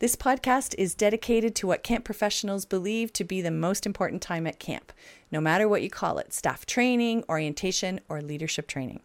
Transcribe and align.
This 0.00 0.16
podcast 0.16 0.74
is 0.78 0.94
dedicated 0.94 1.54
to 1.56 1.66
what 1.66 1.82
camp 1.82 2.06
professionals 2.06 2.64
believe 2.64 3.12
to 3.12 3.22
be 3.22 3.42
the 3.42 3.50
most 3.50 3.84
important 3.84 4.22
time 4.22 4.46
at 4.46 4.58
camp, 4.58 4.94
no 5.30 5.42
matter 5.42 5.68
what 5.68 5.82
you 5.82 5.90
call 5.90 6.16
it 6.16 6.32
staff 6.32 6.64
training, 6.64 7.22
orientation, 7.28 8.00
or 8.08 8.22
leadership 8.22 8.66
training. 8.66 9.02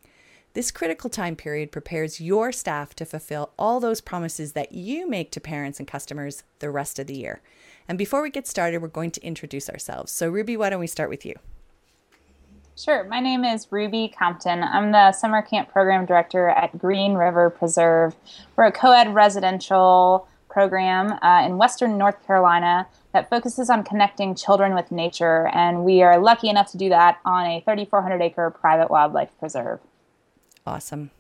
This 0.54 0.72
critical 0.72 1.10
time 1.10 1.36
period 1.36 1.70
prepares 1.70 2.22
your 2.22 2.54
staff 2.54 2.96
to 2.96 3.06
fulfill 3.06 3.52
all 3.60 3.82
those 3.82 4.00
promises 4.00 4.54
that 4.54 4.72
you 4.72 5.06
make 5.06 5.32
to 5.32 5.42
parents 5.42 5.80
and 5.80 5.88
customers 5.88 6.44
the 6.60 6.70
rest 6.70 6.98
of 6.98 7.08
the 7.08 7.18
year. 7.18 7.42
And 7.90 7.98
before 7.98 8.22
we 8.22 8.30
get 8.30 8.48
started, 8.48 8.82
we're 8.82 8.88
going 8.88 9.12
to 9.12 9.22
introduce 9.22 9.70
ourselves. 9.70 10.14
So, 10.14 10.30
Ruby, 10.30 10.56
why 10.56 10.70
don't 10.70 10.80
we 10.80 10.88
start 10.88 11.10
with 11.10 11.26
you? 11.26 11.36
Sure. 12.78 13.04
My 13.04 13.20
name 13.20 13.44
is 13.44 13.68
Ruby 13.70 14.14
Compton. 14.18 14.64
I'm 14.64 14.94
the 14.94 15.12
summer 15.12 15.42
camp 15.42 15.74
program 15.74 16.06
director 16.06 16.48
at 16.48 16.78
Green 16.78 17.16
River 17.16 17.50
Preserve. 17.50 18.16
We're 18.56 18.68
a 18.68 18.72
co 18.72 18.94
ed 18.94 19.14
residential 19.14 20.30
program 20.56 21.20
uh, 21.22 21.46
in 21.46 21.58
Western 21.58 21.98
North 21.98 22.26
Carolina 22.26 22.88
that 23.12 23.30
focuses 23.30 23.70
on 23.70 23.84
connecting 23.84 24.34
children 24.34 24.74
with 24.74 24.90
nature, 24.90 25.50
and 25.54 25.84
we 25.84 26.02
are 26.02 26.18
lucky 26.18 26.48
enough 26.48 26.72
to 26.72 26.78
do 26.78 26.88
that 26.88 27.20
on 27.26 27.46
a 27.46 27.60
3,400 27.66 28.22
acre 28.22 28.50
private 28.52 28.90
wildlife 28.90 29.38
preserve. 29.38 29.82
Awesome. 30.66 31.12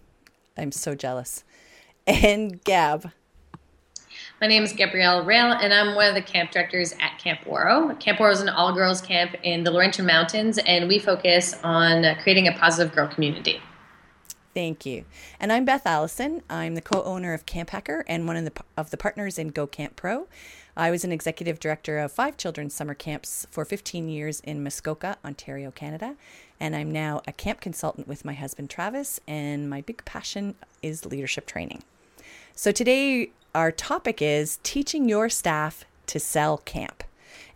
I'm 0.57 0.71
so 0.71 0.95
jealous. 0.95 1.43
And 2.07 2.63
Gab. 2.63 3.11
My 4.39 4.47
name 4.47 4.63
is 4.63 4.71
Gabrielle 4.71 5.25
Rail, 5.25 5.51
and 5.51 5.73
I'm 5.73 5.95
one 5.95 6.07
of 6.07 6.15
the 6.15 6.21
camp 6.21 6.51
directors 6.51 6.93
at 7.01 7.17
Camp 7.17 7.41
Ouareau. 7.41 7.99
Camp 7.99 8.19
Ouareau 8.19 8.31
is 8.31 8.39
an 8.39 8.47
all 8.47 8.73
girls 8.73 9.01
camp 9.01 9.35
in 9.43 9.65
the 9.65 9.71
Laurentian 9.71 10.05
Mountains, 10.05 10.59
and 10.59 10.87
we 10.87 10.97
focus 10.97 11.55
on 11.61 12.05
creating 12.23 12.47
a 12.47 12.53
positive 12.53 12.95
girl 12.95 13.09
community. 13.09 13.59
Thank 14.55 14.85
you. 14.85 15.03
And 15.37 15.51
I'm 15.51 15.65
Beth 15.65 15.85
Allison. 15.85 16.41
I'm 16.49 16.75
the 16.75 16.81
co-owner 16.81 17.33
of 17.33 17.45
Camp 17.45 17.71
Hacker 17.71 18.05
and 18.07 18.25
one 18.25 18.37
of 18.37 18.45
the 18.45 18.53
of 18.77 18.89
the 18.89 18.95
partners 18.95 19.37
in 19.37 19.49
Go 19.49 19.67
Camp 19.67 19.97
Pro. 19.97 20.29
I 20.77 20.91
was 20.91 21.03
an 21.03 21.11
executive 21.11 21.59
director 21.59 21.99
of 21.99 22.13
five 22.13 22.37
children's 22.37 22.73
summer 22.73 22.93
camps 22.93 23.45
for 23.51 23.65
15 23.65 24.07
years 24.07 24.39
in 24.39 24.63
Muskoka, 24.63 25.17
Ontario, 25.25 25.71
Canada, 25.71 26.15
and 26.57 26.73
I'm 26.73 26.89
now 26.89 27.21
a 27.27 27.33
camp 27.33 27.59
consultant 27.59 28.07
with 28.07 28.23
my 28.23 28.31
husband 28.31 28.69
Travis, 28.69 29.19
and 29.27 29.69
my 29.69 29.81
big 29.81 30.05
passion 30.05 30.55
is 30.81 31.05
leadership 31.05 31.47
training. 31.47 31.83
So 32.53 32.71
today 32.71 33.31
our 33.53 33.73
topic 33.73 34.21
is 34.21 34.59
teaching 34.63 35.09
your 35.09 35.27
staff 35.27 35.83
to 36.07 36.17
sell 36.17 36.59
camp. 36.59 37.03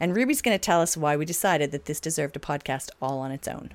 And 0.01 0.17
Ruby's 0.17 0.41
going 0.41 0.55
to 0.55 0.61
tell 0.61 0.81
us 0.81 0.97
why 0.97 1.15
we 1.15 1.23
decided 1.23 1.71
that 1.71 1.85
this 1.85 2.01
deserved 2.01 2.35
a 2.35 2.39
podcast 2.39 2.89
all 3.01 3.19
on 3.19 3.31
its 3.31 3.47
own. 3.47 3.69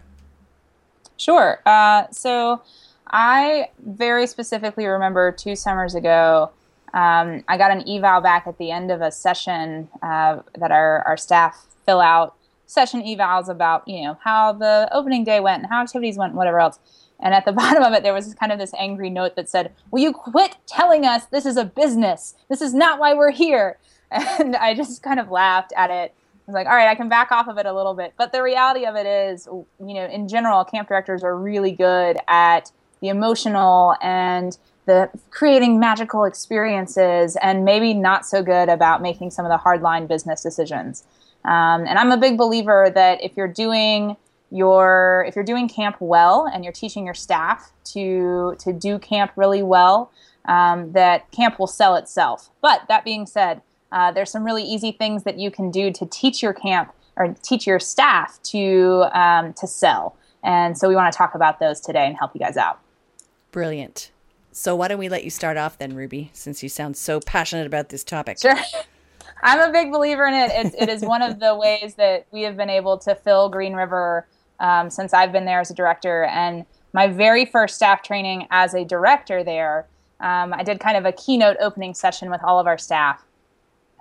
Sure. 1.17 1.63
Uh, 1.65 2.05
so 2.11 2.61
I 3.07 3.71
very 3.85 4.27
specifically 4.27 4.87
remember 4.87 5.33
two 5.33 5.57
summers 5.57 5.95
ago, 5.95 6.51
um, 6.93 7.45
I 7.49 7.59
got 7.59 7.71
an 7.71 7.89
eval 7.89 8.21
back 8.21 8.47
at 8.47 8.59
the 8.59 8.71
end 8.71 8.91
of 8.91 9.01
a 9.01 9.11
session 9.11 9.89
uh, 10.03 10.41
that 10.59 10.71
our, 10.71 11.03
our 11.07 11.17
staff 11.17 11.67
fill 11.85 12.01
out 12.01 12.37
session 12.67 13.03
evals 13.03 13.49
about, 13.49 13.87
you 13.87 14.05
know, 14.05 14.19
how 14.23 14.53
the 14.53 14.89
opening 14.93 15.25
day 15.25 15.41
went 15.41 15.63
and 15.63 15.71
how 15.71 15.83
activities 15.83 16.17
went 16.17 16.31
and 16.31 16.39
whatever 16.39 16.61
else. 16.61 16.79
And 17.21 17.35
at 17.35 17.45
the 17.45 17.53
bottom 17.63 17.83
of 17.83 17.93
it, 17.93 18.03
there 18.03 18.15
was 18.15 18.35
kind 18.35 18.53
of 18.53 18.59
this 18.59 18.73
angry 18.79 19.11
note 19.11 19.37
that 19.37 19.49
said, 19.49 19.73
Will 19.91 20.03
you 20.03 20.13
quit 20.13 20.57
telling 20.67 21.05
us 21.05 21.27
this 21.27 21.47
is 21.47 21.57
a 21.57 21.65
business? 21.65 22.35
This 22.49 22.61
is 22.61 22.73
not 22.75 22.99
why 22.99 23.15
we're 23.15 23.33
here. 23.33 23.79
And 24.39 24.55
I 24.55 24.75
just 24.75 25.03
kind 25.03 25.19
of 25.19 25.33
laughed 25.33 25.73
at 25.77 25.91
it. 25.91 26.15
I 26.15 26.51
was 26.51 26.55
like, 26.55 26.69
all 26.69 26.75
right, 26.77 26.87
I 26.87 26.95
can 26.95 27.09
back 27.09 27.33
off 27.33 27.49
of 27.49 27.59
it 27.59 27.67
a 27.67 27.73
little 27.73 27.95
bit. 27.95 28.13
But 28.17 28.31
the 28.31 28.45
reality 28.45 28.85
of 28.87 28.95
it 28.95 29.07
is, 29.07 29.47
you 29.47 29.95
know, 29.95 30.05
in 30.07 30.29
general, 30.29 30.63
camp 30.65 30.87
directors 30.87 31.25
are 31.25 31.37
really 31.37 31.73
good 31.73 32.19
at 32.29 32.71
the 33.05 33.11
emotional 33.11 33.95
and 34.01 34.57
the 34.87 35.11
creating 35.31 35.79
magical 35.79 36.25
experiences 36.25 37.37
and 37.43 37.65
maybe 37.65 37.93
not 37.93 38.25
so 38.25 38.43
good 38.43 38.71
about 38.71 39.03
making 39.03 39.31
some 39.31 39.45
of 39.45 39.51
the 39.51 39.59
hardline 39.59 40.09
business 40.09 40.43
decisions. 40.43 41.05
Um, 41.45 41.85
and 41.87 41.99
I'm 41.99 42.11
a 42.11 42.17
big 42.17 42.39
believer 42.39 42.91
that 42.95 43.23
if 43.23 43.37
you're 43.37 43.47
doing 43.47 44.17
your 44.51 45.25
if 45.29 45.35
you're 45.35 45.45
doing 45.45 45.69
camp 45.69 45.97
well 46.01 46.49
and 46.53 46.65
you're 46.65 46.73
teaching 46.73 47.05
your 47.05 47.15
staff 47.15 47.73
to 47.93 48.57
to 48.59 48.73
do 48.73 48.99
camp 48.99 49.33
really 49.37 49.63
well, 49.63 50.11
um, 50.47 50.93
that 50.93 51.31
camp 51.31 51.59
will 51.59 51.67
sell 51.67 51.97
itself. 51.97 52.49
But 52.63 52.85
that 52.89 53.05
being 53.05 53.27
said, 53.27 53.61
uh, 53.93 54.13
there's 54.13 54.31
some 54.31 54.45
really 54.45 54.63
easy 54.63 54.93
things 54.93 55.25
that 55.25 55.39
you 55.39 55.51
can 55.51 55.71
do 55.71 55.93
to 55.93 56.07
teach 56.07 56.43
your 56.43 56.55
camp 56.55 56.95
or 57.17 57.37
teach 57.43 57.67
your 57.67 57.79
staff 57.79 58.41
to 58.45 59.05
um, 59.13 59.53
to 59.55 59.67
sell. 59.67 60.17
And 60.43 60.79
so 60.79 60.89
we 60.89 60.95
want 60.95 61.13
to 61.13 61.17
talk 61.17 61.35
about 61.35 61.59
those 61.59 61.81
today 61.81 62.07
and 62.07 62.17
help 62.17 62.33
you 62.35 62.41
guys 62.41 62.57
out. 62.57 62.81
Brilliant. 63.55 64.11
So 64.51 64.75
why 64.75 64.89
don't 64.89 64.99
we 64.99 65.09
let 65.09 65.23
you 65.23 65.31
start 65.31 65.57
off 65.57 65.79
then, 65.79 65.95
Ruby, 65.95 66.29
since 66.33 66.61
you 66.65 66.69
sound 66.69 66.97
so 66.97 67.21
passionate 67.21 67.69
about 67.69 67.89
this 67.89 68.03
topic? 68.03 68.41
Sure. 68.41 68.57
I'm 69.45 69.61
a 69.61 69.71
big 69.71 69.93
believer 69.93 70.27
in 70.27 70.35
it. 70.35 70.51
it. 70.51 70.75
It 70.77 70.89
is 70.89 71.03
one 71.03 71.23
of 71.23 71.39
the 71.39 71.55
ways 71.61 71.95
that 71.95 72.27
we 72.33 72.43
have 72.43 72.57
been 72.57 72.69
able 72.69 72.99
to 72.99 73.15
fill 73.15 73.49
Green 73.49 73.75
River 73.75 74.27
um, 74.59 74.91
since 74.91 75.15
I've 75.15 75.31
been 75.31 75.45
there 75.45 75.61
as 75.61 75.71
a 75.71 75.75
director. 75.75 76.25
And 76.25 76.67
my 76.93 77.07
very 77.07 77.45
first 77.45 77.77
staff 77.77 78.03
training 78.03 78.49
as 78.51 78.75
a 78.75 78.85
director 78.85 79.45
there, 79.45 79.87
um, 80.19 80.53
I 80.53 80.65
did 80.65 80.81
kind 80.81 80.97
of 80.97 81.05
a 81.05 81.13
keynote 81.13 81.57
opening 81.61 81.95
session 81.95 82.33
with 82.33 82.43
all 82.43 82.59
of 82.59 82.67
our 82.67 82.77
staff. 82.77 83.25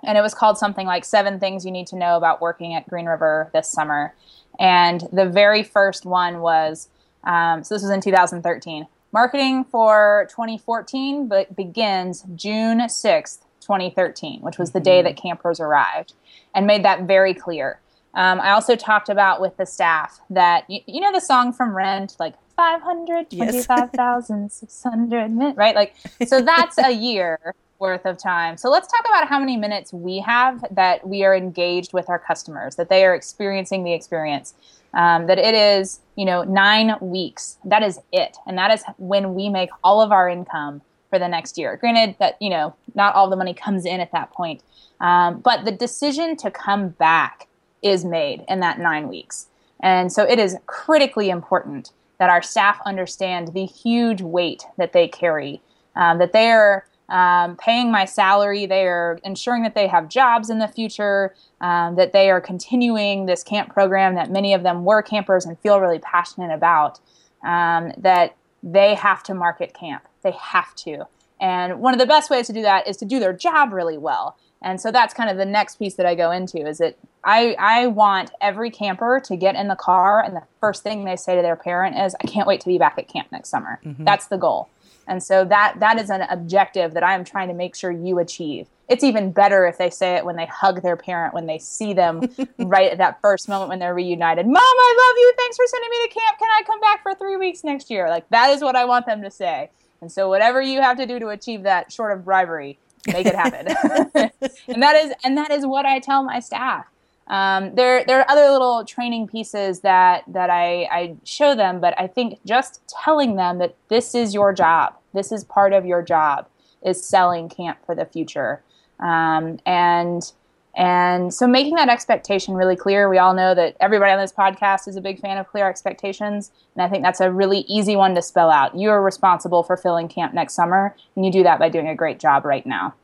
And 0.02 0.18
it 0.18 0.20
was 0.20 0.34
called 0.34 0.58
something 0.58 0.88
like 0.88 1.04
Seven 1.04 1.38
Things 1.38 1.64
You 1.64 1.70
Need 1.70 1.86
to 1.88 1.96
Know 1.96 2.16
About 2.16 2.40
Working 2.40 2.74
at 2.74 2.88
Green 2.88 3.06
River 3.06 3.50
This 3.52 3.68
Summer. 3.68 4.14
And 4.58 5.06
the 5.12 5.26
very 5.26 5.62
first 5.62 6.04
one 6.04 6.40
was 6.40 6.88
um, 7.22 7.62
so 7.62 7.76
this 7.76 7.82
was 7.82 7.90
in 7.92 8.00
2013 8.00 8.88
Marketing 9.14 9.64
for 9.64 10.26
2014 10.30 11.28
but 11.28 11.54
begins 11.54 12.24
June 12.34 12.80
6th, 12.80 13.42
2013, 13.60 14.40
which 14.40 14.58
was 14.58 14.72
the 14.72 14.80
day 14.80 14.98
mm-hmm. 14.98 15.06
that 15.06 15.16
campers 15.16 15.60
arrived, 15.60 16.14
and 16.52 16.66
made 16.66 16.84
that 16.84 17.04
very 17.04 17.32
clear. 17.32 17.78
Um, 18.14 18.40
I 18.40 18.50
also 18.50 18.74
talked 18.74 19.08
about 19.08 19.40
with 19.40 19.56
the 19.56 19.66
staff 19.66 20.18
that 20.30 20.68
you, 20.68 20.80
you 20.86 21.00
know 21.00 21.12
the 21.12 21.20
song 21.20 21.52
from 21.52 21.76
Rent, 21.76 22.16
like 22.18 22.34
525,600 22.56 25.28
minutes, 25.30 25.56
right? 25.56 25.76
Like, 25.76 25.94
so 26.26 26.42
that's 26.42 26.76
a 26.78 26.90
year 26.90 27.54
worth 27.78 28.06
of 28.06 28.18
time. 28.18 28.56
So 28.56 28.68
let's 28.68 28.88
talk 28.88 29.06
about 29.08 29.28
how 29.28 29.38
many 29.38 29.56
minutes 29.56 29.92
we 29.92 30.18
have 30.20 30.64
that 30.72 31.06
we 31.06 31.22
are 31.22 31.36
engaged 31.36 31.92
with 31.92 32.10
our 32.10 32.18
customers, 32.18 32.74
that 32.76 32.88
they 32.88 33.04
are 33.04 33.14
experiencing 33.14 33.84
the 33.84 33.92
experience 33.92 34.54
um, 34.94 35.26
that 35.26 35.38
it 35.38 35.54
is, 35.54 36.00
you 36.16 36.24
know, 36.24 36.42
nine 36.44 36.96
weeks. 37.00 37.58
That 37.64 37.82
is 37.82 37.98
it. 38.12 38.36
And 38.46 38.56
that 38.58 38.70
is 38.70 38.84
when 38.98 39.34
we 39.34 39.48
make 39.48 39.70
all 39.82 40.00
of 40.00 40.12
our 40.12 40.28
income 40.28 40.80
for 41.10 41.18
the 41.18 41.28
next 41.28 41.58
year. 41.58 41.76
Granted 41.76 42.16
that, 42.18 42.40
you 42.40 42.50
know, 42.50 42.74
not 42.94 43.14
all 43.14 43.28
the 43.28 43.36
money 43.36 43.54
comes 43.54 43.84
in 43.84 44.00
at 44.00 44.12
that 44.12 44.32
point. 44.32 44.62
Um, 45.00 45.40
but 45.40 45.64
the 45.64 45.72
decision 45.72 46.36
to 46.38 46.50
come 46.50 46.88
back 46.88 47.48
is 47.82 48.04
made 48.04 48.44
in 48.48 48.60
that 48.60 48.78
nine 48.78 49.08
weeks. 49.08 49.46
And 49.80 50.12
so 50.12 50.22
it 50.22 50.38
is 50.38 50.56
critically 50.66 51.28
important 51.28 51.90
that 52.18 52.30
our 52.30 52.42
staff 52.42 52.80
understand 52.86 53.48
the 53.48 53.66
huge 53.66 54.22
weight 54.22 54.64
that 54.78 54.92
they 54.92 55.08
carry, 55.08 55.60
um, 55.96 56.18
that 56.18 56.32
they 56.32 56.50
are 56.50 56.86
um, 57.08 57.56
paying 57.56 57.90
my 57.90 58.04
salary. 58.04 58.66
They 58.66 58.86
are 58.86 59.18
ensuring 59.24 59.62
that 59.62 59.74
they 59.74 59.86
have 59.86 60.08
jobs 60.08 60.50
in 60.50 60.58
the 60.58 60.68
future, 60.68 61.34
um, 61.60 61.96
that 61.96 62.12
they 62.12 62.30
are 62.30 62.40
continuing 62.40 63.26
this 63.26 63.42
camp 63.42 63.72
program 63.72 64.14
that 64.14 64.30
many 64.30 64.54
of 64.54 64.62
them 64.62 64.84
were 64.84 65.02
campers 65.02 65.44
and 65.44 65.58
feel 65.58 65.80
really 65.80 65.98
passionate 65.98 66.52
about. 66.52 67.00
Um, 67.44 67.92
that 67.98 68.36
they 68.62 68.94
have 68.94 69.22
to 69.24 69.34
market 69.34 69.74
camp. 69.74 70.04
They 70.22 70.32
have 70.32 70.74
to. 70.76 71.06
And 71.40 71.80
one 71.80 71.92
of 71.92 72.00
the 72.00 72.06
best 72.06 72.30
ways 72.30 72.46
to 72.46 72.52
do 72.54 72.62
that 72.62 72.88
is 72.88 72.96
to 72.98 73.04
do 73.04 73.20
their 73.20 73.34
job 73.34 73.72
really 73.72 73.98
well. 73.98 74.38
And 74.62 74.80
so 74.80 74.90
that's 74.90 75.12
kind 75.12 75.28
of 75.28 75.36
the 75.36 75.44
next 75.44 75.78
piece 75.78 75.94
that 75.96 76.06
I 76.06 76.14
go 76.14 76.30
into 76.30 76.66
is 76.66 76.78
that 76.78 76.96
I, 77.22 77.54
I 77.58 77.86
want 77.88 78.30
every 78.40 78.70
camper 78.70 79.20
to 79.24 79.36
get 79.36 79.54
in 79.54 79.68
the 79.68 79.76
car 79.76 80.24
and 80.24 80.34
the 80.34 80.42
first 80.58 80.82
thing 80.82 81.04
they 81.04 81.16
say 81.16 81.36
to 81.36 81.42
their 81.42 81.56
parent 81.56 81.98
is, 81.98 82.14
I 82.22 82.26
can't 82.26 82.46
wait 82.46 82.62
to 82.62 82.66
be 82.66 82.78
back 82.78 82.96
at 82.96 83.08
camp 83.08 83.30
next 83.30 83.50
summer. 83.50 83.78
Mm-hmm. 83.84 84.04
That's 84.04 84.28
the 84.28 84.38
goal. 84.38 84.70
And 85.06 85.22
so 85.22 85.44
that 85.44 85.76
that 85.80 86.00
is 86.00 86.10
an 86.10 86.22
objective 86.22 86.94
that 86.94 87.02
I 87.02 87.14
am 87.14 87.24
trying 87.24 87.48
to 87.48 87.54
make 87.54 87.74
sure 87.74 87.90
you 87.90 88.18
achieve. 88.18 88.68
It's 88.88 89.04
even 89.04 89.32
better 89.32 89.66
if 89.66 89.78
they 89.78 89.90
say 89.90 90.16
it 90.16 90.24
when 90.24 90.36
they 90.36 90.46
hug 90.46 90.82
their 90.82 90.96
parent 90.96 91.34
when 91.34 91.46
they 91.46 91.58
see 91.58 91.92
them 91.92 92.28
right 92.58 92.90
at 92.90 92.98
that 92.98 93.20
first 93.20 93.48
moment 93.48 93.70
when 93.70 93.78
they're 93.78 93.94
reunited. 93.94 94.46
Mom, 94.46 94.56
I 94.56 94.94
love 95.08 95.16
you. 95.18 95.34
Thanks 95.38 95.56
for 95.56 95.66
sending 95.66 95.90
me 95.90 96.08
to 96.08 96.14
camp. 96.14 96.38
Can 96.38 96.48
I 96.50 96.62
come 96.66 96.80
back 96.80 97.02
for 97.02 97.14
3 97.14 97.36
weeks 97.36 97.64
next 97.64 97.90
year? 97.90 98.08
Like 98.08 98.28
that 98.30 98.50
is 98.50 98.62
what 98.62 98.76
I 98.76 98.84
want 98.84 99.06
them 99.06 99.22
to 99.22 99.30
say. 99.30 99.70
And 100.00 100.12
so 100.12 100.28
whatever 100.28 100.60
you 100.60 100.82
have 100.82 100.98
to 100.98 101.06
do 101.06 101.18
to 101.18 101.28
achieve 101.28 101.62
that 101.62 101.90
short 101.90 102.12
of 102.12 102.24
bribery, 102.24 102.78
make 103.06 103.26
it 103.26 103.34
happen. 103.34 103.66
and 104.68 104.82
that 104.82 104.96
is 104.96 105.12
and 105.24 105.36
that 105.38 105.50
is 105.50 105.66
what 105.66 105.86
I 105.86 105.98
tell 105.98 106.22
my 106.22 106.40
staff. 106.40 106.86
Um, 107.26 107.74
there, 107.74 108.04
there 108.04 108.20
are 108.20 108.30
other 108.30 108.50
little 108.50 108.84
training 108.84 109.28
pieces 109.28 109.80
that 109.80 110.24
that 110.28 110.50
I, 110.50 110.82
I 110.90 111.16
show 111.24 111.54
them, 111.54 111.80
but 111.80 111.98
I 111.98 112.06
think 112.06 112.38
just 112.44 112.82
telling 113.02 113.36
them 113.36 113.58
that 113.58 113.74
this 113.88 114.14
is 114.14 114.34
your 114.34 114.52
job, 114.52 114.94
this 115.14 115.32
is 115.32 115.42
part 115.44 115.72
of 115.72 115.86
your 115.86 116.02
job, 116.02 116.46
is 116.84 117.02
selling 117.02 117.48
camp 117.48 117.78
for 117.86 117.94
the 117.94 118.04
future, 118.04 118.62
um, 119.00 119.58
and 119.64 120.32
and 120.76 121.32
so 121.32 121.46
making 121.46 121.76
that 121.76 121.88
expectation 121.88 122.54
really 122.54 122.76
clear. 122.76 123.08
We 123.08 123.16
all 123.16 123.32
know 123.32 123.54
that 123.54 123.76
everybody 123.80 124.12
on 124.12 124.18
this 124.18 124.32
podcast 124.32 124.86
is 124.86 124.96
a 124.96 125.00
big 125.00 125.18
fan 125.20 125.38
of 125.38 125.48
clear 125.48 125.66
expectations, 125.66 126.50
and 126.76 126.82
I 126.82 126.90
think 126.90 127.02
that's 127.02 127.20
a 127.20 127.32
really 127.32 127.60
easy 127.60 127.96
one 127.96 128.14
to 128.16 128.22
spell 128.22 128.50
out. 128.50 128.76
You 128.76 128.90
are 128.90 129.02
responsible 129.02 129.62
for 129.62 129.78
filling 129.78 130.08
camp 130.08 130.34
next 130.34 130.52
summer, 130.52 130.94
and 131.16 131.24
you 131.24 131.32
do 131.32 131.42
that 131.44 131.58
by 131.58 131.70
doing 131.70 131.88
a 131.88 131.94
great 131.94 132.20
job 132.20 132.44
right 132.44 132.66
now. 132.66 132.94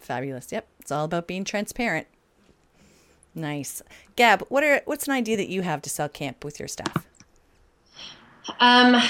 Fabulous. 0.00 0.50
Yep, 0.50 0.66
it's 0.80 0.90
all 0.90 1.04
about 1.04 1.28
being 1.28 1.44
transparent. 1.44 2.08
Nice. 3.34 3.82
Gab, 4.16 4.42
what 4.48 4.62
are 4.62 4.82
what's 4.84 5.06
an 5.06 5.14
idea 5.14 5.36
that 5.36 5.48
you 5.48 5.62
have 5.62 5.82
to 5.82 5.90
sell 5.90 6.08
camp 6.08 6.44
with 6.44 6.58
your 6.58 6.68
staff? 6.68 7.06
Um, 8.60 9.00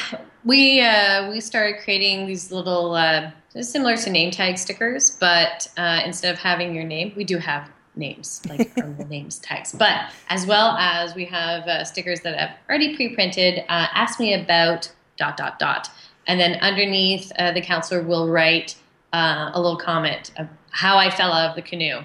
we 0.44 0.80
uh, 0.80 1.30
we 1.30 1.40
started 1.40 1.82
creating 1.82 2.26
these 2.26 2.52
little 2.52 2.94
uh, 2.94 3.30
similar 3.60 3.96
to 3.96 4.10
name 4.10 4.30
tag 4.30 4.58
stickers, 4.58 5.16
but 5.18 5.68
uh, 5.76 6.02
instead 6.04 6.32
of 6.32 6.40
having 6.40 6.74
your 6.74 6.84
name, 6.84 7.12
we 7.16 7.24
do 7.24 7.38
have 7.38 7.68
names 7.96 8.42
like 8.48 8.74
the 8.74 9.06
names 9.08 9.38
tags, 9.38 9.72
but 9.72 10.10
as 10.28 10.46
well 10.46 10.76
as 10.78 11.14
we 11.14 11.24
have 11.24 11.64
uh, 11.64 11.84
stickers 11.84 12.20
that 12.20 12.40
I've 12.40 12.56
already 12.68 12.94
pre-printed. 12.94 13.60
Uh, 13.68 13.86
ask 13.92 14.20
me 14.20 14.34
about 14.34 14.92
dot 15.16 15.36
dot 15.36 15.58
dot, 15.58 15.90
and 16.26 16.38
then 16.38 16.58
underneath 16.60 17.32
uh, 17.38 17.52
the 17.52 17.60
counselor 17.60 18.02
will 18.02 18.28
write 18.28 18.76
a 19.14 19.52
little 19.56 19.76
comment 19.76 20.32
of 20.38 20.48
how 20.70 20.96
I 20.96 21.10
fell 21.10 21.32
out 21.32 21.50
of 21.50 21.56
the 21.56 21.60
canoe. 21.60 22.00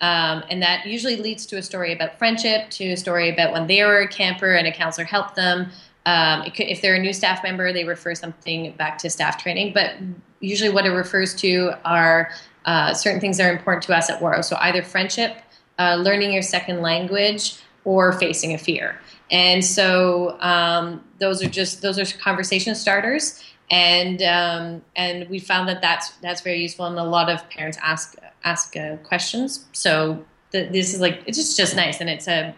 Um, 0.00 0.44
and 0.48 0.62
that 0.62 0.86
usually 0.86 1.16
leads 1.16 1.44
to 1.46 1.58
a 1.58 1.62
story 1.62 1.92
about 1.92 2.18
friendship, 2.18 2.70
to 2.70 2.92
a 2.92 2.96
story 2.96 3.28
about 3.28 3.52
when 3.52 3.66
they 3.66 3.82
were 3.82 4.00
a 4.00 4.08
camper 4.08 4.54
and 4.54 4.66
a 4.66 4.72
counselor 4.72 5.04
helped 5.04 5.36
them. 5.36 5.70
Um, 6.06 6.42
could, 6.50 6.68
if 6.68 6.80
they're 6.80 6.94
a 6.94 6.98
new 6.98 7.12
staff 7.12 7.42
member, 7.42 7.72
they 7.72 7.84
refer 7.84 8.14
something 8.14 8.72
back 8.72 8.96
to 8.98 9.10
staff 9.10 9.42
training. 9.42 9.72
But 9.74 9.94
usually, 10.40 10.70
what 10.70 10.86
it 10.86 10.90
refers 10.90 11.34
to 11.36 11.72
are 11.84 12.30
uh, 12.64 12.94
certain 12.94 13.20
things 13.20 13.36
that 13.36 13.50
are 13.50 13.52
important 13.52 13.82
to 13.84 13.96
us 13.96 14.08
at 14.08 14.20
Ouareau. 14.20 14.42
So 14.42 14.56
either 14.60 14.82
friendship, 14.82 15.36
uh, 15.78 15.96
learning 15.96 16.32
your 16.32 16.42
second 16.42 16.80
language, 16.80 17.60
or 17.84 18.12
facing 18.12 18.54
a 18.54 18.58
fear. 18.58 18.98
And 19.30 19.64
so 19.64 20.40
um, 20.40 21.04
those 21.18 21.42
are 21.42 21.48
just 21.48 21.82
those 21.82 21.98
are 21.98 22.18
conversation 22.18 22.74
starters 22.74 23.42
and 23.70 24.22
um, 24.22 24.82
and 24.96 25.28
we 25.28 25.38
found 25.38 25.68
that 25.68 25.80
that's 25.80 26.10
that's 26.16 26.40
very 26.40 26.60
useful 26.60 26.86
and 26.86 26.98
a 26.98 27.04
lot 27.04 27.30
of 27.30 27.48
parents 27.50 27.78
ask 27.82 28.16
ask 28.44 28.76
uh, 28.76 28.96
questions. 28.98 29.66
So 29.72 30.24
the, 30.50 30.64
this 30.64 30.94
is 30.94 31.00
like 31.00 31.22
it's 31.26 31.38
just 31.38 31.56
just 31.56 31.76
nice 31.76 32.00
and 32.00 32.10
it's 32.10 32.28
a 32.28 32.54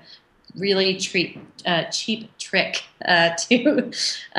really 0.54 0.98
treat, 0.98 1.38
uh, 1.64 1.84
cheap 1.84 2.36
trick 2.38 2.82
uh, 3.04 3.30
to 3.48 3.90
uh, 4.36 4.38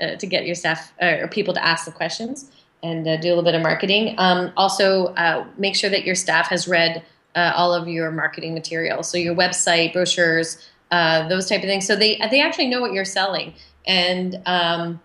uh, 0.00 0.16
to 0.16 0.26
get 0.26 0.46
your 0.46 0.54
staff 0.54 0.92
or 1.00 1.28
people 1.28 1.54
to 1.54 1.64
ask 1.64 1.84
the 1.84 1.92
questions 1.92 2.50
and 2.82 3.06
uh, 3.06 3.16
do 3.18 3.28
a 3.28 3.30
little 3.30 3.44
bit 3.44 3.54
of 3.54 3.62
marketing. 3.62 4.14
Um, 4.18 4.52
also 4.56 5.14
make 5.58 5.76
sure 5.76 5.90
that 5.90 6.04
your 6.04 6.14
staff 6.14 6.48
has 6.48 6.66
read 6.66 7.02
all 7.34 7.74
of 7.74 7.88
your 7.88 8.10
marketing 8.10 8.54
material. 8.54 9.02
So 9.02 9.18
your 9.18 9.34
website 9.34 9.92
brochures 9.92 10.66
those 10.90 11.48
type 11.48 11.62
of 11.62 11.68
things. 11.68 11.86
So 11.86 11.94
they 11.96 12.20
they 12.30 12.40
actually 12.40 12.68
know 12.68 12.80
what 12.80 12.92
you're 12.92 13.04
selling. 13.04 13.54
And 13.86 14.40
um, 14.46 15.00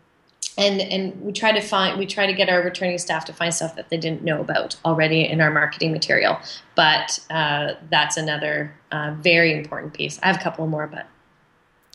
and 0.57 0.81
and 0.81 1.21
we 1.21 1.31
try 1.31 1.51
to 1.51 1.61
find 1.61 1.97
we 1.99 2.05
try 2.05 2.25
to 2.25 2.33
get 2.33 2.49
our 2.49 2.61
returning 2.61 2.97
staff 2.97 3.25
to 3.25 3.33
find 3.33 3.53
stuff 3.53 3.75
that 3.75 3.89
they 3.89 3.97
didn't 3.97 4.23
know 4.23 4.41
about 4.41 4.75
already 4.85 5.27
in 5.27 5.41
our 5.41 5.51
marketing 5.51 5.91
material. 5.91 6.37
But 6.75 7.19
uh, 7.29 7.73
that's 7.89 8.17
another 8.17 8.73
uh, 8.91 9.15
very 9.19 9.53
important 9.53 9.93
piece. 9.93 10.19
I 10.23 10.27
have 10.27 10.37
a 10.37 10.39
couple 10.39 10.65
more 10.67 10.87
but 10.87 11.07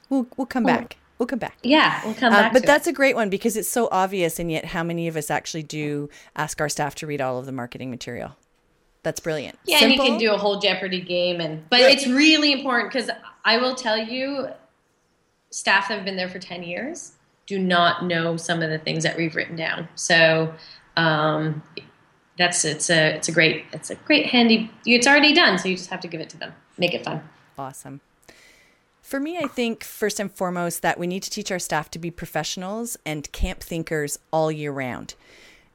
we'll, 0.08 0.26
we'll 0.36 0.46
come 0.46 0.64
back. 0.64 0.96
We'll 1.18 1.26
come 1.26 1.38
back. 1.38 1.58
Yeah 1.62 2.00
we'll 2.04 2.14
come 2.14 2.32
uh, 2.32 2.36
back 2.36 2.52
but 2.52 2.66
that's 2.66 2.86
it. 2.86 2.90
a 2.90 2.94
great 2.94 3.14
one 3.14 3.30
because 3.30 3.56
it's 3.56 3.68
so 3.68 3.88
obvious 3.90 4.38
and 4.38 4.50
yet 4.50 4.66
how 4.66 4.82
many 4.82 5.08
of 5.08 5.16
us 5.16 5.30
actually 5.30 5.62
do 5.62 6.08
ask 6.36 6.60
our 6.60 6.68
staff 6.68 6.94
to 6.96 7.06
read 7.06 7.20
all 7.20 7.38
of 7.38 7.46
the 7.46 7.52
marketing 7.52 7.90
material? 7.90 8.36
That's 9.02 9.20
brilliant. 9.20 9.58
Yeah 9.64 9.78
Simple. 9.78 10.04
and 10.04 10.04
you 10.04 10.10
can 10.10 10.18
do 10.18 10.34
a 10.34 10.38
whole 10.38 10.60
jeopardy 10.60 11.00
game 11.00 11.40
and 11.40 11.68
but 11.70 11.80
right. 11.80 11.96
it's 11.96 12.06
really 12.06 12.52
important 12.52 12.92
because 12.92 13.10
i 13.44 13.56
will 13.56 13.74
tell 13.74 13.96
you 13.96 14.48
staff 15.50 15.88
that 15.88 15.96
have 15.96 16.04
been 16.04 16.16
there 16.16 16.28
for 16.28 16.38
10 16.38 16.62
years 16.62 17.12
do 17.50 17.58
not 17.58 18.04
know 18.04 18.36
some 18.36 18.62
of 18.62 18.70
the 18.70 18.78
things 18.78 19.02
that 19.02 19.16
we've 19.16 19.34
written 19.34 19.56
down. 19.56 19.88
So 19.96 20.54
um, 20.96 21.64
that's 22.38 22.64
it's 22.64 22.88
a 22.88 23.16
it's 23.16 23.28
a 23.28 23.32
great 23.32 23.64
it's 23.72 23.90
a 23.90 23.96
great 23.96 24.26
handy. 24.26 24.70
It's 24.86 25.08
already 25.08 25.34
done, 25.34 25.58
so 25.58 25.68
you 25.68 25.76
just 25.76 25.90
have 25.90 26.00
to 26.00 26.08
give 26.08 26.20
it 26.20 26.30
to 26.30 26.38
them. 26.38 26.52
Make 26.78 26.94
it 26.94 27.04
fun. 27.04 27.22
Awesome. 27.58 28.00
For 29.02 29.18
me, 29.18 29.36
I 29.36 29.48
think 29.48 29.82
first 29.82 30.20
and 30.20 30.30
foremost 30.30 30.82
that 30.82 30.96
we 30.96 31.08
need 31.08 31.24
to 31.24 31.30
teach 31.30 31.50
our 31.50 31.58
staff 31.58 31.90
to 31.90 31.98
be 31.98 32.12
professionals 32.12 32.96
and 33.04 33.30
camp 33.32 33.60
thinkers 33.60 34.20
all 34.32 34.52
year 34.52 34.70
round 34.70 35.16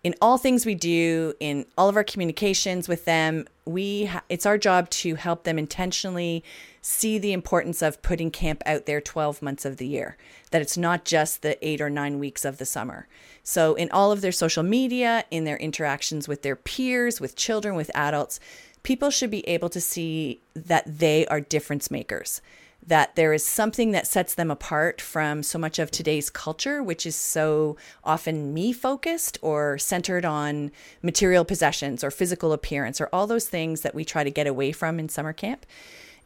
in 0.06 0.14
all 0.22 0.38
things 0.38 0.68
we 0.68 0.76
do, 0.76 1.34
in 1.40 1.66
all 1.80 1.90
of 1.90 1.96
our 1.96 2.04
communications 2.04 2.88
with 2.88 3.06
them, 3.06 3.48
we 3.66 4.06
ha- 4.06 4.22
it's 4.30 4.46
our 4.46 4.56
job 4.56 4.88
to 4.92 5.16
help 5.16 5.46
them 5.46 5.58
intentionally 5.58 6.44
see 6.88 7.18
the 7.18 7.34
importance 7.34 7.82
of 7.82 8.00
putting 8.04 8.30
camp 8.30 8.62
out 8.64 8.86
there 8.86 9.02
12 9.02 9.42
months 9.42 9.66
of 9.66 9.78
the 9.78 9.88
year, 9.88 10.16
that 10.52 10.62
it's 10.62 10.78
not 10.78 11.04
just 11.04 11.42
the 11.42 11.58
8 11.68 11.82
or 11.82 11.90
9 11.90 12.20
weeks 12.20 12.46
of 12.46 12.60
the 12.60 12.66
summer. 12.66 13.08
So 13.42 13.74
in 13.74 13.90
all 13.90 14.12
of 14.12 14.22
their 14.22 14.32
social 14.32 14.62
media, 14.62 15.26
in 15.32 15.46
their 15.46 15.58
interactions 15.58 16.28
with 16.28 16.44
their 16.44 16.56
peers, 16.56 17.20
with 17.20 17.36
children, 17.36 17.74
with 17.74 17.90
adults, 17.96 18.40
people 18.84 19.10
should 19.10 19.32
be 19.32 19.48
able 19.50 19.70
to 19.70 19.82
see 19.82 20.42
that 20.54 20.84
they 21.00 21.26
are 21.26 21.42
difference 21.42 21.90
makers 21.90 22.40
that 22.88 23.16
there 23.16 23.34
is 23.34 23.44
something 23.44 23.90
that 23.94 24.06
sets 24.06 24.36
them 24.36 24.52
apart 24.52 25.02
from 25.02 25.42
so 25.42 25.58
much 25.58 25.80
of 25.80 25.90
today's 25.90 26.30
culture, 26.30 26.84
which 26.84 27.08
is 27.08 27.16
so 27.16 27.76
often 28.04 28.54
me 28.54 28.72
focused 28.72 29.40
or 29.42 29.80
centered 29.80 30.24
on 30.24 30.72
material 31.02 31.44
possessions 31.44 32.04
or 32.04 32.12
physical 32.12 32.54
appearance 32.54 33.02
or 33.02 33.10
all 33.12 33.26
those 33.26 33.48
things 33.48 33.82
that 33.82 33.96
we 33.96 34.06
try 34.06 34.24
to 34.24 34.30
get 34.30 34.46
away 34.46 34.72
from 34.72 35.00
in 35.00 35.10
summer 35.10 35.34
camp. 35.34 35.66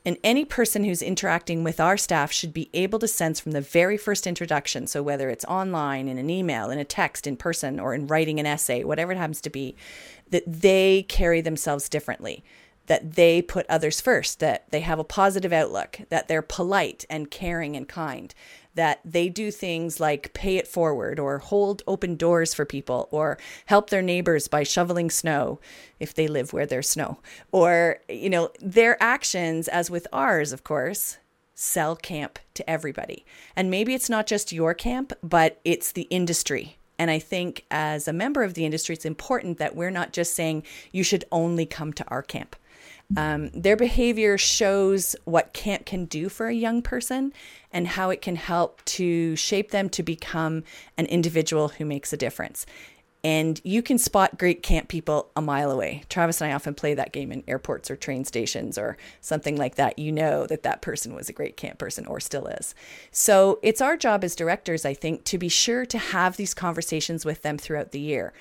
And 0.06 0.18
any 0.24 0.46
person 0.46 0.84
who's 0.84 1.02
interacting 1.02 1.64
with 1.64 1.80
our 1.80 1.98
staff 1.98 2.32
should 2.32 2.54
be 2.54 2.70
able 2.74 3.00
to 3.00 3.08
sense 3.08 3.40
from 3.40 3.52
the 3.52 3.62
very 3.62 3.98
first 3.98 4.26
introduction, 4.26 4.88
so 4.88 5.04
whether 5.04 5.30
it's 5.30 5.46
online, 5.46 6.08
in 6.08 6.18
an 6.18 6.30
email, 6.30 6.70
in 6.70 6.80
a 6.80 6.86
text, 6.86 7.28
in 7.28 7.36
person, 7.36 7.80
or 7.80 7.94
in 7.94 8.08
writing 8.08 8.40
an 8.40 8.46
essay, 8.46 8.84
whatever 8.84 9.12
it 9.12 9.18
happens 9.18 9.42
to 9.42 9.50
be, 9.50 9.76
that 10.30 10.44
they 10.46 11.04
carry 11.08 11.42
themselves 11.42 11.90
differently 11.90 12.44
that 12.90 13.14
they 13.14 13.40
put 13.40 13.68
others 13.70 14.02
first, 14.02 14.40
that 14.40 14.66
they 14.72 14.80
have 14.80 14.98
a 14.98 15.04
positive 15.04 15.54
outlook, 15.54 16.00
that 16.10 16.28
they're 16.28 16.42
polite 16.42 17.06
and 17.08 17.30
caring 17.30 17.76
and 17.76 17.88
kind, 17.88 18.34
that 18.80 19.02
they 19.04 19.28
do 19.28 19.52
things 19.52 20.00
like 20.00 20.34
pay 20.34 20.56
it 20.56 20.66
forward 20.66 21.20
or 21.20 21.40
hold 21.40 21.84
open 21.86 22.16
doors 22.16 22.54
for 22.54 22.64
people 22.64 23.10
or 23.12 23.38
help 23.66 23.90
their 23.90 24.02
neighbors 24.02 24.48
by 24.48 24.64
shoveling 24.64 25.10
snow 25.10 25.60
if 26.00 26.14
they 26.14 26.30
live 26.30 26.54
where 26.54 26.66
there's 26.66 26.88
snow. 26.88 27.20
Or, 27.52 27.98
you 28.08 28.30
know, 28.30 28.52
their 28.62 28.96
actions, 29.04 29.68
as 29.68 29.92
with 29.92 30.08
ours, 30.14 30.54
of 30.54 30.64
course, 30.64 31.18
sell 31.54 31.98
camp 31.98 32.40
to 32.54 32.70
everybody. 32.70 33.26
And 33.54 33.70
maybe 33.70 33.94
it's 33.94 34.10
not 34.10 34.28
just 34.28 34.54
your 34.54 34.74
camp, 34.74 35.12
but 35.22 35.60
it's 35.66 35.92
the 35.92 36.04
industry. 36.04 36.78
And 36.98 37.12
I 37.12 37.20
think 37.20 37.66
as 37.70 38.08
a 38.08 38.14
member 38.14 38.44
of 38.44 38.54
the 38.54 38.64
industry, 38.64 38.96
it's 38.96 39.04
important 39.04 39.58
that 39.58 39.76
we're 39.76 39.90
not 39.90 40.14
just 40.14 40.36
saying 40.36 40.64
you 40.94 41.04
should 41.04 41.26
only 41.34 41.66
come 41.66 41.92
to 41.92 42.08
our 42.08 42.24
camp. 42.24 42.56
Um, 43.18 43.50
their 43.50 43.76
behavior 43.76 44.38
shows 44.38 45.16
what 45.26 45.54
camp 45.54 45.86
can 45.86 46.06
do 46.06 46.30
for 46.30 46.48
a 46.48 46.54
young 46.54 46.82
person 46.82 47.34
and 47.72 47.88
how 47.88 48.12
it 48.12 48.22
can 48.22 48.36
help 48.36 48.84
to 48.86 49.36
shape 49.36 49.72
them 49.72 49.90
to 49.90 50.04
become 50.04 50.64
an 50.98 51.08
individual 51.08 51.70
who 51.70 51.86
makes 51.86 52.14
a 52.14 52.18
difference. 52.18 52.66
And 53.22 53.60
you 53.66 53.82
can 53.82 53.98
spot 53.98 54.38
great 54.38 54.64
camp 54.64 54.88
people 54.88 55.30
a 55.36 55.42
mile 55.42 55.72
away. 55.72 56.04
Travis 56.08 56.40
and 56.40 56.52
I 56.52 56.56
often 56.56 56.74
play 56.74 56.94
that 56.94 57.12
game 57.12 57.34
in 57.34 57.44
airports 57.48 57.92
or 57.92 57.98
train 57.98 58.24
stations 58.24 58.78
or 58.78 58.96
something 59.20 59.58
like 59.58 59.76
that. 59.76 60.00
You 60.00 60.12
know 60.12 60.46
that 60.46 60.64
that 60.64 60.82
person 60.82 61.14
was 61.14 61.28
a 61.28 61.34
great 61.34 61.58
camp 61.58 61.80
person 61.80 62.06
or 62.06 62.22
still 62.22 62.48
is. 62.48 62.74
So 63.12 63.60
it's 63.62 63.82
our 63.82 63.98
job 63.98 64.24
as 64.24 64.36
directors, 64.36 64.86
I 64.86 64.94
think, 64.94 65.26
to 65.26 65.38
be 65.38 65.50
sure 65.50 65.86
to 65.88 65.98
have 65.98 66.38
these 66.38 66.54
conversations 66.54 67.26
with 67.26 67.42
them 67.42 67.58
throughout 67.58 67.92
the 67.92 68.00
year, 68.00 68.32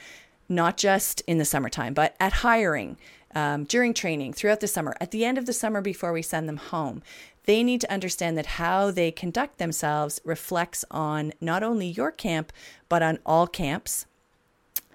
not 0.48 0.76
just 0.76 1.22
in 1.22 1.38
the 1.38 1.44
summertime, 1.44 1.92
but 1.92 2.14
at 2.20 2.34
hiring 2.34 2.98
um, 3.34 3.64
during 3.64 3.94
training, 3.94 4.32
throughout 4.32 4.60
the 4.60 4.66
summer, 4.66 4.96
at 5.00 5.10
the 5.10 5.24
end 5.24 5.38
of 5.38 5.46
the 5.46 5.52
summer 5.52 5.80
before 5.80 6.12
we 6.12 6.22
send 6.22 6.48
them 6.48 6.56
home. 6.56 7.02
They 7.44 7.62
need 7.62 7.80
to 7.80 7.92
understand 7.92 8.36
that 8.36 8.46
how 8.46 8.90
they 8.90 9.10
conduct 9.10 9.58
themselves 9.58 10.20
reflects 10.24 10.84
on 10.90 11.32
not 11.40 11.62
only 11.62 11.86
your 11.86 12.10
camp, 12.10 12.52
but 12.88 13.02
on 13.02 13.18
all 13.24 13.46
camps 13.46 14.06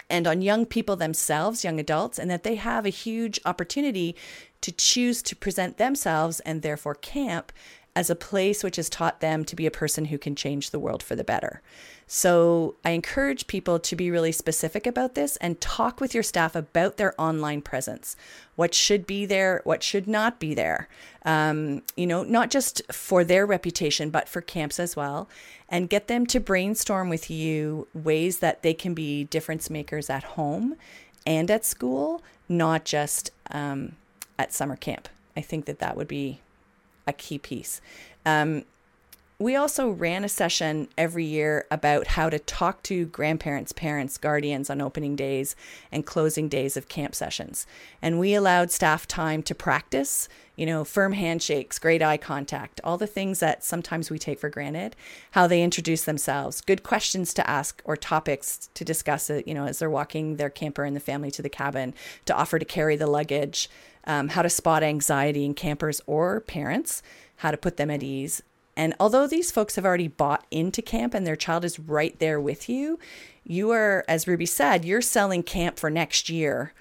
and 0.10 0.28
on 0.28 0.42
young 0.44 0.66
people 0.66 0.96
themselves, 0.96 1.64
young 1.64 1.80
adults, 1.80 2.20
and 2.20 2.30
that 2.30 2.44
they 2.44 2.56
have 2.56 2.86
a 2.86 2.90
huge 2.90 3.40
opportunity 3.46 4.16
to 4.62 4.72
choose 4.72 5.24
to 5.24 5.36
present 5.36 5.78
themselves 5.78 6.40
and 6.42 6.62
therefore 6.62 6.94
camp 6.94 7.52
as 7.96 8.10
a 8.10 8.16
place 8.16 8.64
which 8.64 8.76
has 8.76 8.90
taught 8.90 9.20
them 9.20 9.44
to 9.46 9.56
be 9.56 9.66
a 9.66 9.72
person 9.72 10.06
who 10.06 10.18
can 10.18 10.36
change 10.36 10.70
the 10.70 10.80
world 10.80 11.04
for 11.04 11.16
the 11.16 11.24
better. 11.24 11.62
So 12.16 12.76
I 12.86 12.92
encourage 12.92 13.48
people 13.48 13.80
to 13.80 13.96
be 13.96 14.12
really 14.12 14.32
specific 14.32 14.86
about 14.86 15.16
this 15.16 15.36
and 15.38 15.60
talk 15.60 16.00
with 16.00 16.14
your 16.14 16.22
staff 16.22 16.56
about 16.56 16.98
their 16.98 17.20
online 17.20 17.64
presence. 17.64 18.16
What 18.56 18.76
should 18.76 19.08
be 19.08 19.26
there, 19.26 19.62
what 19.64 19.82
should 19.82 20.08
not 20.08 20.40
be 20.40 20.54
there. 20.54 20.88
Um, 21.26 21.82
you 21.98 22.06
know, 22.06 22.22
not 22.22 22.52
just 22.52 22.84
for 22.94 23.24
their 23.24 23.48
reputation, 23.48 24.12
but 24.12 24.30
for 24.30 24.42
camps 24.42 24.80
as 24.80 24.96
well. 24.96 25.28
And 25.68 25.90
get 25.90 26.08
them 26.08 26.28
to 26.28 26.40
brainstorm 26.40 27.10
with 27.10 27.32
you 27.32 27.88
ways 27.96 28.38
that 28.40 28.62
they 28.62 28.76
can 28.76 28.94
be 28.94 29.24
difference 29.24 29.72
makers 29.72 30.08
at 30.08 30.24
home 30.24 30.76
and 31.26 31.50
at 31.50 31.66
school, 31.66 32.22
not 32.48 32.86
just 32.86 33.32
um, 33.50 33.94
at 34.38 34.54
summer 34.54 34.76
camp. 34.76 35.10
I 35.36 35.42
think 35.42 35.66
that 35.66 35.80
that 35.80 35.98
would 35.98 36.08
be 36.08 36.42
a 37.08 37.14
key 37.14 37.40
piece. 37.40 37.82
Um, 38.24 38.66
we 39.44 39.58
also 39.58 39.90
ran 39.90 40.24
a 40.24 40.30
session 40.30 40.88
every 40.98 41.26
year 41.26 41.66
about 41.70 42.08
how 42.08 42.30
to 42.30 42.40
talk 42.40 42.82
to 42.82 43.06
grandparents, 43.08 43.74
parents, 43.74 44.18
guardians 44.18 44.70
on 44.70 44.80
opening 44.80 45.18
days 45.18 45.54
and 45.92 46.06
closing 46.06 46.48
days 46.48 46.78
of 46.78 46.88
camp 46.88 47.14
sessions. 47.14 47.68
And 48.02 48.20
we 48.20 48.36
allowed 48.36 48.72
staff 48.72 49.06
time 49.06 49.44
to 49.44 49.54
practice, 49.54 50.30
you 50.56 50.66
know, 50.66 50.86
firm 50.86 51.12
handshakes, 51.12 51.78
great 51.78 52.02
eye 52.02 52.16
contact, 52.16 52.80
all 52.86 52.98
the 52.98 53.06
things 53.06 53.42
that 53.42 53.66
sometimes 53.66 54.10
we 54.10 54.18
take 54.18 54.40
for 54.40 54.48
granted, 54.48 54.96
how 55.32 55.46
they 55.46 55.62
introduce 55.62 56.06
themselves, 56.06 56.62
good 56.62 56.82
questions 56.82 57.34
to 57.34 57.50
ask 57.50 57.82
or 57.84 57.98
topics 57.98 58.70
to 58.76 58.86
discuss, 58.86 59.30
you 59.46 59.54
know, 59.54 59.66
as 59.66 59.80
they're 59.80 59.90
walking 59.90 60.38
their 60.38 60.50
camper 60.50 60.86
and 60.86 60.96
the 60.96 61.02
family 61.02 61.32
to 61.32 61.42
the 61.42 61.50
cabin, 61.50 61.94
to 62.26 62.34
offer 62.34 62.60
to 62.60 62.66
carry 62.66 62.96
the 62.96 63.08
luggage, 63.08 63.70
um, 64.06 64.30
how 64.30 64.42
to 64.42 64.50
spot 64.50 64.84
anxiety 64.84 65.44
in 65.44 65.54
campers 65.54 66.00
or 66.06 66.40
parents, 66.40 67.04
how 67.38 67.52
to 67.52 67.58
put 67.58 67.76
them 67.76 67.92
at 67.92 68.02
ease 68.02 68.42
and 68.76 68.96
although 69.00 69.28
these 69.28 69.52
folks 69.52 69.76
have 69.76 69.86
already 69.86 70.08
bought 70.08 70.46
into 70.50 70.82
camp 70.82 71.14
and 71.14 71.28
their 71.28 71.36
child 71.36 71.64
is 71.64 71.80
right 71.80 72.18
there 72.20 72.40
with 72.40 72.68
you, 72.68 73.00
you 73.44 73.72
are, 73.72 74.04
as 74.08 74.28
Ruby 74.28 74.46
said, 74.46 74.86
you're 74.86 75.02
selling 75.02 75.44
camp 75.44 75.78
for 75.78 75.90
next 75.90 76.30
year 76.30 76.74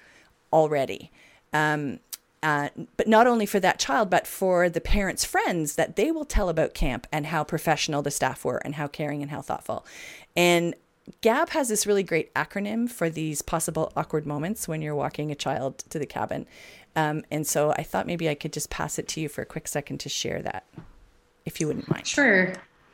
already. 0.51 1.11
Um, 1.51 1.99
uh, 2.41 2.69
but 2.97 3.07
not 3.07 3.27
only 3.27 3.45
for 3.45 3.59
that 3.59 3.79
child, 3.79 4.09
but 4.09 4.27
for 4.27 4.69
the 4.69 4.81
parents' 4.81 5.23
friends 5.23 5.75
that 5.75 5.95
they 5.95 6.11
will 6.11 6.25
tell 6.25 6.49
about 6.49 6.73
camp 6.73 7.07
and 7.11 7.27
how 7.27 7.43
professional 7.43 8.01
the 8.01 8.11
staff 8.11 8.43
were 8.43 8.57
and 8.65 8.75
how 8.75 8.87
caring 8.87 9.21
and 9.21 9.31
how 9.31 9.41
thoughtful. 9.41 9.85
And 10.35 10.75
GAB 11.21 11.49
has 11.49 11.69
this 11.69 11.85
really 11.85 12.03
great 12.03 12.33
acronym 12.33 12.89
for 12.89 13.09
these 13.09 13.41
possible 13.41 13.93
awkward 13.95 14.25
moments 14.25 14.67
when 14.67 14.81
you're 14.81 14.95
walking 14.95 15.31
a 15.31 15.35
child 15.35 15.79
to 15.89 15.99
the 15.99 16.05
cabin. 16.05 16.45
Um, 16.95 17.23
and 17.31 17.47
so 17.47 17.71
I 17.77 17.83
thought 17.83 18.07
maybe 18.07 18.27
I 18.27 18.35
could 18.35 18.51
just 18.53 18.69
pass 18.69 18.99
it 18.99 19.07
to 19.09 19.21
you 19.21 19.29
for 19.29 19.41
a 19.41 19.45
quick 19.45 19.67
second 19.67 19.99
to 19.99 20.09
share 20.09 20.41
that 20.41 20.65
if 21.45 21.59
you 21.59 21.67
wouldn't 21.67 21.89
mind. 21.89 22.07
Sure. 22.07 22.53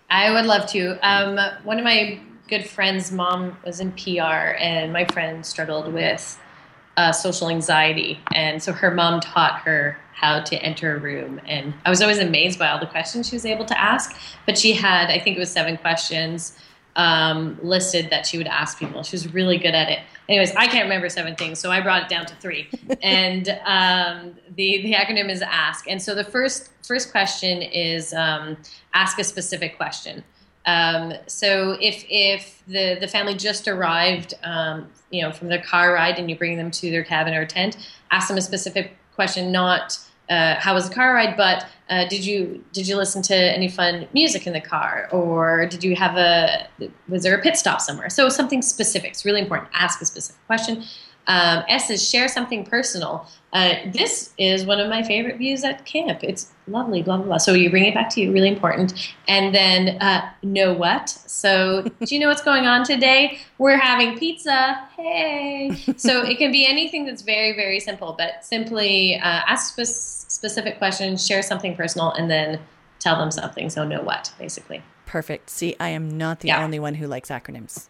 I 0.10 0.32
would 0.32 0.46
love 0.46 0.68
to. 0.72 0.98
Um, 1.08 1.40
one 1.64 1.78
of 1.78 1.84
my 1.84 2.20
good 2.48 2.66
friends' 2.68 3.12
mom 3.12 3.58
was 3.64 3.80
in 3.80 3.92
PR, 3.92 4.58
and 4.58 4.92
my 4.92 5.06
friend 5.06 5.46
struggled 5.46 5.94
with 5.94 6.40
uh, 6.98 7.12
social 7.12 7.50
anxiety. 7.50 8.20
And 8.34 8.62
so 8.62 8.74
her 8.74 8.92
mom 8.92 9.22
taught 9.22 9.62
her 9.62 9.98
how 10.14 10.42
to 10.42 10.58
enter 10.58 10.96
a 10.96 11.00
room. 11.00 11.40
And 11.46 11.74
I 11.86 11.90
was 11.90 12.02
always 12.02 12.20
amazed 12.20 12.60
by 12.60 12.70
all 12.70 12.80
the 12.80 12.88
questions 12.88 13.30
she 13.30 13.36
was 13.36 13.46
able 13.46 13.66
to 13.66 13.80
ask. 13.80 14.18
But 14.46 14.58
she 14.58 14.74
had, 14.74 15.10
I 15.10 15.18
think 15.20 15.38
it 15.38 15.40
was 15.40 15.50
seven 15.50 15.78
questions 15.78 16.58
um, 17.00 17.58
listed 17.64 18.10
that 18.10 18.26
she 18.26 18.38
would 18.38 18.48
ask 18.48 18.78
people. 18.78 19.04
She 19.04 19.16
was 19.16 19.34
really 19.34 19.58
good 19.58 19.74
at 19.74 19.90
it. 19.90 20.00
Anyways, 20.28 20.54
I 20.58 20.68
can't 20.68 20.84
remember 20.84 21.08
seven 21.08 21.34
things, 21.34 21.58
so 21.58 21.72
I 21.72 21.80
brought 21.80 22.04
it 22.04 22.10
down 22.10 22.26
to 22.26 22.36
three. 22.36 22.68
and 23.02 23.48
um, 23.66 24.36
the 24.56 24.82
the 24.82 24.94
acronym 24.94 25.30
is 25.30 25.42
ASK. 25.42 25.90
And 25.90 26.02
so 26.02 26.14
the 26.14 26.26
first 26.26 26.72
first 26.86 27.12
question 27.12 27.62
is 27.62 28.14
um, 28.14 28.58
ask 28.94 29.18
a 29.18 29.24
specific 29.24 29.78
question. 29.78 30.26
Um, 30.66 31.14
so 31.26 31.78
if 31.80 32.04
if 32.10 32.62
the 32.68 32.98
the 33.00 33.08
family 33.08 33.34
just 33.34 33.70
arrived, 33.70 34.34
um, 34.44 34.90
you 35.10 35.22
know, 35.22 35.32
from 35.32 35.48
their 35.48 35.62
car 35.62 35.94
ride, 35.94 36.20
and 36.20 36.30
you 36.30 36.38
bring 36.38 36.58
them 36.58 36.70
to 36.70 36.92
their 36.92 37.06
cabin 37.06 37.34
or 37.34 37.46
tent, 37.46 37.78
ask 38.12 38.28
them 38.28 38.38
a 38.38 38.42
specific 38.42 38.98
question, 39.16 39.54
not 39.54 39.98
uh, 40.30 40.56
how 40.60 40.74
was 40.74 40.88
the 40.90 40.96
car 40.96 41.14
ride, 41.14 41.36
but 41.36 41.66
uh, 41.90 42.08
did 42.08 42.26
you 42.26 42.64
did 42.72 42.88
you 42.88 42.96
listen 42.96 43.22
to 43.24 43.36
any 43.36 43.68
fun 43.68 44.08
music 44.14 44.46
in 44.46 44.54
the 44.54 44.62
car, 44.62 45.10
or 45.12 45.66
did 45.66 45.84
you 45.84 45.96
have 45.96 46.18
a 46.18 46.68
was 47.08 47.24
there 47.24 47.38
a 47.38 47.42
pit 47.42 47.58
stop 47.58 47.82
somewhere? 47.82 48.10
So 48.10 48.30
something 48.30 48.62
specific. 48.62 49.12
It's 49.12 49.26
really 49.26 49.42
important. 49.42 49.70
Ask 49.74 50.02
a 50.02 50.06
specific 50.06 50.46
question. 50.46 50.84
Um, 51.28 51.64
S 51.68 51.92
is 51.92 52.08
share 52.08 52.28
something 52.28 52.66
personal. 52.66 53.28
Uh, 53.54 53.76
this 53.94 54.34
is 54.40 54.66
one 54.66 54.80
of 54.80 54.90
my 54.90 55.04
favorite 55.04 55.38
views 55.38 55.64
at 55.64 55.86
camp. 55.86 56.24
It's 56.24 56.52
lovely, 56.68 57.04
blah, 57.04 57.18
blah, 57.18 57.26
blah. 57.26 57.38
So 57.38 57.54
you 57.54 57.70
bring 57.70 57.86
it 57.86 57.94
back 57.94 58.10
to 58.12 58.22
you, 58.22 58.32
really 58.32 58.50
important. 58.50 59.14
And 59.28 59.54
then 59.54 60.02
uh, 60.02 60.28
know 60.42 60.74
what? 60.74 61.10
So 61.10 61.84
do 61.84 62.16
you 62.16 62.20
know 62.20 62.30
what's 62.30 62.42
going 62.42 62.66
on 62.66 62.84
today? 62.84 63.40
We're 63.60 63.78
having 63.78 64.18
pizza. 64.18 64.88
Hey. 64.98 65.72
So 65.98 66.24
it 66.24 66.40
can 66.40 66.52
be 66.52 66.66
anything 66.66 67.06
that's 67.06 67.22
very, 67.22 67.56
very 67.56 67.80
simple, 67.80 68.16
but 68.18 68.44
simply 68.44 69.16
uh, 69.16 69.42
ask 69.48 69.76
spe- 69.76 70.19
specific 70.40 70.78
questions, 70.78 71.28
share 71.28 71.42
something 71.42 71.76
personal, 71.76 72.12
and 72.12 72.32
then 72.32 72.62
tell 73.00 73.18
them 73.18 73.30
something. 73.30 73.70
So 73.70 73.84
know 73.84 74.02
what, 74.02 74.32
basically. 74.40 74.82
Perfect. 75.06 75.50
See, 75.50 75.76
I 75.82 75.90
am 75.90 76.18
not 76.18 76.40
the 76.40 76.48
yeah. 76.48 76.64
only 76.64 76.80
one 76.80 76.96
who 76.96 77.08
likes 77.08 77.28
acronyms 77.28 77.90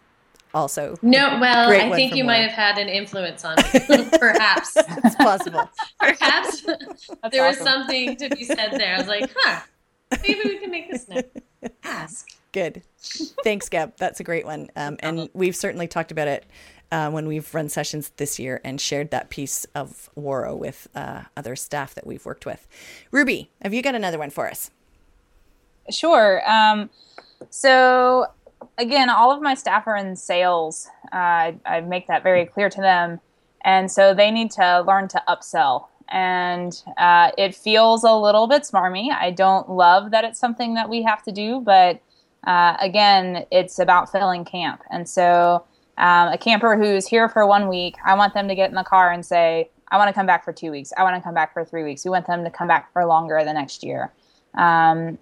also. 0.52 0.96
No, 1.00 1.38
well, 1.40 1.70
I 1.70 1.94
think 1.94 2.16
you 2.16 2.24
might 2.24 2.38
have 2.38 2.50
had 2.50 2.76
an 2.76 2.88
influence 2.88 3.44
on 3.44 3.54
me. 3.72 4.08
Perhaps. 4.18 4.72
it's 4.76 5.14
possible. 5.14 5.70
Perhaps 6.00 6.62
there 6.62 6.74
awesome. 6.74 7.46
was 7.46 7.58
something 7.58 8.16
to 8.16 8.28
be 8.30 8.42
said 8.42 8.72
there. 8.72 8.96
I 8.96 8.98
was 8.98 9.06
like, 9.06 9.30
huh, 9.36 9.60
maybe 10.26 10.40
we 10.44 10.58
can 10.58 10.72
make 10.72 10.90
this 10.90 11.08
now. 11.08 11.20
Ask. 11.84 12.30
Good. 12.50 12.82
Thanks, 13.44 13.68
Gab. 13.68 13.96
That's 13.96 14.18
a 14.18 14.24
great 14.24 14.44
one. 14.44 14.70
Um, 14.74 14.96
and 14.98 15.28
we've 15.34 15.54
certainly 15.54 15.86
talked 15.86 16.10
about 16.10 16.26
it 16.26 16.46
uh, 16.92 17.10
when 17.10 17.26
we've 17.26 17.54
run 17.54 17.68
sessions 17.68 18.10
this 18.16 18.38
year 18.38 18.60
and 18.64 18.80
shared 18.80 19.10
that 19.10 19.30
piece 19.30 19.64
of 19.74 20.10
Ouareau 20.16 20.56
with 20.56 20.88
uh, 20.94 21.22
other 21.36 21.56
staff 21.56 21.94
that 21.94 22.06
we've 22.06 22.24
worked 22.24 22.46
with. 22.46 22.66
Ruby, 23.10 23.50
have 23.62 23.72
you 23.72 23.82
got 23.82 23.94
another 23.94 24.18
one 24.18 24.30
for 24.30 24.48
us? 24.48 24.70
Sure. 25.90 26.42
Um, 26.48 26.90
so 27.48 28.26
again, 28.78 29.10
all 29.10 29.32
of 29.32 29.42
my 29.42 29.54
staff 29.54 29.86
are 29.86 29.96
in 29.96 30.16
sales. 30.16 30.88
Uh, 31.12 31.16
I, 31.16 31.58
I, 31.64 31.80
make 31.80 32.06
that 32.08 32.22
very 32.22 32.44
clear 32.44 32.68
to 32.68 32.80
them. 32.80 33.20
And 33.64 33.90
so 33.90 34.14
they 34.14 34.30
need 34.30 34.50
to 34.52 34.82
learn 34.86 35.08
to 35.08 35.22
upsell. 35.28 35.86
And 36.08 36.82
uh, 36.98 37.30
it 37.38 37.54
feels 37.54 38.04
a 38.04 38.12
little 38.12 38.46
bit 38.46 38.62
smarmy. 38.62 39.10
I 39.12 39.30
don't 39.30 39.70
love 39.70 40.10
that 40.10 40.24
it's 40.24 40.40
something 40.40 40.74
that 40.74 40.88
we 40.88 41.02
have 41.02 41.22
to 41.24 41.32
do, 41.32 41.60
but 41.60 42.00
uh, 42.44 42.76
again, 42.80 43.46
it's 43.50 43.78
about 43.78 44.10
filling 44.10 44.44
camp. 44.44 44.82
And 44.90 45.08
so 45.08 45.64
um, 46.00 46.32
a 46.32 46.38
camper 46.38 46.76
who's 46.76 47.06
here 47.06 47.28
for 47.28 47.46
one 47.46 47.68
week, 47.68 47.96
I 48.02 48.14
want 48.14 48.32
them 48.32 48.48
to 48.48 48.54
get 48.54 48.70
in 48.70 48.74
the 48.74 48.82
car 48.82 49.12
and 49.12 49.24
say, 49.24 49.70
I 49.88 49.98
want 49.98 50.08
to 50.08 50.14
come 50.14 50.24
back 50.24 50.44
for 50.44 50.52
two 50.52 50.70
weeks. 50.70 50.94
I 50.96 51.02
want 51.02 51.14
to 51.14 51.20
come 51.20 51.34
back 51.34 51.52
for 51.52 51.62
three 51.62 51.84
weeks. 51.84 52.06
We 52.06 52.10
want 52.10 52.26
them 52.26 52.42
to 52.44 52.50
come 52.50 52.66
back 52.66 52.90
for 52.94 53.04
longer 53.04 53.44
the 53.44 53.52
next 53.52 53.84
year. 53.84 54.10
Um, 54.54 55.18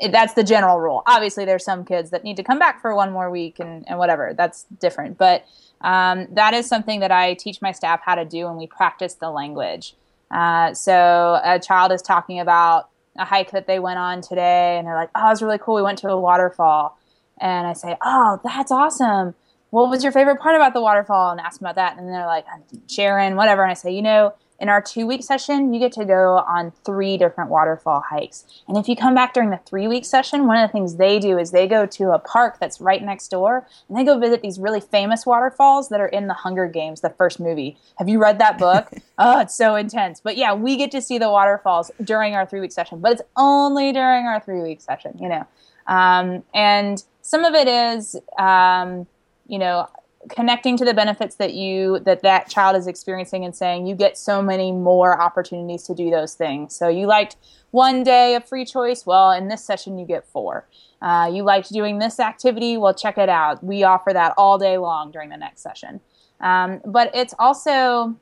it, 0.00 0.12
that's 0.12 0.32
the 0.32 0.42
general 0.42 0.80
rule. 0.80 1.02
Obviously, 1.06 1.44
there's 1.44 1.64
some 1.64 1.84
kids 1.84 2.08
that 2.10 2.24
need 2.24 2.38
to 2.38 2.42
come 2.42 2.58
back 2.58 2.80
for 2.80 2.94
one 2.94 3.12
more 3.12 3.30
week 3.30 3.60
and, 3.60 3.86
and 3.86 3.98
whatever. 3.98 4.32
That's 4.34 4.64
different. 4.80 5.18
But 5.18 5.44
um, 5.82 6.28
that 6.30 6.54
is 6.54 6.66
something 6.66 7.00
that 7.00 7.12
I 7.12 7.34
teach 7.34 7.60
my 7.60 7.72
staff 7.72 8.00
how 8.02 8.14
to 8.14 8.24
do, 8.24 8.46
and 8.46 8.56
we 8.56 8.66
practice 8.66 9.14
the 9.14 9.30
language. 9.30 9.94
Uh, 10.30 10.72
so 10.72 11.38
a 11.44 11.58
child 11.58 11.92
is 11.92 12.00
talking 12.00 12.40
about 12.40 12.88
a 13.18 13.26
hike 13.26 13.50
that 13.50 13.66
they 13.66 13.78
went 13.78 13.98
on 13.98 14.22
today, 14.22 14.78
and 14.78 14.86
they're 14.86 14.96
like, 14.96 15.10
"Oh, 15.14 15.26
it 15.26 15.30
was 15.30 15.42
really 15.42 15.58
cool. 15.58 15.74
We 15.74 15.82
went 15.82 15.98
to 15.98 16.08
a 16.08 16.18
waterfall." 16.18 16.98
And 17.38 17.66
I 17.66 17.74
say, 17.74 17.98
"Oh, 18.00 18.40
that's 18.42 18.72
awesome. 18.72 19.34
What 19.74 19.90
was 19.90 20.02
your 20.02 20.12
favorite 20.12 20.40
part 20.40 20.56
about 20.56 20.72
the 20.72 20.80
waterfall?" 20.80 21.30
And 21.30 21.40
ask 21.40 21.60
them 21.60 21.66
about 21.66 21.76
that, 21.76 21.98
and 21.98 22.08
they're 22.08 22.26
like, 22.26 22.46
"Sharon, 22.88 23.36
whatever." 23.36 23.62
And 23.62 23.70
I 23.70 23.74
say, 23.74 23.92
"You 23.92 24.02
know." 24.02 24.34
in 24.60 24.68
our 24.68 24.80
two 24.80 25.06
week 25.06 25.22
session, 25.22 25.74
you 25.74 25.80
get 25.80 25.92
to 25.92 26.04
go 26.04 26.38
on 26.38 26.72
three 26.84 27.18
different 27.18 27.50
waterfall 27.50 28.02
hikes. 28.08 28.44
And 28.68 28.76
if 28.76 28.88
you 28.88 28.96
come 28.96 29.14
back 29.14 29.34
during 29.34 29.50
the 29.50 29.60
three 29.66 29.88
week 29.88 30.04
session, 30.04 30.46
one 30.46 30.56
of 30.56 30.68
the 30.68 30.72
things 30.72 30.96
they 30.96 31.18
do 31.18 31.38
is 31.38 31.50
they 31.50 31.66
go 31.66 31.86
to 31.86 32.12
a 32.12 32.18
park 32.18 32.58
that's 32.60 32.80
right 32.80 33.02
next 33.02 33.28
door 33.28 33.66
and 33.88 33.98
they 33.98 34.04
go 34.04 34.18
visit 34.18 34.42
these 34.42 34.58
really 34.58 34.80
famous 34.80 35.26
waterfalls 35.26 35.88
that 35.88 36.00
are 36.00 36.08
in 36.08 36.28
the 36.28 36.34
Hunger 36.34 36.66
Games, 36.66 37.00
the 37.00 37.10
first 37.10 37.40
movie. 37.40 37.76
Have 37.98 38.08
you 38.08 38.18
read 38.20 38.38
that 38.38 38.58
book? 38.58 38.90
oh, 39.18 39.40
it's 39.40 39.54
so 39.54 39.74
intense. 39.74 40.20
But 40.20 40.36
yeah, 40.36 40.54
we 40.54 40.76
get 40.76 40.90
to 40.92 41.02
see 41.02 41.18
the 41.18 41.30
waterfalls 41.30 41.90
during 42.02 42.34
our 42.34 42.46
three 42.46 42.60
week 42.60 42.72
session, 42.72 43.00
but 43.00 43.12
it's 43.12 43.22
only 43.36 43.92
during 43.92 44.26
our 44.26 44.40
three 44.40 44.62
week 44.62 44.80
session, 44.80 45.18
you 45.20 45.28
know. 45.28 45.46
Um, 45.86 46.42
and 46.54 47.02
some 47.20 47.44
of 47.44 47.54
it 47.54 47.68
is, 47.68 48.16
um, 48.38 49.06
you 49.46 49.58
know, 49.58 49.88
connecting 50.28 50.76
to 50.76 50.84
the 50.84 50.94
benefits 50.94 51.36
that 51.36 51.54
you 51.54 51.98
that 52.00 52.22
that 52.22 52.48
child 52.48 52.76
is 52.76 52.86
experiencing 52.86 53.44
and 53.44 53.54
saying 53.54 53.86
you 53.86 53.94
get 53.94 54.16
so 54.16 54.42
many 54.42 54.72
more 54.72 55.20
opportunities 55.20 55.82
to 55.84 55.94
do 55.94 56.10
those 56.10 56.34
things. 56.34 56.74
So 56.74 56.88
you 56.88 57.06
liked 57.06 57.36
one 57.70 58.02
day 58.02 58.34
of 58.34 58.46
free 58.46 58.64
choice? 58.64 59.04
Well 59.04 59.32
in 59.32 59.48
this 59.48 59.64
session 59.64 59.98
you 59.98 60.06
get 60.06 60.26
four. 60.26 60.66
Uh, 61.02 61.30
you 61.32 61.42
liked 61.42 61.72
doing 61.72 61.98
this 61.98 62.18
activity? 62.18 62.76
Well 62.76 62.94
check 62.94 63.18
it 63.18 63.28
out. 63.28 63.62
We 63.62 63.82
offer 63.82 64.12
that 64.12 64.34
all 64.36 64.58
day 64.58 64.78
long 64.78 65.10
during 65.10 65.30
the 65.30 65.36
next 65.36 65.62
session. 65.62 66.00
Um, 66.40 66.80
but 66.84 67.10
it's 67.14 67.34
also 67.38 68.16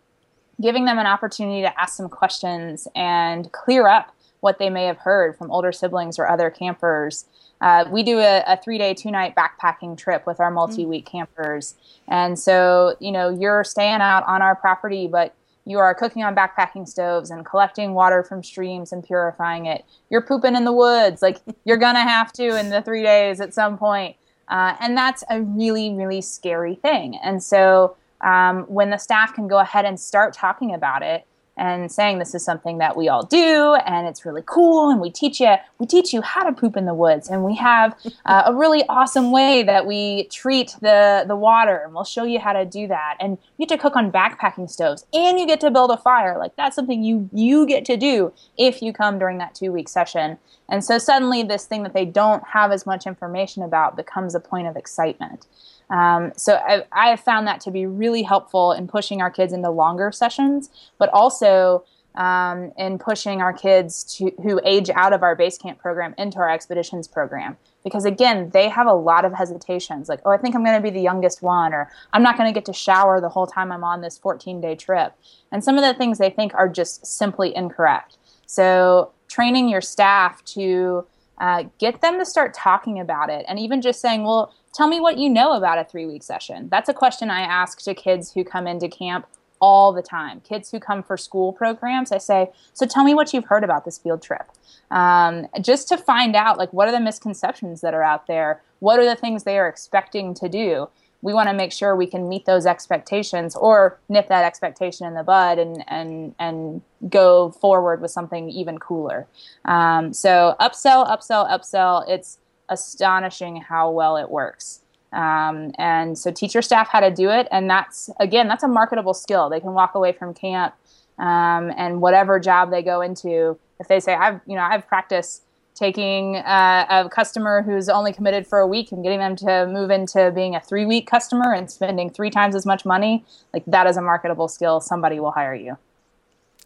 giving 0.60 0.84
them 0.84 0.98
an 0.98 1.06
opportunity 1.06 1.62
to 1.62 1.80
ask 1.80 1.96
some 1.96 2.08
questions 2.08 2.86
and 2.94 3.50
clear 3.52 3.86
up 3.88 4.14
what 4.40 4.58
they 4.58 4.70
may 4.70 4.86
have 4.86 4.98
heard 4.98 5.36
from 5.36 5.50
older 5.50 5.72
siblings 5.72 6.18
or 6.18 6.28
other 6.28 6.50
campers 6.50 7.26
uh, 7.62 7.85
we 7.88 8.02
do 8.02 8.19
a, 8.19 8.42
a 8.47 8.57
three 8.57 8.76
day, 8.76 8.92
two 8.92 9.11
night 9.11 9.35
backpacking 9.37 9.97
trip 9.97 10.26
with 10.26 10.40
our 10.40 10.50
multi 10.50 10.85
week 10.85 11.07
campers. 11.07 11.76
And 12.09 12.38
so, 12.38 12.97
you 12.99 13.12
know, 13.12 13.31
you're 13.31 13.62
staying 13.62 14.00
out 14.00 14.25
on 14.26 14.42
our 14.42 14.57
property, 14.57 15.07
but 15.07 15.35
you 15.64 15.78
are 15.78 15.95
cooking 15.95 16.25
on 16.25 16.35
backpacking 16.35 16.88
stoves 16.88 17.31
and 17.31 17.47
collecting 17.47 17.95
water 17.95 18.25
from 18.25 18.42
streams 18.42 18.92
and 18.92 19.04
purifying 19.04 19.66
it. 19.66 19.85
You're 20.11 20.23
pooping 20.23 20.57
in 20.57 20.64
the 20.64 20.73
woods. 20.73 21.23
Like 21.23 21.38
you're 21.64 21.76
going 21.76 21.95
to 21.95 22.00
have 22.00 22.33
to 22.35 22.59
in 22.59 22.71
the 22.71 22.83
three 22.83 23.04
days 23.04 23.40
at 23.40 23.54
some 23.54 23.78
point. 23.78 24.16
Uh, 24.49 24.75
and 24.81 24.97
that's 24.97 25.23
a 25.31 25.40
really, 25.40 25.95
really 25.95 26.21
scary 26.21 26.75
thing. 26.75 27.16
And 27.23 27.40
so 27.40 27.97
um, 28.23 28.64
when 28.64 28.90
the 28.90 28.99
staff 28.99 29.35
can 29.35 29.47
go 29.47 29.59
ahead 29.59 29.85
and 29.85 29.99
start 29.99 30.35
talking 30.35 30.75
about 30.75 31.02
it, 31.02 31.26
and 31.56 31.92
saying 31.92 32.18
this 32.18 32.35
is 32.35 32.44
something 32.44 32.78
that 32.78 32.97
we 32.97 33.09
all 33.09 33.25
do 33.25 33.75
and 33.87 34.06
it's 34.06 34.25
really 34.25 34.42
cool 34.47 34.90
and 34.90 35.00
we 35.00 35.11
teach 35.11 35.40
you 35.40 35.54
we 35.78 35.87
teach 35.87 36.12
you 36.12 36.23
how 36.23 36.42
to 36.42 36.52
poop 36.52 36.76
in 36.76 36.87
the 36.87 36.94
woods 36.94 37.28
and 37.28 37.44
we 37.44 37.54
have 37.54 37.94
uh, 38.25 38.44
a 38.47 38.54
really 38.54 38.82
awesome 38.88 39.30
way 39.30 39.62
that 39.62 39.87
we 39.87 40.25
treat 40.25 40.76
the 40.80 41.25
the 41.26 41.37
water 41.37 41.82
and 41.85 41.94
we'll 41.94 42.04
show 42.04 42.25
you 42.25 42.38
how 42.38 42.52
to 42.52 42.64
do 42.64 42.87
that. 42.88 43.16
And 43.21 43.38
you 43.59 43.66
get 43.66 43.76
to 43.76 43.78
cook 43.78 43.97
on 43.97 44.11
backpacking 44.11 44.71
stoves 44.71 45.04
and 45.12 45.38
you 45.38 45.47
get 45.47 45.61
to 45.61 45.71
build 45.71 45.90
a 45.90 45.97
fire. 45.97 46.38
Like 46.38 46.56
that's 46.56 46.76
something 46.76 47.02
you 47.02 47.28
you 47.32 47.66
get 47.66 47.85
to 47.87 47.97
do 47.97 48.32
if 48.56 48.82
you 48.82 48.92
come 48.92 49.18
during 49.18 49.38
that 49.38 49.54
two 49.54 49.73
week 49.73 49.88
session. 49.88 50.38
And 50.68 50.85
so 50.85 50.99
suddenly 50.99 51.42
this 51.42 51.66
thing 51.66 51.82
that 51.82 51.92
they 51.92 52.04
don't 52.04 52.42
have 52.47 52.73
as 52.73 52.87
much 52.87 53.06
information 53.06 53.62
about 53.62 53.97
becomes 53.97 54.35
a 54.35 54.40
point 54.40 54.66
of 54.66 54.76
excitement 54.76 55.47
um, 55.92 56.32
so 56.37 56.54
I, 56.54 56.84
I, 56.90 57.08
have 57.11 57.20
found 57.20 57.46
that 57.46 57.61
to 57.62 57.70
be 57.70 57.84
really 57.84 58.22
helpful 58.22 58.72
in 58.72 58.88
pushing 58.88 59.20
our 59.20 59.30
kids 59.30 59.52
into 59.52 59.68
longer 59.68 60.11
sessions, 60.11 60.70
but 60.99 61.11
also 61.11 61.84
um, 62.14 62.72
in 62.78 62.99
pushing 62.99 63.42
our 63.42 63.52
kids 63.52 64.02
to, 64.16 64.32
who 64.42 64.58
age 64.64 64.88
out 64.88 65.12
of 65.12 65.22
our 65.22 65.37
base 65.37 65.58
camp 65.58 65.78
program 65.78 66.14
into 66.16 66.38
our 66.38 66.49
expeditions 66.49 67.06
program. 67.06 67.58
Because 67.84 68.06
again, 68.06 68.49
they 68.54 68.70
have 68.70 68.87
a 68.87 68.94
lot 68.94 69.26
of 69.26 69.34
hesitations, 69.34 70.08
like, 70.08 70.20
oh, 70.25 70.30
I 70.30 70.38
think 70.38 70.54
I'm 70.54 70.64
going 70.64 70.76
to 70.76 70.82
be 70.82 70.90
the 70.90 71.02
youngest 71.02 71.42
one, 71.42 71.75
or 71.75 71.90
I'm 72.14 72.22
not 72.22 72.38
going 72.38 72.49
to 72.49 72.54
get 72.54 72.64
to 72.66 72.72
shower 72.72 73.20
the 73.20 73.28
whole 73.28 73.46
time 73.46 73.70
I'm 73.70 73.84
on 73.84 74.00
this 74.00 74.16
14 74.16 74.62
day 74.62 74.75
trip. 74.75 75.12
And 75.50 75.62
some 75.62 75.76
of 75.76 75.84
the 75.84 75.92
things 75.92 76.16
they 76.16 76.30
think 76.30 76.54
are 76.54 76.70
just 76.70 77.04
simply 77.04 77.54
incorrect. 77.54 78.16
So 78.46 79.12
training 79.28 79.68
your 79.68 79.82
staff 79.82 80.42
to 80.44 81.06
uh, 81.42 81.64
get 81.78 82.00
them 82.00 82.18
to 82.18 82.25
start 82.25 82.54
talking 82.54 82.99
about 82.99 83.28
it, 83.28 83.44
and 83.46 83.58
even 83.58 83.82
just 83.82 84.00
saying, 84.00 84.25
well, 84.25 84.54
Tell 84.75 84.88
me 84.88 85.00
what 85.00 85.18
you 85.18 85.28
know 85.28 85.52
about 85.52 85.78
a 85.78 85.84
three 85.84 86.06
week 86.06 86.22
session. 86.22 86.68
That's 86.70 86.88
a 86.88 86.94
question 86.94 87.30
I 87.30 87.42
ask 87.42 87.82
to 87.82 87.94
kids 87.94 88.32
who 88.32 88.42
come 88.42 88.66
into 88.66 88.88
camp 88.88 89.26
all 89.61 89.92
the 89.92 90.02
time. 90.02 90.40
Kids 90.40 90.70
who 90.70 90.80
come 90.80 91.02
for 91.02 91.16
school 91.16 91.52
programs, 91.52 92.11
I 92.11 92.18
say, 92.18 92.50
so 92.72 92.87
tell 92.87 93.04
me 93.04 93.14
what 93.14 93.32
you've 93.32 93.44
heard 93.44 93.64
about 93.64 93.84
this 93.84 93.99
field 93.99 94.22
trip. 94.22 94.50
Um, 94.90 95.46
just 95.61 95.88
to 95.88 95.96
find 95.96 96.34
out, 96.34 96.58
like, 96.58 96.72
what 96.72 96.88
are 96.88 96.92
the 96.92 97.00
misconceptions 97.00 97.80
that 97.82 97.94
are 97.94 98.02
out 98.02 98.26
there? 98.26 98.62
What 98.80 98.99
are 98.99 99.04
the 99.04 99.14
things 99.14 99.44
they 99.44 99.58
are 99.58 99.68
expecting 99.68 100.34
to 100.34 100.49
do? 100.49 100.88
We 101.22 101.32
want 101.32 101.48
to 101.48 101.54
make 101.54 101.72
sure 101.72 101.96
we 101.96 102.06
can 102.06 102.28
meet 102.28 102.44
those 102.44 102.66
expectations 102.66 103.56
or 103.56 103.98
nip 104.08 104.28
that 104.28 104.44
expectation 104.44 105.06
in 105.06 105.14
the 105.14 105.22
bud 105.22 105.58
and, 105.58 105.84
and, 105.88 106.34
and 106.38 106.82
go 107.08 107.50
forward 107.52 108.02
with 108.02 108.10
something 108.10 108.50
even 108.50 108.78
cooler. 108.78 109.26
Um, 109.64 110.12
so, 110.12 110.56
upsell, 110.60 111.08
upsell, 111.08 111.48
upsell. 111.48 112.08
It's 112.08 112.38
astonishing 112.68 113.56
how 113.56 113.90
well 113.90 114.16
it 114.16 114.30
works. 114.30 114.80
Um, 115.12 115.72
and 115.78 116.18
so 116.18 116.30
teach 116.30 116.54
your 116.54 116.62
staff 116.62 116.88
how 116.88 117.00
to 117.00 117.10
do 117.10 117.30
it. 117.30 117.46
And 117.50 117.68
that's, 117.68 118.08
again, 118.18 118.48
that's 118.48 118.62
a 118.62 118.68
marketable 118.68 119.14
skill. 119.14 119.50
They 119.50 119.60
can 119.60 119.74
walk 119.74 119.94
away 119.94 120.12
from 120.12 120.32
camp 120.32 120.74
um, 121.18 121.72
and 121.76 122.00
whatever 122.00 122.40
job 122.40 122.70
they 122.70 122.82
go 122.82 123.02
into, 123.02 123.58
if 123.78 123.88
they 123.88 124.00
say, 124.00 124.14
I've, 124.14 124.40
you 124.46 124.56
know, 124.56 124.62
I've 124.62 124.86
practiced 124.88 125.42
taking 125.74 126.36
uh, 126.36 126.86
a 126.88 127.08
customer 127.08 127.62
who's 127.62 127.88
only 127.88 128.12
committed 128.12 128.46
for 128.46 128.58
a 128.58 128.66
week 128.66 128.92
and 128.92 129.02
getting 129.02 129.18
them 129.18 129.36
to 129.36 129.66
move 129.66 129.90
into 129.90 130.30
being 130.34 130.54
a 130.54 130.60
three 130.60 130.84
week 130.84 131.06
customer 131.06 131.52
and 131.52 131.70
spending 131.70 132.10
three 132.10 132.30
times 132.30 132.54
as 132.54 132.66
much 132.66 132.84
money, 132.84 133.24
like 133.52 133.64
that 133.66 133.86
is 133.86 133.96
a 133.96 134.02
marketable 134.02 134.48
skill. 134.48 134.80
Somebody 134.80 135.18
will 135.18 135.32
hire 135.32 135.54
you. 135.54 135.78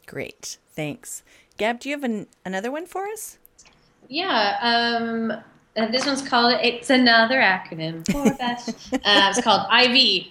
Great. 0.07 0.59
Thanks. 0.73 1.23
Gab, 1.57 1.81
do 1.81 1.89
you 1.89 1.95
have 1.95 2.05
an, 2.05 2.27
another 2.45 2.71
one 2.71 2.87
for 2.87 3.07
us? 3.07 3.39
Yeah. 4.09 4.59
Um, 4.61 5.33
uh, 5.77 5.91
this 5.91 6.07
one's 6.07 6.27
called, 6.27 6.59
it's 6.63 6.91
another 6.91 7.37
acronym 7.37 8.07
for 8.11 8.37
that. 8.37 8.69
uh, 8.93 9.31
it's 9.31 9.41
called 9.43 9.67
IV. 9.73 10.27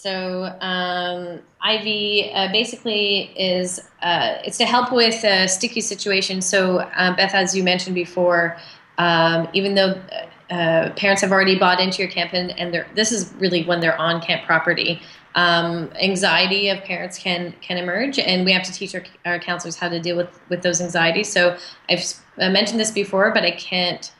So 0.00 0.44
um, 0.62 1.40
IV 1.62 2.30
uh, 2.34 2.50
basically 2.52 3.32
is 3.36 3.80
uh, 4.00 4.38
it's 4.42 4.56
to 4.56 4.64
help 4.64 4.92
with 4.92 5.22
a 5.24 5.46
sticky 5.46 5.82
situation. 5.82 6.40
So 6.40 6.78
uh, 6.78 7.14
Beth, 7.16 7.34
as 7.34 7.54
you 7.54 7.62
mentioned 7.62 7.94
before, 7.94 8.56
um, 8.96 9.46
even 9.52 9.74
though 9.74 10.00
uh, 10.48 10.88
parents 10.96 11.20
have 11.20 11.32
already 11.32 11.58
bought 11.58 11.80
into 11.80 11.98
your 12.02 12.10
camp 12.10 12.32
and, 12.32 12.58
and 12.58 12.82
this 12.94 13.12
is 13.12 13.34
really 13.34 13.62
when 13.64 13.80
they're 13.80 13.98
on 13.98 14.22
camp 14.22 14.46
property, 14.46 15.02
um, 15.34 15.92
anxiety 16.00 16.70
of 16.70 16.82
parents 16.82 17.18
can 17.18 17.54
can 17.60 17.76
emerge, 17.76 18.18
and 18.18 18.46
we 18.46 18.52
have 18.52 18.62
to 18.62 18.72
teach 18.72 18.94
our, 18.94 19.04
our 19.26 19.38
counselors 19.38 19.76
how 19.76 19.90
to 19.90 20.00
deal 20.00 20.16
with 20.16 20.30
with 20.48 20.62
those 20.62 20.80
anxieties. 20.80 21.30
So 21.30 21.58
I've 21.90 22.02
mentioned 22.38 22.80
this 22.80 22.90
before, 22.90 23.32
but 23.34 23.42
I 23.42 23.50
can't 23.50 24.10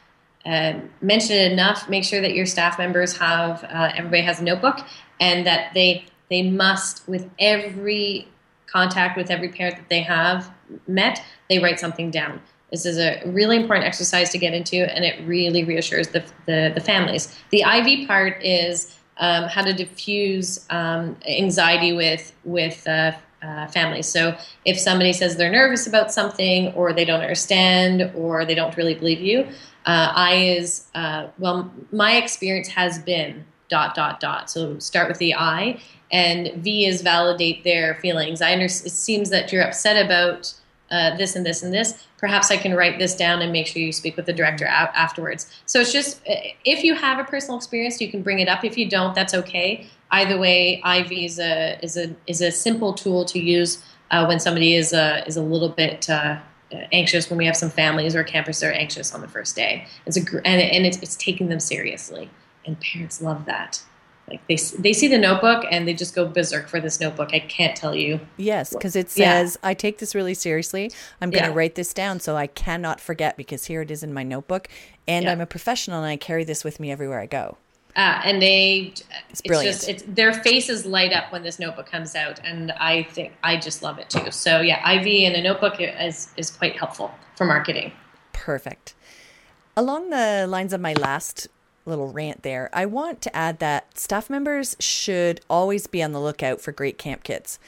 uh, 0.44 0.74
mention 1.00 1.36
it 1.36 1.52
enough. 1.52 1.88
Make 1.88 2.04
sure 2.04 2.20
that 2.20 2.34
your 2.34 2.46
staff 2.46 2.78
members 2.78 3.16
have 3.16 3.64
uh, 3.64 3.92
everybody 3.94 4.22
has 4.22 4.40
a 4.40 4.44
notebook, 4.44 4.80
and 5.20 5.46
that 5.46 5.72
they 5.74 6.04
they 6.30 6.42
must 6.42 7.06
with 7.08 7.28
every 7.38 8.26
contact 8.66 9.16
with 9.16 9.30
every 9.30 9.48
parent 9.48 9.76
that 9.76 9.88
they 9.88 10.00
have 10.00 10.50
met, 10.86 11.22
they 11.48 11.58
write 11.58 11.80
something 11.80 12.10
down. 12.10 12.40
This 12.70 12.86
is 12.86 12.98
a 12.98 13.20
really 13.26 13.56
important 13.56 13.86
exercise 13.86 14.30
to 14.30 14.38
get 14.38 14.54
into, 14.54 14.76
and 14.76 15.04
it 15.04 15.20
really 15.26 15.64
reassures 15.64 16.08
the 16.08 16.24
the, 16.46 16.72
the 16.74 16.80
families. 16.80 17.36
The 17.50 17.62
IV 17.62 18.06
part 18.06 18.42
is 18.44 18.96
um, 19.18 19.44
how 19.44 19.62
to 19.62 19.72
diffuse 19.72 20.66
um, 20.70 21.16
anxiety 21.26 21.92
with 21.92 22.32
with 22.44 22.86
uh, 22.86 23.12
uh, 23.42 23.66
families. 23.68 24.06
So 24.06 24.36
if 24.64 24.78
somebody 24.78 25.12
says 25.12 25.36
they're 25.36 25.50
nervous 25.50 25.86
about 25.86 26.12
something, 26.12 26.68
or 26.74 26.92
they 26.92 27.04
don't 27.04 27.20
understand, 27.20 28.10
or 28.14 28.44
they 28.44 28.54
don't 28.54 28.76
really 28.76 28.94
believe 28.94 29.20
you, 29.20 29.40
uh, 29.86 30.12
I 30.14 30.34
is 30.34 30.86
uh, 30.94 31.26
well, 31.38 31.72
my 31.90 32.16
experience 32.16 32.68
has 32.68 33.00
been 33.00 33.44
dot 33.70 33.94
dot 33.94 34.20
dot. 34.20 34.50
So 34.50 34.78
start 34.78 35.08
with 35.08 35.18
the 35.18 35.34
I, 35.34 35.80
and 36.10 36.52
V 36.62 36.86
is 36.86 37.02
validate 37.02 37.64
their 37.64 37.94
feelings. 37.96 38.42
I 38.42 38.52
understand. 38.52 38.88
It 38.88 38.90
seems 38.90 39.30
that 39.30 39.52
you're 39.52 39.62
upset 39.62 40.04
about 40.04 40.52
uh, 40.90 41.16
this 41.16 41.36
and 41.36 41.46
this 41.46 41.62
and 41.62 41.72
this. 41.72 42.06
Perhaps 42.18 42.50
I 42.50 42.56
can 42.56 42.74
write 42.74 42.98
this 42.98 43.14
down 43.14 43.40
and 43.40 43.52
make 43.52 43.66
sure 43.66 43.80
you 43.80 43.92
speak 43.92 44.16
with 44.16 44.26
the 44.26 44.32
director 44.32 44.64
a- 44.64 44.96
afterwards. 44.96 45.50
So 45.66 45.80
it's 45.80 45.92
just 45.92 46.20
uh, 46.28 46.34
if 46.64 46.84
you 46.84 46.94
have 46.94 47.18
a 47.18 47.24
personal 47.24 47.56
experience, 47.56 48.00
you 48.00 48.10
can 48.10 48.22
bring 48.22 48.40
it 48.40 48.48
up. 48.48 48.64
If 48.64 48.76
you 48.76 48.88
don't, 48.88 49.14
that's 49.14 49.34
okay. 49.34 49.86
Either 50.10 50.36
way, 50.38 50.82
IV 50.84 51.12
is 51.12 51.38
a 51.38 51.78
is 51.82 51.96
a 51.96 52.14
is 52.26 52.40
a 52.42 52.50
simple 52.50 52.92
tool 52.92 53.24
to 53.26 53.38
use 53.38 53.82
uh, 54.10 54.26
when 54.26 54.40
somebody 54.40 54.74
is 54.74 54.92
a 54.92 55.24
is 55.26 55.36
a 55.36 55.42
little 55.42 55.68
bit 55.68 56.10
uh, 56.10 56.38
anxious 56.92 57.30
when 57.30 57.38
we 57.38 57.46
have 57.46 57.56
some 57.56 57.70
families 57.70 58.14
or 58.14 58.24
campers 58.24 58.60
that 58.60 58.68
are 58.68 58.72
anxious 58.72 59.14
on 59.14 59.20
the 59.20 59.28
first 59.28 59.56
day. 59.56 59.86
It's 60.06 60.16
a 60.16 60.20
and, 60.44 60.60
and 60.60 60.86
it's, 60.86 60.98
it's 60.98 61.16
taking 61.16 61.48
them 61.48 61.60
seriously, 61.60 62.28
and 62.70 62.80
parents 62.80 63.20
love 63.20 63.46
that. 63.46 63.82
Like 64.28 64.46
they 64.46 64.56
they 64.78 64.92
see 64.92 65.08
the 65.08 65.18
notebook 65.18 65.64
and 65.70 65.88
they 65.88 65.94
just 65.94 66.14
go 66.14 66.24
berserk 66.24 66.68
for 66.68 66.80
this 66.80 67.00
notebook. 67.00 67.30
I 67.32 67.40
can't 67.40 67.76
tell 67.76 67.96
you. 67.96 68.20
Yes, 68.36 68.72
because 68.72 68.94
it 68.94 69.10
says 69.10 69.58
yeah. 69.60 69.68
I 69.68 69.74
take 69.74 69.98
this 69.98 70.14
really 70.14 70.34
seriously. 70.34 70.92
I'm 71.20 71.30
going 71.30 71.42
to 71.42 71.50
yeah. 71.50 71.56
write 71.56 71.74
this 71.74 71.92
down 71.92 72.20
so 72.20 72.36
I 72.36 72.46
cannot 72.46 73.00
forget 73.00 73.36
because 73.36 73.64
here 73.64 73.82
it 73.82 73.90
is 73.90 74.04
in 74.04 74.14
my 74.14 74.22
notebook, 74.22 74.68
and 75.08 75.24
yeah. 75.24 75.32
I'm 75.32 75.40
a 75.40 75.46
professional 75.46 75.98
and 75.98 76.06
I 76.06 76.16
carry 76.16 76.44
this 76.44 76.62
with 76.62 76.78
me 76.78 76.92
everywhere 76.92 77.18
I 77.18 77.26
go. 77.26 77.56
Uh, 77.96 78.20
and 78.24 78.40
they, 78.40 78.94
it's, 79.30 79.40
brilliant. 79.42 79.76
Just, 79.76 79.88
it's, 79.88 80.04
their 80.06 80.32
faces 80.32 80.86
light 80.86 81.12
up 81.12 81.32
when 81.32 81.42
this 81.42 81.58
notebook 81.58 81.86
comes 81.86 82.14
out, 82.14 82.38
and 82.44 82.70
I 82.72 83.02
think 83.02 83.32
I 83.42 83.56
just 83.56 83.82
love 83.82 83.98
it 83.98 84.08
too. 84.08 84.30
So 84.30 84.60
yeah, 84.60 84.88
IV 84.92 85.06
in 85.06 85.34
a 85.34 85.42
notebook 85.42 85.80
is 85.80 86.28
is 86.36 86.52
quite 86.52 86.76
helpful 86.76 87.12
for 87.36 87.46
marketing. 87.46 87.92
Perfect. 88.32 88.94
Along 89.76 90.10
the 90.10 90.46
lines 90.48 90.72
of 90.72 90.80
my 90.80 90.92
last 90.92 91.48
little 91.86 92.12
rant 92.12 92.42
there, 92.42 92.70
I 92.72 92.86
want 92.86 93.20
to 93.22 93.36
add 93.36 93.58
that 93.58 93.98
staff 93.98 94.30
members 94.30 94.76
should 94.80 95.40
always 95.48 95.86
be 95.86 96.02
on 96.02 96.12
the 96.12 96.20
lookout 96.20 96.60
for 96.60 96.72
great 96.72 96.98
camp 96.98 97.22
kits, 97.22 97.58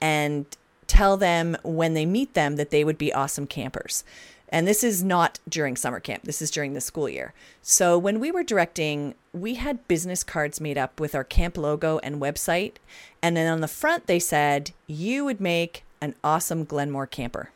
and 0.00 0.46
tell 0.86 1.16
them 1.16 1.56
when 1.62 1.94
they 1.94 2.06
meet 2.06 2.34
them 2.34 2.56
that 2.56 2.70
they 2.70 2.84
would 2.84 2.98
be 2.98 3.12
awesome 3.12 3.46
campers. 3.46 4.04
And 4.48 4.66
this 4.66 4.84
is 4.84 5.02
not 5.02 5.40
during 5.48 5.76
summer 5.76 6.00
camp, 6.00 6.22
this 6.24 6.40
is 6.40 6.50
during 6.50 6.74
the 6.74 6.80
school 6.80 7.08
year. 7.08 7.34
So 7.62 7.98
when 7.98 8.20
we 8.20 8.30
were 8.30 8.44
directing, 8.44 9.14
we 9.32 9.54
had 9.54 9.88
business 9.88 10.22
cards 10.22 10.60
made 10.60 10.78
up 10.78 11.00
with 11.00 11.14
our 11.14 11.24
camp 11.24 11.58
logo 11.58 11.98
and 11.98 12.20
website. 12.20 12.74
And 13.20 13.36
then 13.36 13.52
on 13.52 13.60
the 13.60 13.68
front, 13.68 14.06
they 14.06 14.20
said, 14.20 14.70
You 14.86 15.24
would 15.24 15.40
make 15.40 15.82
an 16.00 16.14
awesome 16.22 16.64
Glenmore 16.64 17.06
camper. 17.06 17.50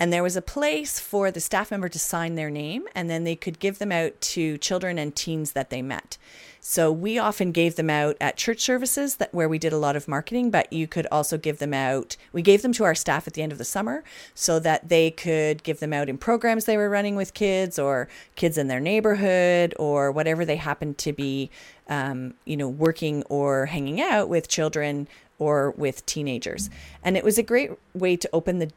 And 0.00 0.10
there 0.10 0.22
was 0.22 0.34
a 0.34 0.42
place 0.42 0.98
for 0.98 1.30
the 1.30 1.40
staff 1.40 1.70
member 1.70 1.90
to 1.90 1.98
sign 1.98 2.34
their 2.34 2.48
name, 2.48 2.88
and 2.94 3.10
then 3.10 3.24
they 3.24 3.36
could 3.36 3.58
give 3.58 3.78
them 3.78 3.92
out 3.92 4.18
to 4.22 4.56
children 4.56 4.98
and 4.98 5.14
teens 5.14 5.52
that 5.52 5.68
they 5.68 5.82
met. 5.82 6.16
So 6.62 6.90
we 6.90 7.18
often 7.18 7.52
gave 7.52 7.76
them 7.76 7.90
out 7.90 8.16
at 8.18 8.38
church 8.38 8.60
services 8.60 9.16
that 9.16 9.34
where 9.34 9.48
we 9.48 9.58
did 9.58 9.74
a 9.74 9.78
lot 9.78 9.96
of 9.96 10.08
marketing, 10.08 10.50
but 10.50 10.72
you 10.72 10.86
could 10.86 11.06
also 11.12 11.36
give 11.36 11.58
them 11.58 11.74
out. 11.74 12.16
We 12.32 12.40
gave 12.40 12.62
them 12.62 12.72
to 12.74 12.84
our 12.84 12.94
staff 12.94 13.26
at 13.26 13.34
the 13.34 13.42
end 13.42 13.52
of 13.52 13.58
the 13.58 13.64
summer 13.64 14.02
so 14.34 14.58
that 14.60 14.88
they 14.88 15.10
could 15.10 15.62
give 15.62 15.80
them 15.80 15.92
out 15.92 16.08
in 16.08 16.16
programs 16.16 16.64
they 16.64 16.78
were 16.78 16.88
running 16.88 17.16
with 17.16 17.34
kids 17.34 17.78
or 17.78 18.08
kids 18.36 18.56
in 18.56 18.68
their 18.68 18.80
neighborhood 18.80 19.74
or 19.78 20.10
whatever 20.10 20.46
they 20.46 20.56
happened 20.56 20.96
to 20.98 21.12
be, 21.12 21.50
um, 21.88 22.32
you 22.46 22.56
know, 22.56 22.68
working 22.68 23.22
or 23.24 23.66
hanging 23.66 24.00
out 24.00 24.30
with 24.30 24.48
children 24.48 25.08
or 25.38 25.72
with 25.72 26.04
teenagers. 26.06 26.70
And 27.02 27.16
it 27.16 27.24
was 27.24 27.36
a 27.36 27.42
great 27.42 27.70
way 27.94 28.16
to 28.16 28.28
open 28.32 28.60
the 28.60 28.70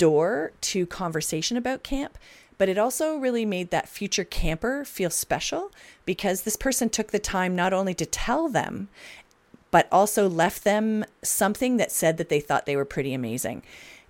door 0.00 0.52
to 0.62 0.86
conversation 0.86 1.58
about 1.58 1.82
camp, 1.82 2.16
but 2.56 2.70
it 2.70 2.78
also 2.78 3.18
really 3.18 3.44
made 3.44 3.70
that 3.70 3.88
future 3.88 4.24
camper 4.24 4.82
feel 4.84 5.10
special 5.10 5.70
because 6.06 6.42
this 6.42 6.56
person 6.56 6.88
took 6.88 7.10
the 7.10 7.18
time 7.18 7.54
not 7.54 7.74
only 7.74 7.92
to 7.94 8.06
tell 8.06 8.48
them, 8.48 8.88
but 9.70 9.86
also 9.92 10.26
left 10.26 10.64
them 10.64 11.04
something 11.22 11.76
that 11.76 11.92
said 11.92 12.16
that 12.16 12.30
they 12.30 12.40
thought 12.40 12.64
they 12.64 12.76
were 12.76 12.86
pretty 12.86 13.12
amazing. 13.12 13.62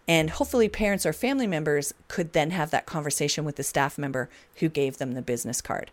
And 0.06 0.30
hopefully, 0.30 0.68
parents 0.68 1.04
or 1.04 1.12
family 1.12 1.46
members 1.46 1.92
could 2.08 2.32
then 2.32 2.50
have 2.50 2.70
that 2.70 2.86
conversation 2.86 3.44
with 3.44 3.56
the 3.56 3.62
staff 3.62 3.98
member 3.98 4.30
who 4.56 4.68
gave 4.68 4.98
them 4.98 5.12
the 5.12 5.22
business 5.22 5.60
card. 5.60 5.90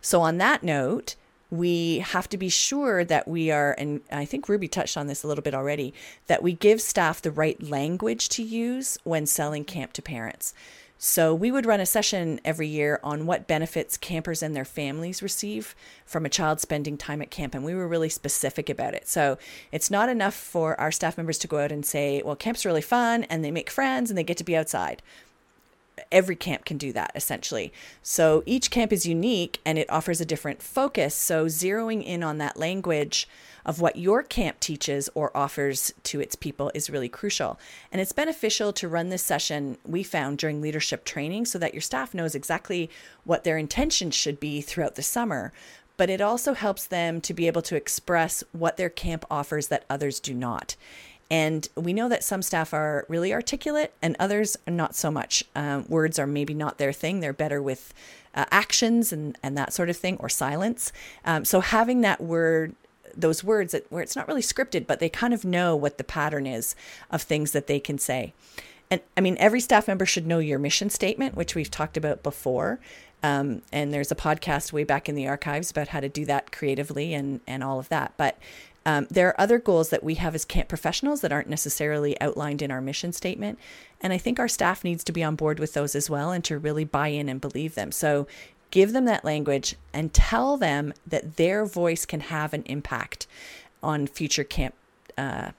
So, 0.00 0.22
on 0.22 0.38
that 0.38 0.62
note, 0.62 1.14
we 1.50 1.98
have 2.00 2.28
to 2.30 2.36
be 2.36 2.48
sure 2.48 3.04
that 3.04 3.28
we 3.28 3.50
are, 3.50 3.74
and 3.78 4.00
I 4.10 4.24
think 4.24 4.48
Ruby 4.48 4.68
touched 4.68 4.96
on 4.96 5.06
this 5.06 5.22
a 5.22 5.28
little 5.28 5.42
bit 5.42 5.54
already, 5.54 5.94
that 6.26 6.42
we 6.42 6.52
give 6.52 6.80
staff 6.80 7.22
the 7.22 7.30
right 7.30 7.62
language 7.62 8.28
to 8.30 8.42
use 8.42 8.98
when 9.04 9.26
selling 9.26 9.64
camp 9.64 9.92
to 9.94 10.02
parents. 10.02 10.54
So 10.98 11.34
we 11.34 11.52
would 11.52 11.66
run 11.66 11.80
a 11.80 11.86
session 11.86 12.40
every 12.42 12.68
year 12.68 13.00
on 13.04 13.26
what 13.26 13.46
benefits 13.46 13.98
campers 13.98 14.42
and 14.42 14.56
their 14.56 14.64
families 14.64 15.22
receive 15.22 15.74
from 16.06 16.24
a 16.24 16.30
child 16.30 16.58
spending 16.58 16.96
time 16.96 17.20
at 17.20 17.30
camp. 17.30 17.54
And 17.54 17.64
we 17.64 17.74
were 17.74 17.86
really 17.86 18.08
specific 18.08 18.70
about 18.70 18.94
it. 18.94 19.06
So 19.06 19.36
it's 19.70 19.90
not 19.90 20.08
enough 20.08 20.34
for 20.34 20.78
our 20.80 20.90
staff 20.90 21.18
members 21.18 21.36
to 21.38 21.48
go 21.48 21.58
out 21.58 21.70
and 21.70 21.84
say, 21.84 22.22
well, 22.24 22.34
camp's 22.34 22.64
really 22.64 22.80
fun 22.80 23.24
and 23.24 23.44
they 23.44 23.50
make 23.50 23.68
friends 23.68 24.10
and 24.10 24.16
they 24.16 24.24
get 24.24 24.38
to 24.38 24.44
be 24.44 24.56
outside 24.56 25.02
every 26.12 26.36
camp 26.36 26.64
can 26.64 26.78
do 26.78 26.92
that 26.92 27.12
essentially. 27.14 27.72
So 28.02 28.42
each 28.46 28.70
camp 28.70 28.92
is 28.92 29.06
unique 29.06 29.60
and 29.64 29.78
it 29.78 29.90
offers 29.90 30.20
a 30.20 30.26
different 30.26 30.62
focus. 30.62 31.14
So 31.14 31.46
zeroing 31.46 32.04
in 32.04 32.22
on 32.22 32.38
that 32.38 32.56
language 32.56 33.28
of 33.64 33.80
what 33.80 33.96
your 33.96 34.22
camp 34.22 34.60
teaches 34.60 35.08
or 35.14 35.36
offers 35.36 35.92
to 36.04 36.20
its 36.20 36.36
people 36.36 36.70
is 36.72 36.88
really 36.88 37.08
crucial. 37.08 37.58
And 37.90 38.00
it's 38.00 38.12
beneficial 38.12 38.72
to 38.74 38.88
run 38.88 39.08
this 39.08 39.24
session, 39.24 39.76
we 39.84 40.04
found 40.04 40.38
during 40.38 40.60
leadership 40.60 41.04
training, 41.04 41.46
so 41.46 41.58
that 41.58 41.74
your 41.74 41.80
staff 41.80 42.14
knows 42.14 42.36
exactly 42.36 42.88
what 43.24 43.42
their 43.42 43.58
intentions 43.58 44.14
should 44.14 44.38
be 44.38 44.60
throughout 44.60 44.94
the 44.94 45.02
summer. 45.02 45.52
But 45.96 46.10
it 46.10 46.20
also 46.20 46.54
helps 46.54 46.86
them 46.86 47.20
to 47.22 47.34
be 47.34 47.48
able 47.48 47.62
to 47.62 47.74
express 47.74 48.44
what 48.52 48.76
their 48.76 48.90
camp 48.90 49.24
offers 49.30 49.68
that 49.68 49.84
others 49.90 50.20
do 50.20 50.34
not. 50.34 50.76
And 51.30 51.68
we 51.74 51.92
know 51.92 52.08
that 52.08 52.22
some 52.22 52.42
staff 52.42 52.72
are 52.72 53.04
really 53.08 53.32
articulate 53.32 53.92
and 54.00 54.14
others 54.18 54.56
are 54.66 54.72
not 54.72 54.94
so 54.94 55.10
much. 55.10 55.44
Um, 55.56 55.84
words 55.88 56.18
are 56.18 56.26
maybe 56.26 56.54
not 56.54 56.78
their 56.78 56.92
thing. 56.92 57.20
They're 57.20 57.32
better 57.32 57.60
with 57.60 57.92
uh, 58.34 58.44
actions 58.50 59.12
and, 59.12 59.36
and 59.42 59.56
that 59.58 59.72
sort 59.72 59.90
of 59.90 59.96
thing 59.96 60.16
or 60.20 60.28
silence. 60.28 60.92
Um, 61.24 61.44
so 61.44 61.60
having 61.60 62.02
that 62.02 62.20
word, 62.20 62.74
those 63.16 63.42
words 63.42 63.72
that, 63.72 63.90
where 63.90 64.02
it's 64.02 64.14
not 64.14 64.28
really 64.28 64.42
scripted, 64.42 64.86
but 64.86 65.00
they 65.00 65.08
kind 65.08 65.34
of 65.34 65.44
know 65.44 65.74
what 65.74 65.98
the 65.98 66.04
pattern 66.04 66.46
is 66.46 66.76
of 67.10 67.22
things 67.22 67.52
that 67.52 67.66
they 67.66 67.80
can 67.80 67.98
say. 67.98 68.32
And 68.88 69.00
I 69.16 69.20
mean, 69.20 69.36
every 69.40 69.60
staff 69.60 69.88
member 69.88 70.06
should 70.06 70.28
know 70.28 70.38
your 70.38 70.60
mission 70.60 70.90
statement, 70.90 71.34
which 71.34 71.56
we've 71.56 71.70
talked 71.70 71.96
about 71.96 72.22
before. 72.22 72.78
Um, 73.22 73.62
and 73.72 73.92
there's 73.92 74.12
a 74.12 74.16
podcast 74.16 74.72
way 74.72 74.84
back 74.84 75.08
in 75.08 75.16
the 75.16 75.26
archives 75.26 75.70
about 75.72 75.88
how 75.88 75.98
to 76.00 76.08
do 76.08 76.24
that 76.26 76.52
creatively 76.52 77.14
and, 77.14 77.40
and 77.46 77.64
all 77.64 77.80
of 77.80 77.88
that. 77.88 78.12
But 78.16 78.38
um, 78.86 79.08
there 79.10 79.26
are 79.28 79.40
other 79.40 79.58
goals 79.58 79.90
that 79.90 80.04
we 80.04 80.14
have 80.14 80.36
as 80.36 80.44
camp 80.44 80.68
professionals 80.68 81.20
that 81.20 81.32
aren't 81.32 81.48
necessarily 81.48 82.18
outlined 82.20 82.62
in 82.62 82.70
our 82.70 82.80
mission 82.80 83.12
statement. 83.12 83.58
And 84.00 84.12
I 84.12 84.18
think 84.18 84.38
our 84.38 84.46
staff 84.46 84.84
needs 84.84 85.02
to 85.04 85.12
be 85.12 85.24
on 85.24 85.34
board 85.34 85.58
with 85.58 85.74
those 85.74 85.96
as 85.96 86.08
well 86.08 86.30
and 86.30 86.44
to 86.44 86.56
really 86.56 86.84
buy 86.84 87.08
in 87.08 87.28
and 87.28 87.40
believe 87.40 87.74
them. 87.74 87.90
So 87.90 88.28
give 88.70 88.92
them 88.92 89.04
that 89.06 89.24
language 89.24 89.74
and 89.92 90.14
tell 90.14 90.56
them 90.56 90.94
that 91.04 91.36
their 91.36 91.66
voice 91.66 92.06
can 92.06 92.20
have 92.20 92.54
an 92.54 92.62
impact 92.66 93.26
on 93.82 94.06
future 94.06 94.44
camp 94.44 94.76
uh, 95.18 95.50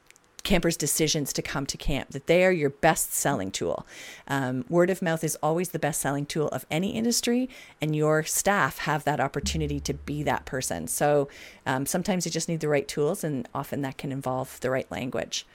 campers' 0.48 0.78
decisions 0.78 1.34
to 1.34 1.42
come 1.42 1.66
to 1.66 1.76
camp, 1.76 2.12
that 2.12 2.28
they 2.28 2.46
are 2.46 2.54
your 2.54 2.70
best 2.70 3.14
selling 3.14 3.52
tool. 3.52 3.86
Um, 4.30 4.64
word 4.70 4.90
of 4.90 5.02
mouth 5.02 5.22
is 5.22 5.36
always 5.44 5.70
the 5.72 5.78
best 5.78 6.00
selling 6.00 6.26
tool 6.26 6.48
of 6.48 6.66
any 6.72 6.92
industry, 6.92 7.50
and 7.82 7.94
your 7.94 8.24
staff 8.24 8.78
have 8.80 9.04
that 9.04 9.20
opportunity 9.20 9.82
to 9.82 9.94
be 9.94 10.24
that 10.24 10.46
person. 10.46 10.88
So 10.88 11.28
um, 11.66 11.86
sometimes 11.86 12.26
you 12.26 12.32
just 12.32 12.48
need 12.48 12.62
the 12.62 12.70
right 12.70 12.88
tools, 12.88 13.26
and 13.26 13.46
often 13.54 13.82
that 13.82 13.98
can 13.98 14.14
involve 14.14 14.58
the 14.62 14.72
right 14.72 14.90
language. 14.90 15.46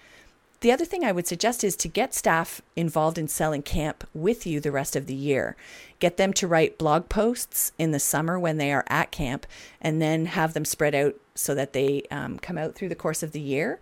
The 0.61 0.71
other 0.71 0.85
thing 0.85 1.05
I 1.05 1.13
would 1.13 1.27
suggest 1.27 1.65
is 1.65 1.75
to 1.77 1.89
get 1.89 2.13
staff 2.13 2.61
involved 2.77 3.17
in 3.17 3.29
selling 3.29 3.63
camp 3.63 4.07
with 4.13 4.47
you 4.47 4.61
the 4.61 4.71
rest 4.71 4.95
of 4.95 5.07
the 5.07 5.15
year. 5.15 5.57
Get 6.01 6.19
them 6.19 6.35
to 6.35 6.47
write 6.47 6.77
blog 6.77 7.09
posts 7.09 7.73
in 7.79 7.93
the 7.93 7.99
summer 7.99 8.39
when 8.39 8.59
they 8.59 8.71
are 8.71 8.85
at 8.89 9.11
camp, 9.11 9.47
and 9.81 10.03
then 10.03 10.27
have 10.27 10.53
them 10.53 10.67
spread 10.67 10.95
out 10.95 11.15
so 11.35 11.55
that 11.55 11.73
they 11.73 12.03
um, 12.11 12.39
come 12.39 12.59
out 12.59 12.75
through 12.75 12.91
the 12.91 12.95
course 12.95 13.23
of 13.23 13.33
the 13.33 13.41
year 13.41 13.81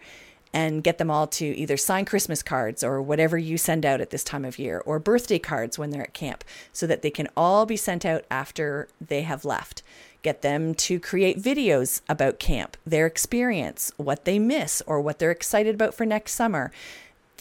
and 0.53 0.83
get 0.83 0.99
them 0.99 1.11
all 1.11 1.27
to 1.27 1.45
either 1.45 1.77
sign 1.77 2.05
Christmas 2.05 2.43
cards 2.43 2.83
or 2.83 3.01
whatever 3.01 3.39
you 3.39 3.57
send 3.57 3.87
out 3.87 4.01
at 4.01 4.11
this 4.11 4.25
time 4.25 4.45
of 4.45 4.59
year, 4.59 4.83
or 4.85 4.99
birthday 4.99 5.39
cards 5.39 5.79
when 5.79 5.91
they're 5.91 6.03
at 6.03 6.15
camp, 6.15 6.45
so 6.73 6.87
that 6.87 7.03
they 7.03 7.11
can 7.11 7.29
all 7.37 7.67
be 7.67 7.77
sent 7.77 8.05
out 8.05 8.25
after 8.31 8.89
they 9.01 9.23
have 9.23 9.45
left. 9.45 9.83
Get 10.23 10.43
them 10.43 10.75
to 10.75 11.01
create 11.01 11.41
videos 11.41 12.03
about 12.09 12.39
camp, 12.39 12.77
their 12.85 13.07
experience, 13.07 13.93
what 13.97 14.25
they 14.25 14.39
miss, 14.39 14.83
or 14.87 15.01
what 15.01 15.19
they're 15.19 15.31
excited 15.31 15.75
about 15.75 15.95
for 15.95 16.05
next 16.05 16.33
summer. 16.33 16.71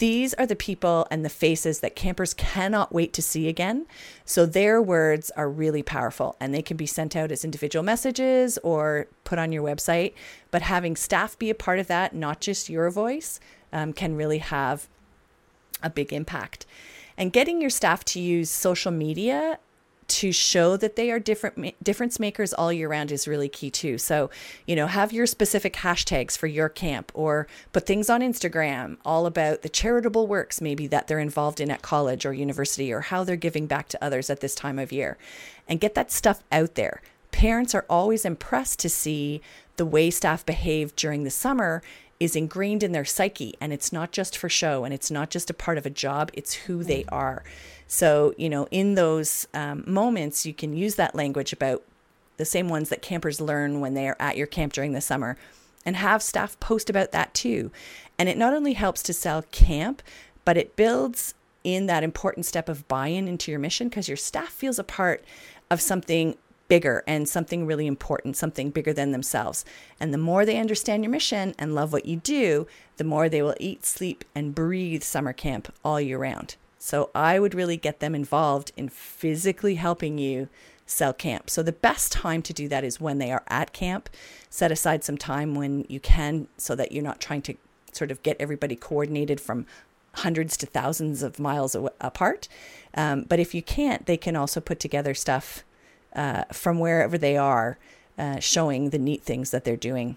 These 0.00 0.32
are 0.34 0.46
the 0.46 0.56
people 0.56 1.06
and 1.10 1.26
the 1.26 1.28
faces 1.28 1.80
that 1.80 1.94
campers 1.94 2.32
cannot 2.32 2.90
wait 2.90 3.12
to 3.12 3.20
see 3.20 3.48
again. 3.48 3.84
So 4.24 4.46
their 4.46 4.80
words 4.80 5.30
are 5.36 5.50
really 5.50 5.82
powerful 5.82 6.36
and 6.40 6.54
they 6.54 6.62
can 6.62 6.78
be 6.78 6.86
sent 6.86 7.14
out 7.14 7.30
as 7.30 7.44
individual 7.44 7.82
messages 7.82 8.58
or 8.62 9.08
put 9.24 9.38
on 9.38 9.52
your 9.52 9.62
website. 9.62 10.14
But 10.50 10.62
having 10.62 10.96
staff 10.96 11.38
be 11.38 11.50
a 11.50 11.54
part 11.54 11.78
of 11.78 11.86
that, 11.88 12.14
not 12.14 12.40
just 12.40 12.70
your 12.70 12.88
voice, 12.88 13.40
um, 13.74 13.92
can 13.92 14.16
really 14.16 14.38
have 14.38 14.88
a 15.82 15.90
big 15.90 16.14
impact. 16.14 16.64
And 17.18 17.30
getting 17.30 17.60
your 17.60 17.68
staff 17.68 18.02
to 18.06 18.20
use 18.20 18.48
social 18.48 18.92
media 18.92 19.58
to 20.10 20.32
show 20.32 20.76
that 20.76 20.96
they 20.96 21.10
are 21.10 21.18
different 21.18 21.82
difference 21.82 22.18
makers 22.18 22.52
all 22.52 22.72
year 22.72 22.88
round 22.88 23.12
is 23.12 23.28
really 23.28 23.48
key 23.48 23.70
too. 23.70 23.96
So, 23.96 24.28
you 24.66 24.76
know, 24.76 24.86
have 24.86 25.12
your 25.12 25.26
specific 25.26 25.74
hashtags 25.74 26.36
for 26.36 26.46
your 26.46 26.68
camp 26.68 27.12
or 27.14 27.46
put 27.72 27.86
things 27.86 28.10
on 28.10 28.20
Instagram 28.20 28.98
all 29.04 29.26
about 29.26 29.62
the 29.62 29.68
charitable 29.68 30.26
works 30.26 30.60
maybe 30.60 30.86
that 30.88 31.06
they're 31.06 31.18
involved 31.18 31.60
in 31.60 31.70
at 31.70 31.82
college 31.82 32.26
or 32.26 32.32
university 32.32 32.92
or 32.92 33.02
how 33.02 33.24
they're 33.24 33.36
giving 33.36 33.66
back 33.66 33.88
to 33.88 34.04
others 34.04 34.28
at 34.28 34.40
this 34.40 34.54
time 34.54 34.78
of 34.78 34.92
year. 34.92 35.16
And 35.68 35.80
get 35.80 35.94
that 35.94 36.10
stuff 36.10 36.42
out 36.50 36.74
there. 36.74 37.00
Parents 37.30 37.74
are 37.74 37.86
always 37.88 38.24
impressed 38.24 38.80
to 38.80 38.88
see 38.88 39.40
the 39.76 39.86
way 39.86 40.10
staff 40.10 40.44
behave 40.44 40.96
during 40.96 41.22
the 41.24 41.30
summer 41.30 41.82
is 42.18 42.36
ingrained 42.36 42.82
in 42.82 42.92
their 42.92 43.04
psyche 43.04 43.54
and 43.60 43.72
it's 43.72 43.92
not 43.92 44.12
just 44.12 44.36
for 44.36 44.48
show 44.48 44.84
and 44.84 44.92
it's 44.92 45.10
not 45.10 45.30
just 45.30 45.48
a 45.48 45.54
part 45.54 45.78
of 45.78 45.86
a 45.86 45.90
job, 45.90 46.30
it's 46.34 46.52
who 46.52 46.84
they 46.84 47.04
are. 47.08 47.42
So, 47.92 48.34
you 48.38 48.48
know, 48.48 48.68
in 48.70 48.94
those 48.94 49.48
um, 49.52 49.82
moments, 49.84 50.46
you 50.46 50.54
can 50.54 50.76
use 50.76 50.94
that 50.94 51.16
language 51.16 51.52
about 51.52 51.82
the 52.36 52.44
same 52.44 52.68
ones 52.68 52.88
that 52.88 53.02
campers 53.02 53.40
learn 53.40 53.80
when 53.80 53.94
they 53.94 54.06
are 54.06 54.16
at 54.20 54.36
your 54.36 54.46
camp 54.46 54.72
during 54.72 54.92
the 54.92 55.00
summer 55.00 55.36
and 55.84 55.96
have 55.96 56.22
staff 56.22 56.58
post 56.60 56.88
about 56.88 57.10
that 57.10 57.34
too. 57.34 57.72
And 58.16 58.28
it 58.28 58.38
not 58.38 58.54
only 58.54 58.74
helps 58.74 59.02
to 59.02 59.12
sell 59.12 59.42
camp, 59.50 60.02
but 60.44 60.56
it 60.56 60.76
builds 60.76 61.34
in 61.64 61.86
that 61.86 62.04
important 62.04 62.46
step 62.46 62.68
of 62.68 62.86
buy 62.86 63.08
in 63.08 63.26
into 63.26 63.50
your 63.50 63.58
mission 63.58 63.88
because 63.88 64.06
your 64.06 64.16
staff 64.16 64.50
feels 64.50 64.78
a 64.78 64.84
part 64.84 65.24
of 65.68 65.80
something 65.80 66.36
bigger 66.68 67.02
and 67.08 67.28
something 67.28 67.66
really 67.66 67.88
important, 67.88 68.36
something 68.36 68.70
bigger 68.70 68.92
than 68.92 69.10
themselves. 69.10 69.64
And 69.98 70.14
the 70.14 70.18
more 70.18 70.46
they 70.46 70.60
understand 70.60 71.02
your 71.02 71.10
mission 71.10 71.56
and 71.58 71.74
love 71.74 71.92
what 71.92 72.06
you 72.06 72.18
do, 72.18 72.68
the 72.98 73.04
more 73.04 73.28
they 73.28 73.42
will 73.42 73.56
eat, 73.58 73.84
sleep, 73.84 74.24
and 74.32 74.54
breathe 74.54 75.02
summer 75.02 75.32
camp 75.32 75.74
all 75.84 76.00
year 76.00 76.18
round. 76.18 76.54
So 76.82 77.10
I 77.14 77.38
would 77.38 77.54
really 77.54 77.76
get 77.76 78.00
them 78.00 78.14
involved 78.14 78.72
in 78.74 78.88
physically 78.88 79.74
helping 79.74 80.16
you 80.16 80.48
sell 80.86 81.12
camp. 81.12 81.50
So 81.50 81.62
the 81.62 81.72
best 81.72 82.10
time 82.10 82.40
to 82.42 82.54
do 82.54 82.68
that 82.68 82.84
is 82.84 82.98
when 82.98 83.18
they 83.18 83.30
are 83.30 83.44
at 83.48 83.74
camp. 83.74 84.08
Set 84.48 84.72
aside 84.72 85.04
some 85.04 85.18
time 85.18 85.54
when 85.54 85.84
you 85.88 86.00
can 86.00 86.48
so 86.56 86.74
that 86.74 86.90
you're 86.90 87.04
not 87.04 87.20
trying 87.20 87.42
to 87.42 87.54
sort 87.92 88.10
of 88.10 88.22
get 88.22 88.38
everybody 88.40 88.76
coordinated 88.76 89.40
from 89.40 89.66
hundreds 90.14 90.56
to 90.56 90.66
thousands 90.66 91.22
of 91.22 91.38
miles 91.38 91.76
apart. 92.00 92.48
Um, 92.94 93.26
but 93.28 93.38
if 93.38 93.54
you 93.54 93.62
can't, 93.62 94.06
they 94.06 94.16
can 94.16 94.34
also 94.34 94.58
put 94.58 94.80
together 94.80 95.12
stuff 95.12 95.62
uh, 96.16 96.44
from 96.50 96.78
wherever 96.78 97.18
they 97.18 97.36
are, 97.36 97.78
uh, 98.18 98.40
showing 98.40 98.88
the 98.88 98.98
neat 98.98 99.22
things 99.22 99.50
that 99.50 99.64
they're 99.64 99.76
doing 99.76 100.16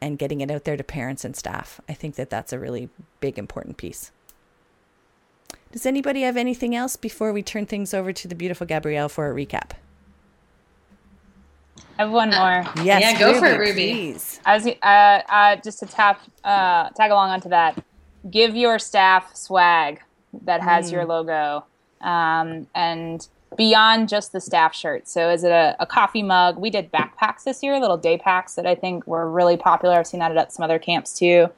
and 0.00 0.18
getting 0.18 0.42
it 0.42 0.50
out 0.50 0.64
there 0.64 0.76
to 0.76 0.84
parents 0.84 1.24
and 1.24 1.34
staff. 1.34 1.80
I 1.88 1.94
think 1.94 2.16
that 2.16 2.28
that's 2.28 2.52
a 2.52 2.58
really 2.58 2.90
big, 3.20 3.38
important 3.38 3.78
piece. 3.78 4.10
Does 5.72 5.86
anybody 5.86 6.20
have 6.20 6.36
anything 6.36 6.76
else 6.76 6.96
before 6.96 7.32
we 7.32 7.42
turn 7.42 7.64
things 7.64 7.94
over 7.94 8.12
to 8.12 8.28
the 8.28 8.34
beautiful 8.34 8.66
Gabrielle 8.66 9.08
for 9.08 9.30
a 9.30 9.34
recap? 9.34 9.70
I 11.98 12.02
have 12.02 12.10
one 12.10 12.30
more. 12.30 12.64
Yes, 12.84 13.00
Yeah, 13.00 13.18
go 13.18 13.38
for 13.38 13.46
it, 13.46 13.58
Ruby. 13.58 13.72
Please. 13.72 14.40
I 14.44 14.54
was 14.54 14.66
uh, 14.66 14.86
uh, 14.86 15.56
just 15.56 15.78
to 15.80 15.86
tap 15.86 16.20
uh, 16.44 16.90
tag 16.90 17.10
along 17.10 17.30
onto 17.30 17.48
that. 17.48 17.82
Give 18.30 18.54
your 18.54 18.78
staff 18.78 19.34
swag 19.34 20.02
that 20.42 20.60
has 20.60 20.92
your 20.92 21.06
logo, 21.06 21.64
um, 22.02 22.66
and 22.74 23.26
beyond 23.56 24.08
just 24.08 24.32
the 24.32 24.40
staff 24.40 24.74
shirt. 24.74 25.08
So, 25.08 25.30
is 25.30 25.42
it 25.42 25.50
a, 25.50 25.74
a 25.80 25.86
coffee 25.86 26.22
mug? 26.22 26.58
We 26.58 26.70
did 26.70 26.92
backpacks 26.92 27.44
this 27.44 27.62
year, 27.62 27.80
little 27.80 27.96
day 27.96 28.18
packs 28.18 28.54
that 28.54 28.66
I 28.66 28.74
think 28.74 29.06
were 29.06 29.28
really 29.30 29.56
popular. 29.56 29.96
I've 29.96 30.06
seen 30.06 30.20
that 30.20 30.36
at 30.36 30.52
some 30.52 30.64
other 30.64 30.78
camps 30.78 31.18
too, 31.18 31.48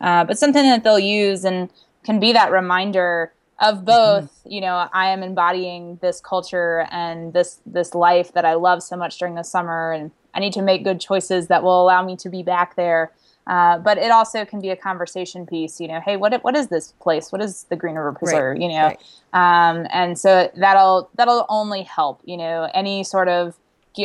uh, 0.00 0.24
but 0.24 0.38
something 0.38 0.62
that 0.62 0.84
they'll 0.84 0.98
use 0.98 1.44
and 1.44 1.70
can 2.04 2.20
be 2.20 2.32
that 2.32 2.50
reminder 2.50 3.32
of 3.60 3.84
both. 3.84 4.42
You 4.44 4.60
know, 4.60 4.88
I 4.92 5.08
am 5.08 5.22
embodying 5.22 5.98
this 6.02 6.20
culture 6.20 6.86
and 6.90 7.32
this 7.32 7.60
this 7.66 7.94
life 7.94 8.32
that 8.32 8.44
I 8.44 8.54
love 8.54 8.82
so 8.82 8.96
much 8.96 9.18
during 9.18 9.34
the 9.34 9.44
summer, 9.44 9.92
and 9.92 10.10
I 10.34 10.40
need 10.40 10.52
to 10.54 10.62
make 10.62 10.84
good 10.84 11.00
choices 11.00 11.48
that 11.48 11.62
will 11.62 11.82
allow 11.82 12.04
me 12.04 12.16
to 12.16 12.28
be 12.28 12.42
back 12.42 12.76
there. 12.76 13.12
Uh, 13.46 13.78
but 13.78 13.98
it 13.98 14.10
also 14.10 14.44
can 14.44 14.60
be 14.60 14.70
a 14.70 14.76
conversation 14.76 15.46
piece. 15.46 15.80
You 15.80 15.88
know, 15.88 16.00
hey, 16.00 16.16
what 16.16 16.42
what 16.42 16.56
is 16.56 16.68
this 16.68 16.92
place? 17.00 17.30
What 17.30 17.42
is 17.42 17.64
the 17.64 17.76
Green 17.76 17.94
River 17.94 18.12
Preserve? 18.12 18.58
You 18.58 18.68
know, 18.68 18.94
right. 18.94 19.00
um, 19.32 19.86
and 19.90 20.18
so 20.18 20.50
that'll 20.56 21.10
that'll 21.14 21.46
only 21.48 21.82
help. 21.82 22.20
You 22.24 22.36
know, 22.36 22.70
any 22.74 23.04
sort 23.04 23.28
of 23.28 23.56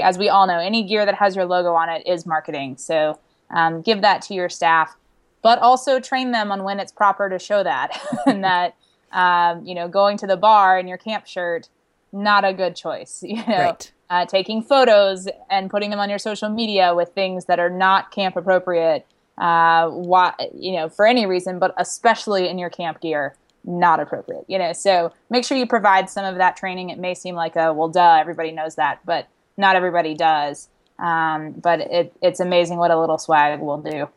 as 0.03 0.17
we 0.17 0.29
all 0.29 0.45
know, 0.45 0.59
any 0.59 0.83
gear 0.83 1.05
that 1.05 1.15
has 1.15 1.35
your 1.35 1.45
logo 1.45 1.73
on 1.73 1.89
it 1.89 2.05
is 2.05 2.25
marketing. 2.25 2.77
So 2.77 3.19
um, 3.49 3.81
give 3.81 4.01
that 4.01 4.21
to 4.23 4.33
your 4.33 4.49
staff, 4.49 4.95
but 5.41 5.57
also 5.59 5.99
train 5.99 6.31
them 6.31 6.51
on 6.51 6.63
when 6.63 6.79
it's 6.79 6.91
proper 6.91 7.29
to 7.29 7.39
show 7.39 7.63
that, 7.63 7.99
and 8.27 8.43
that 8.43 8.75
um, 9.11 9.65
you 9.65 9.75
know, 9.75 9.87
going 9.87 10.17
to 10.17 10.27
the 10.27 10.37
bar 10.37 10.79
in 10.79 10.87
your 10.87 10.97
camp 10.97 11.25
shirt, 11.27 11.69
not 12.11 12.43
a 12.45 12.53
good 12.53 12.75
choice. 12.75 13.23
You 13.27 13.35
know, 13.47 13.57
Right. 13.57 13.91
uh, 14.09 14.25
taking 14.25 14.61
photos 14.63 15.27
and 15.49 15.69
putting 15.69 15.89
them 15.89 15.99
on 15.99 16.09
your 16.09 16.19
social 16.19 16.49
media 16.49 16.93
with 16.95 17.09
things 17.09 17.45
that 17.45 17.59
are 17.59 17.69
not 17.69 18.11
camp 18.11 18.35
appropriate. 18.35 19.05
Uh, 19.37 19.87
why, 19.89 20.33
you 20.53 20.73
know, 20.73 20.89
for 20.89 21.07
any 21.07 21.25
reason, 21.25 21.59
but 21.59 21.73
especially 21.77 22.49
in 22.49 22.57
your 22.57 22.69
camp 22.69 22.99
gear, 22.99 23.35
not 23.63 23.99
appropriate. 24.01 24.43
You 24.47 24.57
know, 24.59 24.73
so 24.73 25.13
make 25.29 25.45
sure 25.45 25.57
you 25.57 25.65
provide 25.65 26.09
some 26.09 26.25
of 26.25 26.35
that 26.35 26.57
training. 26.57 26.89
It 26.89 26.97
may 26.99 27.13
seem 27.13 27.35
like 27.35 27.55
a 27.55 27.71
well, 27.73 27.87
duh, 27.87 28.17
everybody 28.19 28.51
knows 28.51 28.75
that, 28.75 28.99
but 29.05 29.27
not 29.55 29.75
everybody 29.77 30.13
does. 30.13 30.67
Um, 30.97 31.51
but 31.53 31.79
it, 31.79 32.13
it's 32.21 32.41
amazing 32.41 32.77
what 32.79 32.91
a 32.91 32.99
little 32.99 33.17
swag 33.17 33.61
will 33.61 33.77
do. 33.81 34.09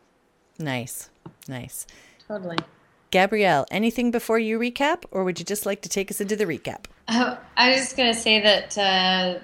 Nice. 0.59 1.09
Nice. 1.47 1.87
Totally. 2.27 2.57
Gabrielle, 3.13 3.67
anything 3.69 4.09
before 4.09 4.39
you 4.39 4.57
recap, 4.57 5.03
or 5.11 5.23
would 5.23 5.37
you 5.37 5.45
just 5.45 5.67
like 5.67 5.83
to 5.83 5.89
take 5.89 6.09
us 6.09 6.19
into 6.19 6.35
the 6.35 6.45
recap? 6.45 6.85
Uh, 7.07 7.35
I 7.55 7.69
was 7.69 7.81
just 7.81 7.95
going 7.95 8.11
to 8.11 8.19
say 8.19 8.41
that 8.41 8.75
uh, 8.75 9.39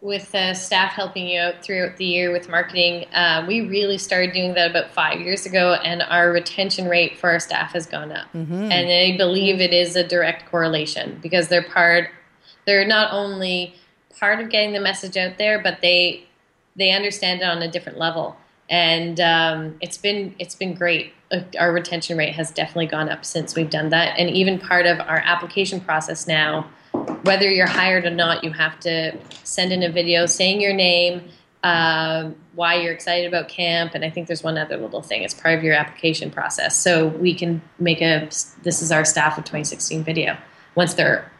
with 0.00 0.34
uh, 0.34 0.54
staff 0.54 0.92
helping 0.92 1.28
you 1.28 1.38
out 1.38 1.62
throughout 1.62 1.98
the 1.98 2.06
year 2.06 2.32
with 2.32 2.48
marketing, 2.48 3.04
uh, 3.12 3.44
we 3.46 3.60
really 3.68 3.98
started 3.98 4.32
doing 4.32 4.54
that 4.54 4.70
about 4.70 4.92
five 4.92 5.20
years 5.20 5.44
ago, 5.44 5.74
and 5.84 6.00
our 6.00 6.32
retention 6.32 6.88
rate 6.88 7.18
for 7.18 7.28
our 7.28 7.38
staff 7.38 7.74
has 7.74 7.84
gone 7.84 8.12
up. 8.12 8.28
And 8.72 8.72
I 8.90 9.14
believe 9.18 9.60
it 9.60 9.74
is 9.74 9.94
a 9.94 10.08
direct 10.08 10.50
correlation 10.50 11.18
because 11.22 11.48
they're 11.48 11.62
part. 11.62 12.08
They're 12.64 12.86
not 12.86 13.12
only 13.12 13.74
part 14.18 14.40
of 14.40 14.48
getting 14.48 14.72
the 14.72 14.80
message 14.80 15.18
out 15.18 15.36
there, 15.36 15.62
but 15.62 15.82
they 15.82 16.24
they 16.76 16.92
understand 16.92 17.42
it 17.42 17.44
on 17.44 17.60
a 17.60 17.70
different 17.70 17.98
level, 17.98 18.38
and 18.68 19.20
um, 19.20 19.76
it's 19.80 19.98
been 19.98 20.34
it's 20.38 20.54
been 20.54 20.74
great. 20.74 21.12
Uh, 21.30 21.40
Our 21.58 21.72
retention 21.72 22.16
rate 22.18 22.34
has 22.34 22.50
definitely 22.50 22.86
gone 22.86 23.08
up 23.08 23.24
since 23.24 23.54
we've 23.54 23.70
done 23.70 23.90
that, 23.90 24.18
and 24.18 24.30
even 24.30 24.58
part 24.58 24.86
of 24.86 25.00
our 25.00 25.18
application 25.18 25.80
process 25.80 26.26
now 26.26 26.68
whether 27.22 27.50
you're 27.50 27.68
hired 27.68 28.04
or 28.04 28.10
not, 28.10 28.44
you 28.44 28.50
have 28.50 28.78
to 28.80 29.16
send 29.44 29.72
in 29.72 29.82
a 29.82 29.90
video 29.90 30.26
saying 30.26 30.60
your 30.60 30.74
name, 30.74 31.28
um, 31.62 32.36
why 32.54 32.74
you're 32.74 32.92
excited 32.92 33.26
about 33.26 33.48
camp, 33.48 33.94
and 33.94 34.04
I 34.04 34.10
think 34.10 34.26
there's 34.26 34.42
one 34.42 34.58
other 34.58 34.76
little 34.76 35.02
thing. 35.02 35.22
It's 35.22 35.34
part 35.34 35.56
of 35.56 35.64
your 35.64 35.74
application 35.74 36.30
process, 36.30 36.76
so 36.76 37.08
we 37.08 37.34
can 37.34 37.62
make 37.78 38.02
a 38.02 38.28
"This 38.62 38.82
is 38.82 38.90
our 38.90 39.04
staff 39.04 39.38
of 39.38 39.44
2016" 39.44 40.02
video 40.02 40.36
once 40.74 40.94
they're 40.94 41.30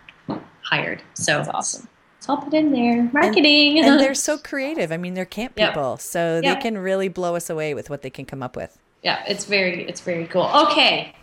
hired. 0.62 1.02
So 1.14 1.38
That's 1.38 1.48
awesome. 1.48 1.88
It's 2.22 2.28
all 2.28 2.36
put 2.36 2.54
in 2.54 2.70
there. 2.70 3.10
Marketing, 3.12 3.80
And 3.80 3.98
they're 3.98 4.14
so 4.30 4.38
creative. 4.38 4.92
I 4.92 4.96
mean, 4.96 5.14
they're 5.14 5.24
camp 5.24 5.56
people, 5.56 5.96
so 5.96 6.40
they 6.40 6.54
can 6.54 6.78
really 6.78 7.08
blow 7.08 7.34
us 7.34 7.50
away 7.50 7.74
with 7.74 7.90
what 7.90 8.02
they 8.02 8.10
can 8.10 8.26
come 8.26 8.44
up 8.44 8.54
with. 8.54 8.78
yeah, 9.02 9.24
it's 9.26 9.44
very 9.44 9.88
it's 9.88 10.00
very 10.00 10.28
cool. 10.28 10.48
Okay, 10.68 11.16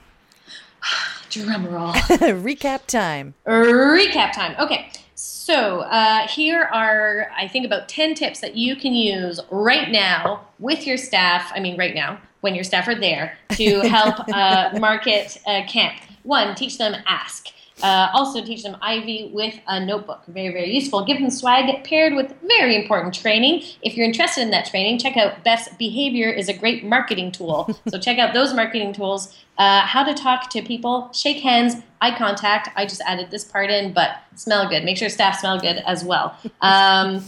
drum 1.29 1.67
roll. 1.67 1.93
recap 1.93 2.85
time. 2.85 3.33
recap 3.47 4.33
time. 4.33 4.57
Okay, 4.59 4.91
so 5.15 5.79
uh, 5.83 6.27
here 6.27 6.63
are, 6.63 7.31
I 7.33 7.47
think, 7.47 7.65
about 7.65 7.87
10 7.87 8.13
tips 8.13 8.41
that 8.41 8.57
you 8.57 8.75
can 8.75 8.93
use 8.93 9.39
right 9.51 9.89
now 9.89 10.47
with 10.59 10.85
your 10.85 10.97
staff. 10.97 11.49
I 11.55 11.61
mean, 11.61 11.77
right 11.77 11.95
now, 11.95 12.19
when 12.41 12.55
your 12.55 12.65
staff 12.65 12.89
are 12.89 12.99
there 12.99 13.37
to 13.51 13.79
help 13.87 14.19
uh, 14.33 14.77
market 14.81 15.37
uh, 15.47 15.61
camp. 15.65 15.97
One, 16.23 16.55
teach 16.55 16.77
them 16.77 16.93
ask. 17.05 17.47
Uh, 17.81 18.09
also, 18.13 18.43
teach 18.43 18.63
them 18.63 18.75
IV 18.75 19.31
with 19.31 19.59
a 19.67 19.83
notebook. 19.83 20.25
Very, 20.27 20.49
very 20.49 20.73
useful. 20.73 21.05
Give 21.05 21.19
them 21.19 21.29
swag 21.29 21.83
paired 21.83 22.13
with 22.13 22.33
very 22.47 22.75
important 22.75 23.13
training. 23.13 23.63
If 23.81 23.95
you're 23.95 24.05
interested 24.05 24.41
in 24.41 24.51
that 24.51 24.65
training, 24.65 24.99
check 24.99 25.17
out 25.17 25.43
Best 25.43 25.77
Behavior 25.77 26.29
is 26.29 26.49
a 26.49 26.53
great 26.53 26.83
marketing 26.83 27.31
tool. 27.31 27.77
so 27.87 27.99
check 27.99 28.17
out 28.17 28.33
those 28.33 28.53
marketing 28.53 28.93
tools. 28.93 29.37
Uh, 29.57 29.81
how 29.81 30.03
to 30.03 30.13
talk 30.13 30.49
to 30.49 30.61
people, 30.61 31.11
shake 31.13 31.41
hands, 31.43 31.75
eye 32.01 32.17
contact. 32.17 32.69
I 32.75 32.85
just 32.85 33.01
added 33.01 33.29
this 33.29 33.43
part 33.43 33.69
in, 33.69 33.93
but 33.93 34.11
smell 34.35 34.69
good. 34.69 34.83
Make 34.85 34.97
sure 34.97 35.09
staff 35.09 35.39
smell 35.39 35.59
good 35.59 35.83
as 35.85 36.03
well. 36.03 36.37
Um, 36.61 37.23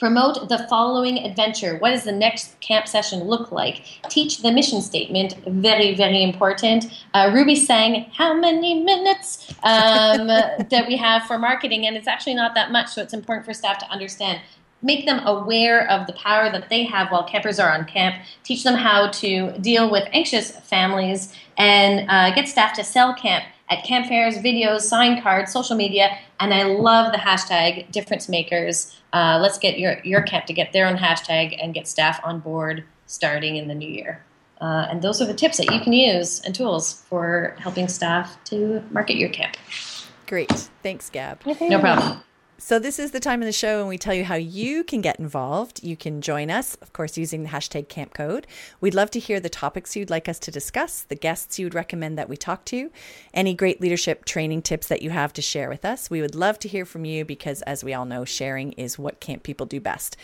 Promote 0.00 0.48
the 0.48 0.66
following 0.70 1.18
adventure. 1.18 1.76
What 1.76 1.90
does 1.90 2.04
the 2.04 2.12
next 2.12 2.58
camp 2.60 2.88
session 2.88 3.24
look 3.24 3.52
like? 3.52 3.82
Teach 4.08 4.38
the 4.38 4.50
mission 4.50 4.80
statement. 4.80 5.34
Very, 5.46 5.94
very 5.94 6.22
important. 6.22 6.86
Uh, 7.12 7.30
Ruby 7.34 7.54
sang 7.54 8.10
how 8.16 8.32
many 8.32 8.82
minutes 8.82 9.52
um, 9.62 10.26
that 10.70 10.86
we 10.88 10.96
have 10.96 11.24
for 11.24 11.38
marketing, 11.38 11.86
and 11.86 11.98
it's 11.98 12.08
actually 12.08 12.34
not 12.34 12.54
that 12.54 12.72
much, 12.72 12.88
so 12.88 13.02
it's 13.02 13.12
important 13.12 13.44
for 13.44 13.52
staff 13.52 13.76
to 13.76 13.90
understand. 13.90 14.40
Make 14.80 15.04
them 15.04 15.20
aware 15.26 15.86
of 15.90 16.06
the 16.06 16.14
power 16.14 16.50
that 16.50 16.70
they 16.70 16.84
have 16.84 17.10
while 17.10 17.24
campers 17.24 17.60
are 17.60 17.70
on 17.70 17.84
camp. 17.84 18.16
Teach 18.42 18.64
them 18.64 18.76
how 18.76 19.10
to 19.10 19.52
deal 19.58 19.90
with 19.90 20.08
anxious 20.12 20.52
families 20.60 21.34
and 21.58 22.08
uh, 22.08 22.34
get 22.34 22.48
staff 22.48 22.72
to 22.76 22.84
sell 22.84 23.12
camp 23.12 23.44
at 23.70 23.84
camp 23.84 24.06
fairs, 24.06 24.36
videos, 24.36 24.82
sign 24.82 25.22
cards, 25.22 25.52
social 25.52 25.76
media, 25.76 26.18
and 26.40 26.52
I 26.52 26.64
love 26.64 27.12
the 27.12 27.18
hashtag 27.18 27.90
difference 27.92 28.28
makers. 28.28 28.94
Uh, 29.12 29.38
let's 29.40 29.58
get 29.58 29.78
your 29.78 30.00
your 30.04 30.22
camp 30.22 30.46
to 30.46 30.52
get 30.52 30.72
their 30.72 30.86
own 30.86 30.96
hashtag 30.96 31.56
and 31.62 31.72
get 31.72 31.88
staff 31.88 32.20
on 32.24 32.40
board 32.40 32.84
starting 33.06 33.56
in 33.56 33.68
the 33.68 33.74
new 33.74 33.88
year. 33.88 34.22
Uh, 34.60 34.86
and 34.90 35.00
those 35.00 35.22
are 35.22 35.26
the 35.26 35.34
tips 35.34 35.56
that 35.56 35.72
you 35.72 35.80
can 35.80 35.92
use 35.92 36.40
and 36.40 36.54
tools 36.54 37.02
for 37.08 37.56
helping 37.58 37.88
staff 37.88 38.36
to 38.44 38.82
market 38.90 39.16
your 39.16 39.30
camp. 39.30 39.56
Great. 40.26 40.50
Thanks, 40.82 41.08
Gab. 41.08 41.44
No 41.46 41.80
problem. 41.80 42.22
So 42.62 42.78
this 42.78 42.98
is 42.98 43.12
the 43.12 43.20
time 43.20 43.40
of 43.40 43.46
the 43.46 43.52
show 43.52 43.78
when 43.78 43.88
we 43.88 43.96
tell 43.96 44.12
you 44.12 44.22
how 44.22 44.34
you 44.34 44.84
can 44.84 45.00
get 45.00 45.18
involved. 45.18 45.82
You 45.82 45.96
can 45.96 46.20
join 46.20 46.50
us, 46.50 46.74
of 46.82 46.92
course, 46.92 47.16
using 47.16 47.42
the 47.42 47.48
hashtag 47.48 47.88
camp 47.88 48.12
code. 48.12 48.46
We'd 48.82 48.94
love 48.94 49.10
to 49.12 49.18
hear 49.18 49.40
the 49.40 49.48
topics 49.48 49.96
you'd 49.96 50.10
like 50.10 50.28
us 50.28 50.38
to 50.40 50.50
discuss, 50.50 51.00
the 51.00 51.14
guests 51.14 51.58
you'd 51.58 51.74
recommend 51.74 52.18
that 52.18 52.28
we 52.28 52.36
talk 52.36 52.66
to, 52.66 52.90
any 53.32 53.54
great 53.54 53.80
leadership 53.80 54.26
training 54.26 54.60
tips 54.60 54.88
that 54.88 55.00
you 55.00 55.08
have 55.08 55.32
to 55.32 55.42
share 55.42 55.70
with 55.70 55.86
us. 55.86 56.10
We 56.10 56.20
would 56.20 56.34
love 56.34 56.58
to 56.58 56.68
hear 56.68 56.84
from 56.84 57.06
you 57.06 57.24
because 57.24 57.62
as 57.62 57.82
we 57.82 57.94
all 57.94 58.04
know, 58.04 58.26
sharing 58.26 58.72
is 58.72 58.98
what 58.98 59.20
camp 59.20 59.42
people 59.42 59.64
do 59.64 59.80
best. 59.80 60.18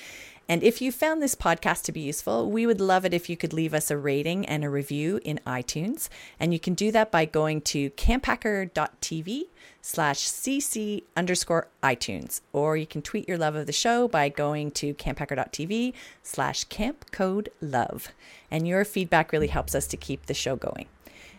And 0.49 0.63
if 0.63 0.81
you 0.81 0.93
found 0.93 1.21
this 1.21 1.35
podcast 1.35 1.83
to 1.85 1.93
be 1.93 2.01
useful, 2.01 2.51
we 2.51 2.67
would 2.67 2.81
love 2.81 3.05
it 3.05 3.13
if 3.13 3.29
you 3.29 3.37
could 3.37 3.53
leave 3.53 3.75
us 3.75 3.91
a 3.91 3.97
rating 3.97 4.47
and 4.47 4.65
a 4.65 4.71
review 4.71 5.21
in 5.25 5.41
iTunes. 5.47 6.09
And 6.39 6.53
you 6.53 6.61
can 6.61 6.75
do 6.75 6.93
that 6.93 7.11
by 7.11 7.25
going 7.25 7.63
to 7.63 7.91
camphacker.tv 7.91 9.45
slash 9.83 10.19
cc 10.21 11.03
underscore 11.17 11.67
iTunes. 11.83 12.43
Or 12.53 12.77
you 12.77 12.87
can 12.87 13.03
tweet 13.03 13.29
your 13.29 13.39
love 13.39 13.57
of 13.57 13.67
the 13.67 13.73
show 13.73 14.07
by 14.07 14.29
going 14.29 14.71
to 14.73 14.95
camphacker.tv 14.95 15.95
slash 16.23 16.65
camp 16.65 17.11
code 17.11 17.49
love. 17.61 18.13
And 18.49 18.69
your 18.69 18.85
feedback 18.85 19.33
really 19.33 19.49
helps 19.49 19.75
us 19.75 19.89
to 19.89 19.97
keep 19.97 20.27
the 20.27 20.35
show 20.35 20.55
going. 20.55 20.87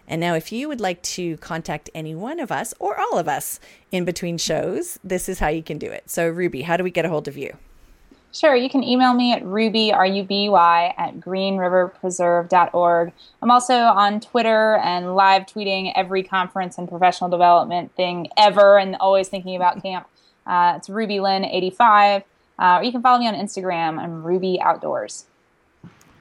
And 0.09 0.21
now, 0.21 0.35
if 0.35 0.53
you 0.53 0.69
would 0.69 0.79
like 0.79 1.01
to 1.03 1.35
contact 1.37 1.89
any 1.93 2.15
one 2.15 2.39
of 2.39 2.49
us 2.49 2.73
or 2.79 2.97
all 2.97 3.17
of 3.17 3.27
us 3.27 3.59
in 3.91 4.05
between 4.05 4.37
shows, 4.37 4.97
this 5.03 5.27
is 5.27 5.39
how 5.39 5.49
you 5.49 5.61
can 5.61 5.77
do 5.77 5.91
it. 5.91 6.09
So, 6.09 6.29
Ruby, 6.29 6.61
how 6.61 6.77
do 6.77 6.83
we 6.83 6.91
get 6.91 7.03
a 7.03 7.09
hold 7.09 7.27
of 7.27 7.37
you? 7.37 7.57
Sure, 8.33 8.55
you 8.55 8.69
can 8.69 8.83
email 8.83 9.13
me 9.13 9.33
at 9.33 9.43
ruby, 9.43 9.91
R-U-B-Y, 9.91 10.93
at 10.97 11.19
greenriverpreserve.org. 11.19 13.13
I'm 13.41 13.51
also 13.51 13.73
on 13.73 14.19
Twitter 14.19 14.75
and 14.77 15.15
live 15.15 15.43
tweeting 15.47 15.91
every 15.95 16.21
conference 16.23 16.77
and 16.77 16.87
professional 16.87 17.29
development 17.29 17.95
thing 17.95 18.27
ever 18.37 18.77
and 18.77 18.95
always 18.99 19.27
thinking 19.27 19.55
about 19.55 19.81
camp. 19.83 20.07
Uh, 20.45 20.75
it's 20.77 20.87
RubyLynn85. 20.87 22.23
Uh, 22.59 22.77
or 22.79 22.83
you 22.83 22.91
can 22.91 23.01
follow 23.01 23.19
me 23.19 23.27
on 23.27 23.33
Instagram. 23.33 23.99
I'm 23.99 24.23
Ruby 24.23 24.59
Outdoors. 24.61 25.25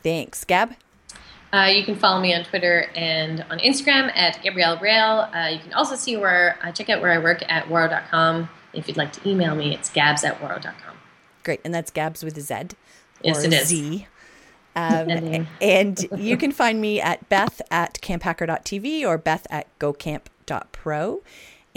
Thanks. 0.03 0.45
Gab? 0.45 0.71
Uh, 0.73 1.57
Uh, 1.57 1.67
you 1.67 1.85
can 1.85 1.97
follow 1.97 2.21
me 2.21 2.35
on 2.35 2.45
Twitter 2.45 2.87
and 2.95 3.45
on 3.51 3.59
Instagram 3.61 4.11
at 4.17 4.43
Gabrielle 4.43 4.79
Rail. 4.79 5.29
Uh, 5.35 5.49
you 5.53 5.59
can 5.59 5.73
also 5.73 5.95
see 5.97 6.17
where 6.17 6.59
uh, 6.63 6.73
check 6.73 6.91
out 6.91 7.01
where 7.01 7.13
I 7.13 7.19
work 7.19 7.43
at 7.49 7.67
Ouareau.com. 7.67 8.49
If 8.73 8.89
you'd 8.89 8.97
like 8.97 9.13
to 9.15 9.29
email 9.29 9.55
me, 9.55 9.73
it's 9.75 9.89
gabs 9.89 10.23
at 10.25 10.39
Ouareau.com. 10.41 10.97
Great, 11.47 11.61
and 11.65 11.73
that's 11.73 11.93
Gabs 11.93 12.25
with 12.25 12.37
a 12.37 12.41
Z. 12.41 12.77
Yes, 13.23 13.45
it 13.45 13.53
is. 13.53 13.69
Z. 13.69 14.09
Um, 14.75 15.47
and 15.63 16.07
you 16.17 16.37
can 16.37 16.51
find 16.51 16.81
me 16.81 17.01
at 17.01 17.29
beth 17.29 17.63
at 17.71 18.01
camphacker.tv 18.03 19.05
or 19.07 19.17
beth 19.17 19.47
at 19.49 19.67
gocamp.pro. 19.79 21.23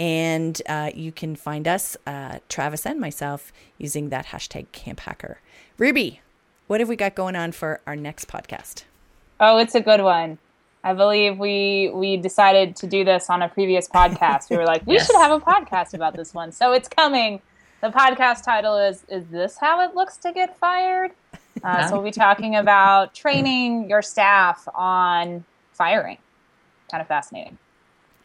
And 0.00 0.60
uh, 0.68 0.90
you 0.92 1.12
can 1.12 1.36
find 1.36 1.68
us, 1.68 1.96
uh, 2.04 2.40
Travis 2.48 2.84
and 2.84 2.98
myself, 2.98 3.52
using 3.78 4.08
that 4.08 4.26
hashtag 4.26 4.66
camphacker. 4.72 5.36
Ruby, 5.78 6.20
what 6.66 6.80
have 6.80 6.88
we 6.88 6.96
got 6.96 7.14
going 7.14 7.36
on 7.36 7.52
for 7.52 7.80
our 7.86 7.94
next 7.94 8.26
podcast? 8.26 8.82
Oh, 9.38 9.58
it's 9.58 9.76
a 9.76 9.80
good 9.80 10.00
one. 10.02 10.38
I 10.82 10.94
believe 10.94 11.38
we 11.38 11.90
we 11.94 12.16
decided 12.16 12.74
to 12.76 12.88
do 12.88 13.04
this 13.04 13.30
on 13.30 13.40
a 13.40 13.48
previous 13.48 13.86
podcast. 13.86 14.50
We 14.50 14.56
were 14.56 14.64
like, 14.66 14.84
we 14.84 14.94
Yes. 14.96 15.06
should 15.06 15.16
have 15.16 15.30
a 15.30 15.38
podcast 15.38 15.94
about 15.94 16.16
this 16.16 16.34
one. 16.34 16.50
So 16.50 16.72
it's 16.72 16.88
coming. 16.88 17.40
The 17.80 17.88
podcast 17.88 18.44
title 18.44 18.76
is 18.76 19.04
"Is 19.08 19.26
this 19.28 19.56
how 19.58 19.80
it 19.80 19.94
looks 19.94 20.16
to 20.18 20.32
get 20.32 20.56
fired?" 20.58 21.12
Uh, 21.62 21.86
so 21.86 21.94
we'll 21.94 22.04
be 22.04 22.10
talking 22.10 22.56
about 22.56 23.12
training 23.12 23.90
your 23.90 24.00
staff 24.00 24.66
on 24.74 25.44
firing. 25.72 26.16
Kind 26.90 27.02
of 27.02 27.08
fascinating. 27.08 27.58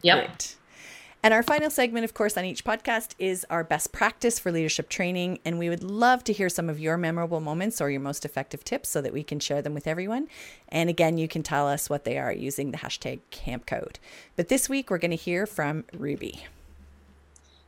Yep. 0.00 0.16
Great. 0.16 0.56
And 1.22 1.34
our 1.34 1.42
final 1.42 1.70
segment, 1.70 2.04
of 2.04 2.14
course, 2.14 2.36
on 2.36 2.44
each 2.44 2.64
podcast 2.64 3.16
is 3.18 3.44
our 3.50 3.64
best 3.64 3.90
practice 3.90 4.38
for 4.38 4.52
leadership 4.52 4.88
training. 4.88 5.40
And 5.44 5.58
we 5.58 5.68
would 5.68 5.82
love 5.82 6.22
to 6.24 6.32
hear 6.32 6.48
some 6.48 6.70
of 6.70 6.78
your 6.78 6.96
memorable 6.96 7.40
moments 7.40 7.80
or 7.80 7.90
your 7.90 8.00
most 8.00 8.24
effective 8.24 8.62
tips 8.62 8.88
so 8.90 9.00
that 9.02 9.12
we 9.12 9.24
can 9.24 9.40
share 9.40 9.60
them 9.60 9.74
with 9.74 9.88
everyone. 9.88 10.28
And 10.68 10.88
again, 10.88 11.18
you 11.18 11.26
can 11.26 11.42
tell 11.42 11.66
us 11.66 11.90
what 11.90 12.04
they 12.04 12.16
are 12.16 12.32
using 12.32 12.70
the 12.70 12.78
hashtag 12.78 13.18
camp 13.30 13.66
code. 13.66 13.98
But 14.36 14.48
this 14.48 14.68
week, 14.68 14.88
we're 14.88 14.98
going 14.98 15.10
to 15.10 15.16
hear 15.16 15.46
from 15.46 15.84
Ruby. 15.92 16.44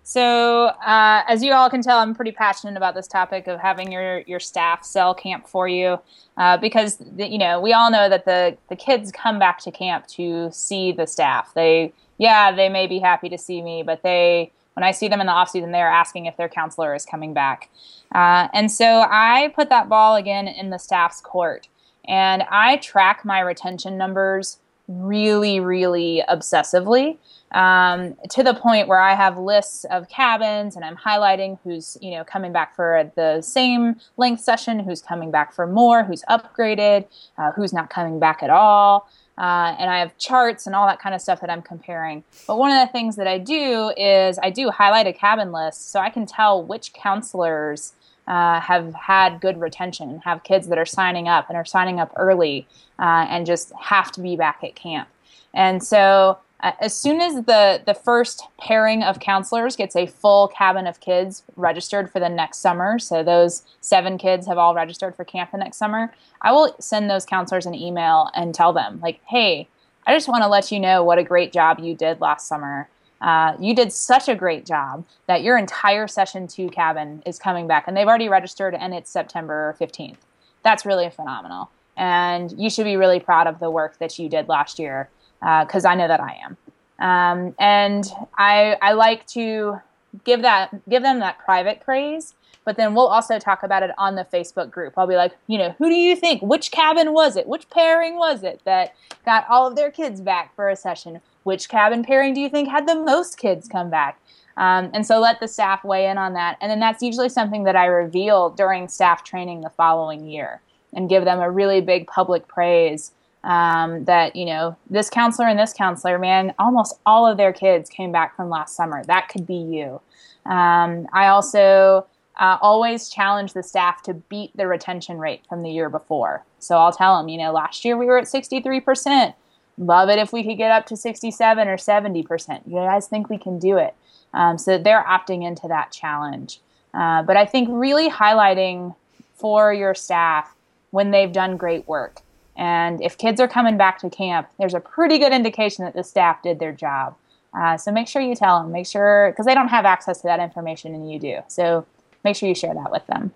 So, 0.09 0.69
uh, 0.69 1.23
as 1.29 1.43
you 1.43 1.53
all 1.53 1.69
can 1.69 1.83
tell, 1.83 1.99
I'm 1.99 2.15
pretty 2.15 2.33
passionate 2.33 2.79
about 2.79 2.95
this 2.95 3.07
topic 3.07 3.47
of 3.47 3.61
having 3.61 3.93
your, 3.93 4.21
your 4.21 4.41
staff 4.41 4.83
sell 4.83 5.13
camp 5.13 5.47
for 5.47 5.69
you, 5.69 5.99
uh, 6.39 6.57
because 6.57 6.97
the, 6.97 7.27
you 7.27 7.37
know 7.37 7.61
we 7.61 7.75
all 7.75 7.91
know 7.91 8.09
that 8.09 8.25
the 8.25 8.57
the 8.71 8.75
kids 8.75 9.13
come 9.13 9.39
back 9.39 9.59
to 9.65 9.71
camp 9.71 10.07
to 10.07 10.49
see 10.51 10.93
the 10.93 11.07
staff. 11.07 11.53
They, 11.53 11.93
yeah, 12.17 12.51
they 12.53 12.71
may 12.71 12.87
be 12.87 13.01
happy 13.01 13.29
to 13.29 13.37
see 13.37 13.61
me, 13.61 13.83
but 13.83 14.03
they 14.03 14.51
when 14.73 14.83
I 14.83 14.93
see 14.93 15.09
them 15.09 15.21
in 15.21 15.27
the 15.27 15.33
off 15.35 15.51
season, 15.51 15.73
they're 15.73 15.91
asking 15.91 16.25
if 16.25 16.39
their 16.39 16.49
counselor 16.49 16.95
is 16.95 17.05
coming 17.05 17.35
back, 17.35 17.69
uh, 18.15 18.49
and 18.55 18.73
so 18.73 19.05
I 19.11 19.53
put 19.55 19.69
that 19.69 19.91
ball 19.91 20.17
again 20.17 20.49
in 20.49 20.71
the 20.71 20.79
staff's 20.79 21.21
court, 21.21 21.69
and 22.07 22.45
I 22.51 22.79
track 22.79 23.27
my 23.27 23.41
retention 23.41 23.99
numbers 23.99 24.57
really, 24.89 25.61
really 25.61 26.23
obsessively 26.29 27.19
um, 27.53 28.17
to 28.31 28.43
the 28.43 28.55
point 28.55 28.89
where 28.89 29.01
I 29.01 29.15
have 29.15 29.39
lists 29.39 29.85
of 29.85 30.09
cabins 30.09 30.77
and 30.77 30.85
I'm 30.85 30.97
highlighting 30.97 31.59
who's 31.65 31.97
you 32.01 32.13
know 32.13 32.25
coming 32.25 32.53
back 32.53 32.75
for 32.77 33.11
the 33.17 33.41
same 33.43 33.97
length 34.17 34.43
session, 34.43 34.81
who's 34.81 35.01
coming 35.01 35.31
back 35.31 35.53
for 35.55 35.67
more, 35.67 36.05
who's 36.05 36.23
upgraded, 36.29 37.07
uh, 37.39 37.53
who's 37.53 37.73
not 37.73 37.91
coming 37.91 38.19
back 38.19 38.43
at 38.43 38.51
all. 38.51 39.09
Uh, 39.39 39.77
and 39.79 39.89
I 39.89 40.01
have 40.01 40.19
charts 40.19 40.67
and 40.67 40.75
all 40.75 40.87
that 40.89 40.99
kind 40.99 41.15
of 41.15 41.21
stuff 41.21 41.41
that 41.43 41.49
I'm 41.49 41.63
comparing. 41.63 42.25
But 42.49 42.59
one 42.59 42.73
of 42.73 42.87
the 42.87 42.91
things 42.91 43.15
that 43.17 43.29
I 43.29 43.39
do 43.39 43.93
is 43.97 44.37
I 44.43 44.51
do 44.51 44.71
highlight 44.71 45.07
a 45.07 45.13
cabin 45.13 45.53
list 45.53 45.93
so 45.93 46.01
I 46.01 46.11
can 46.11 46.27
tell 46.27 46.61
which 46.61 46.93
counselors 46.93 47.93
uh, 48.29 48.61
have 48.61 48.95
had 48.95 49.41
good 49.41 49.59
retention, 49.59 50.21
have 50.25 50.45
kids 50.45 50.69
that 50.69 50.79
are 50.79 50.87
signing 50.87 51.27
up 51.27 51.49
and 51.49 51.57
are 51.57 51.65
signing 51.65 51.99
up 51.99 52.13
early 52.17 52.69
uh, 52.99 53.27
and 53.29 53.47
just 53.47 53.73
have 53.81 54.13
to 54.13 54.21
be 54.21 54.37
back 54.37 54.63
at 54.63 54.75
camp. 54.77 55.09
And 55.55 55.83
so, 55.83 56.39
uh, 56.61 56.73
as 56.81 56.93
soon 56.93 57.21
as 57.21 57.47
the 57.47 57.81
the 57.87 57.95
first 57.95 58.43
pairing 58.59 59.03
of 59.03 59.19
counselors 59.19 59.77
gets 59.77 59.97
a 59.97 60.07
full 60.07 60.49
cabin 60.49 60.87
of 60.87 61.01
kids 61.01 61.43
registered 61.57 62.11
for 62.11 62.21
the 62.21 62.29
next 62.29 62.59
summer, 62.59 62.99
so 62.99 63.23
those 63.23 63.63
seven 63.81 64.19
kids 64.19 64.47
have 64.47 64.59
all 64.59 64.75
registered 64.75 65.17
for 65.17 65.25
camp 65.25 65.53
the 65.53 65.57
next 65.57 65.79
summer, 65.79 66.13
I 66.43 66.53
will 66.53 66.77
send 66.79 67.09
those 67.09 67.25
counselors 67.25 67.65
an 67.65 67.75
email 67.75 68.29
and 68.35 68.55
tell 68.55 68.75
them 68.75 69.01
like, 69.01 69.21
"Hey, 69.27 69.69
I 70.07 70.15
just 70.15 70.29
want 70.29 70.43
to 70.43 70.49
let 70.49 70.71
you 70.71 70.81
know 70.81 71.03
what 71.03 71.19
a 71.19 71.25
great 71.25 71.53
job 71.53 71.79
you 71.79 71.95
did 71.95 72.21
last 72.21 72.47
summer." 72.47 72.89
Uh, 73.21 73.55
you 73.59 73.75
did 73.75 73.93
such 73.93 74.29
a 74.29 74.35
great 74.35 74.65
job 74.65 75.05
that 75.27 75.43
your 75.43 75.59
entire 75.59 76.07
session 76.07 76.47
two 76.47 76.69
cabin 76.69 77.23
is 77.27 77.39
coming 77.39 77.67
back, 77.67 77.85
and 77.87 77.97
they've 77.97 78.07
already 78.07 78.29
registered, 78.29 78.75
and 78.75 78.95
it's 78.95 79.11
September 79.11 79.77
15th. 79.81 80.19
That's 80.63 80.87
really 80.87 81.11
phenomenal, 81.11 81.71
and 81.97 82.53
you 82.59 82.71
should 82.71 82.85
be 82.85 82.97
really 82.97 83.21
proud 83.21 83.47
of 83.47 83.59
the 83.59 83.71
work 83.71 83.99
that 83.99 84.19
you 84.19 84.29
did 84.29 84.49
last 84.49 84.79
year, 84.79 85.09
because 85.41 85.85
I 85.85 85.95
know 85.95 86.09
that 86.09 86.21
I 86.21 86.39
am. 86.45 86.57
Um, 86.99 87.55
and 87.59 88.05
I, 88.37 88.77
I 88.83 88.93
like 88.93 89.27
to 89.29 89.81
give 90.25 90.43
that 90.43 90.71
give 90.89 91.03
them 91.03 91.21
that 91.21 91.39
private 91.39 91.81
praise, 91.81 92.35
but 92.65 92.77
then 92.77 92.95
we'll 92.95 93.07
also 93.07 93.39
talk 93.39 93.63
about 93.63 93.83
it 93.83 93.91
on 93.99 94.15
the 94.15 94.25
Facebook 94.25 94.71
group. 94.71 94.95
I'll 94.97 95.07
be 95.07 95.17
like, 95.17 95.33
you 95.47 95.59
know, 95.59 95.75
who 95.79 95.89
do 95.89 95.95
you 95.95 96.17
think? 96.17 96.43
Which 96.43 96.71
cabin 96.71 97.13
was 97.13 97.37
it? 97.37 97.47
Which 97.47 97.69
pairing 97.71 98.17
was 98.17 98.43
it 98.43 98.61
that 98.65 98.95
got 99.25 99.49
all 99.49 99.67
of 99.67 99.77
their 99.77 99.91
kids 99.91 100.21
back 100.21 100.55
for 100.55 100.69
a 100.69 100.77
session? 100.77 101.21
Which 101.49 101.71
cabin 101.71 102.05
pairing 102.05 102.35
do 102.35 102.43
you 102.43 102.51
think 102.51 102.69
had 102.69 102.87
the 102.87 102.95
most 102.95 103.39
kids 103.39 103.69
come 103.69 103.89
back? 103.89 104.21
Um, 104.59 104.91
and 104.93 105.07
so 105.07 105.19
let 105.19 105.41
the 105.41 105.49
staff 105.49 105.83
weigh 105.83 106.11
in 106.11 106.19
on 106.19 106.35
that. 106.35 106.59
And 106.61 106.71
then 106.71 106.79
that's 106.79 107.03
usually 107.03 107.31
something 107.31 107.65
that 107.65 107.75
I 107.75 107.87
reveal 107.87 108.51
during 108.51 108.87
staff 108.87 109.25
training 109.25 109.63
the 109.63 109.71
following 109.71 110.27
year 110.27 110.61
and 110.93 111.09
give 111.09 111.25
them 111.25 111.41
a 111.41 111.51
really 111.51 111.81
big 111.81 112.07
public 112.07 112.47
praise 112.49 113.13
um, 113.45 114.05
that, 114.05 114.37
you 114.37 114.45
know, 114.45 114.77
this 114.91 115.09
counselor 115.09 115.49
and 115.49 115.59
this 115.59 115.73
counselor, 115.73 116.19
man, 116.19 116.53
almost 116.59 117.01
all 117.07 117.27
of 117.27 117.39
their 117.39 117.55
kids 117.55 117.89
came 117.89 118.13
back 118.13 118.37
from 118.37 118.51
last 118.51 118.77
summer. 118.77 119.03
That 119.05 119.31
could 119.31 119.47
be 119.47 119.55
you. 119.55 120.03
Um, 120.45 121.09
I 121.15 121.29
also 121.29 122.07
uh, 122.37 122.59
always 122.61 123.09
challenge 123.09 123.55
the 123.55 123.63
staff 123.63 124.03
to 124.03 124.13
beat 124.13 124.55
the 124.55 124.67
retention 124.67 125.17
rate 125.17 125.45
from 125.49 125.63
the 125.63 125.71
year 125.71 125.89
before. 125.89 126.45
So 126.59 126.77
I'll 126.77 126.93
tell 126.93 127.17
them, 127.17 127.31
you 127.31 127.39
know, 127.39 127.53
last 127.53 127.87
year 127.87 127.97
we 127.97 128.05
were 128.05 128.19
at 128.19 128.27
63%. 128.27 129.33
Love 129.79 130.09
it 130.09 130.19
if 130.19 130.33
we 130.33 130.43
could 130.45 130.59
get 130.59 130.71
up 130.71 130.87
to 130.87 130.97
67 130.97 131.69
or 131.69 131.77
70%. 131.77 132.61
You 132.67 132.75
guys 132.75 133.07
think 133.07 133.31
we 133.31 133.39
can 133.39 133.59
do 133.59 133.77
it? 133.77 133.95
Um, 134.35 134.59
so 134.59 134.77
they're 134.79 135.05
opting 135.05 135.47
into 135.47 135.69
that 135.69 135.93
challenge. 135.93 136.61
Uh, 136.93 137.23
but 137.23 137.37
I 137.37 137.47
think 137.47 137.69
really 137.71 138.11
highlighting 138.11 138.95
for 139.37 139.73
your 139.73 139.95
staff 139.95 140.55
when 140.91 141.11
they've 141.11 141.33
done 141.33 141.57
great 141.57 141.87
work. 141.87 142.23
And 142.57 143.01
if 143.01 143.17
kids 143.17 143.41
are 143.41 143.47
coming 143.47 143.77
back 143.77 143.99
to 144.01 144.11
camp, 144.11 144.49
there's 144.59 144.75
a 144.75 144.81
pretty 144.81 145.19
good 145.19 145.33
indication 145.33 145.85
that 145.85 145.95
the 145.95 146.03
staff 146.03 146.43
did 146.43 146.59
their 146.59 146.73
job. 146.73 147.15
Uh, 147.55 147.77
so 147.77 147.93
make 147.93 148.09
sure 148.09 148.21
you 148.21 148.35
tell 148.35 148.61
them, 148.61 148.73
make 148.73 148.87
sure, 148.87 149.31
because 149.31 149.47
they 149.47 149.55
don't 149.55 149.69
have 149.69 149.85
access 149.85 150.21
to 150.21 150.27
that 150.27 150.41
information 150.41 150.95
and 150.95 151.11
you 151.11 151.19
do. 151.19 151.39
So 151.47 151.87
make 152.25 152.37
sure 152.37 152.49
you 152.49 152.55
share 152.55 152.75
that 152.75 152.91
with 152.91 153.07
them. 153.07 153.33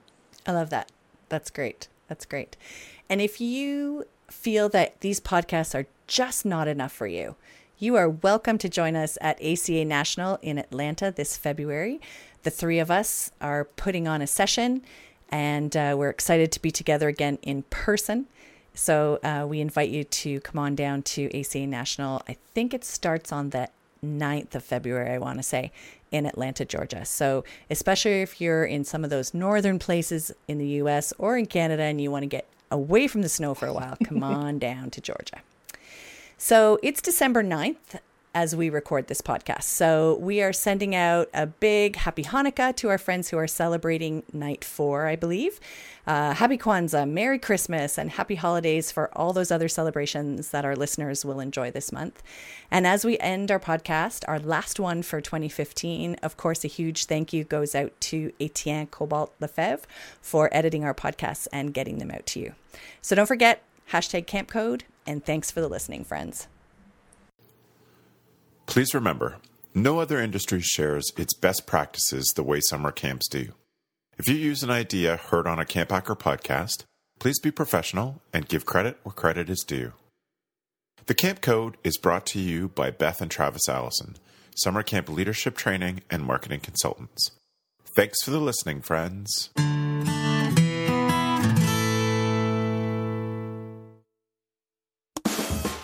I 0.46 0.52
love 0.52 0.70
that. 0.70 0.90
That's 1.28 1.50
great. 1.50 1.88
That's 2.08 2.26
great. 2.26 2.56
And 3.08 3.20
if 3.20 3.40
you 3.40 4.06
feel 4.28 4.68
that 4.70 5.00
these 5.00 5.20
podcasts 5.20 5.74
are 5.74 5.86
just 6.12 6.44
not 6.44 6.68
enough 6.68 6.92
for 6.92 7.06
you, 7.06 7.36
you 7.78 7.96
are 7.96 8.06
welcome 8.06 8.58
to 8.58 8.68
join 8.68 8.94
us 8.94 9.16
at 9.22 9.42
ACA 9.42 9.82
National 9.82 10.38
in 10.42 10.58
Atlanta 10.58 11.10
this 11.10 11.38
February. 11.38 12.02
The 12.42 12.50
three 12.50 12.78
of 12.78 12.90
us 12.90 13.30
are 13.40 13.64
putting 13.64 14.06
on 14.06 14.20
a 14.20 14.26
session 14.26 14.82
and 15.30 15.74
uh, 15.74 15.94
we're 15.96 16.10
excited 16.10 16.52
to 16.52 16.60
be 16.60 16.70
together 16.70 17.08
again 17.08 17.38
in 17.40 17.62
person. 17.70 18.26
So 18.74 19.20
uh, 19.24 19.46
we 19.48 19.62
invite 19.62 19.88
you 19.88 20.04
to 20.04 20.40
come 20.40 20.58
on 20.58 20.74
down 20.74 21.00
to 21.02 21.34
ACA 21.34 21.66
National. 21.66 22.20
I 22.28 22.36
think 22.52 22.74
it 22.74 22.84
starts 22.84 23.32
on 23.32 23.48
the 23.48 23.70
9th 24.04 24.54
of 24.54 24.62
February, 24.62 25.14
I 25.14 25.18
want 25.18 25.38
to 25.38 25.42
say, 25.42 25.72
in 26.10 26.26
Atlanta, 26.26 26.66
Georgia. 26.66 27.06
So, 27.06 27.42
especially 27.70 28.20
if 28.20 28.38
you're 28.38 28.66
in 28.66 28.84
some 28.84 29.02
of 29.02 29.08
those 29.08 29.32
northern 29.32 29.78
places 29.78 30.30
in 30.46 30.58
the 30.58 30.66
US 30.82 31.14
or 31.16 31.38
in 31.38 31.46
Canada 31.46 31.84
and 31.84 32.02
you 32.02 32.10
want 32.10 32.24
to 32.24 32.26
get 32.26 32.46
away 32.70 33.08
from 33.08 33.22
the 33.22 33.30
snow 33.30 33.54
for 33.54 33.66
a 33.66 33.72
while, 33.72 33.96
come 34.04 34.22
on 34.22 34.58
down 34.58 34.90
to 34.90 35.00
Georgia. 35.00 35.40
So, 36.44 36.80
it's 36.82 37.00
December 37.00 37.44
9th 37.44 38.00
as 38.34 38.56
we 38.56 38.68
record 38.68 39.06
this 39.06 39.20
podcast. 39.20 39.62
So, 39.62 40.16
we 40.20 40.42
are 40.42 40.52
sending 40.52 40.92
out 40.92 41.28
a 41.32 41.46
big 41.46 41.94
happy 41.94 42.24
Hanukkah 42.24 42.74
to 42.78 42.88
our 42.88 42.98
friends 42.98 43.28
who 43.28 43.38
are 43.38 43.46
celebrating 43.46 44.24
night 44.32 44.64
four, 44.64 45.06
I 45.06 45.14
believe. 45.14 45.60
Uh, 46.04 46.34
happy 46.34 46.58
Kwanzaa, 46.58 47.08
Merry 47.08 47.38
Christmas, 47.38 47.96
and 47.96 48.10
happy 48.10 48.34
holidays 48.34 48.90
for 48.90 49.08
all 49.16 49.32
those 49.32 49.52
other 49.52 49.68
celebrations 49.68 50.48
that 50.50 50.64
our 50.64 50.74
listeners 50.74 51.24
will 51.24 51.38
enjoy 51.38 51.70
this 51.70 51.92
month. 51.92 52.24
And 52.72 52.88
as 52.88 53.04
we 53.04 53.20
end 53.20 53.52
our 53.52 53.60
podcast, 53.60 54.24
our 54.26 54.40
last 54.40 54.80
one 54.80 55.04
for 55.04 55.20
2015, 55.20 56.16
of 56.24 56.36
course, 56.36 56.64
a 56.64 56.68
huge 56.68 57.04
thank 57.04 57.32
you 57.32 57.44
goes 57.44 57.76
out 57.76 57.92
to 58.00 58.32
Etienne 58.40 58.88
Cobalt 58.88 59.32
Lefebvre 59.38 59.86
for 60.20 60.48
editing 60.50 60.82
our 60.82 60.92
podcasts 60.92 61.46
and 61.52 61.72
getting 61.72 61.98
them 61.98 62.10
out 62.10 62.26
to 62.26 62.40
you. 62.40 62.56
So 63.00 63.14
don't 63.14 63.26
forget, 63.26 63.62
hashtag 63.92 64.26
camp 64.26 64.48
code, 64.50 64.82
and 65.06 65.24
thanks 65.24 65.50
for 65.50 65.60
the 65.60 65.68
listening, 65.68 66.04
friends. 66.04 66.48
Please 68.66 68.94
remember, 68.94 69.36
no 69.74 70.00
other 70.00 70.20
industry 70.20 70.60
shares 70.60 71.12
its 71.16 71.34
best 71.34 71.66
practices 71.66 72.32
the 72.34 72.42
way 72.42 72.60
summer 72.60 72.90
camps 72.90 73.28
do. 73.28 73.52
If 74.18 74.28
you 74.28 74.36
use 74.36 74.62
an 74.62 74.70
idea 74.70 75.16
heard 75.16 75.46
on 75.46 75.58
a 75.58 75.64
Camp 75.64 75.90
Hacker 75.90 76.14
podcast, 76.14 76.84
please 77.18 77.40
be 77.40 77.50
professional 77.50 78.20
and 78.32 78.48
give 78.48 78.66
credit 78.66 78.98
where 79.02 79.12
credit 79.12 79.48
is 79.48 79.64
due. 79.66 79.92
The 81.06 81.14
Camp 81.14 81.40
Code 81.40 81.76
is 81.82 81.98
brought 81.98 82.26
to 82.26 82.38
you 82.38 82.68
by 82.68 82.90
Beth 82.90 83.20
and 83.20 83.30
Travis 83.30 83.68
Allison, 83.68 84.16
summer 84.54 84.82
camp 84.82 85.08
leadership 85.08 85.56
training 85.56 86.02
and 86.10 86.24
marketing 86.24 86.60
consultants. 86.60 87.32
Thanks 87.96 88.22
for 88.22 88.30
the 88.30 88.40
listening, 88.40 88.82
friends. 88.82 89.50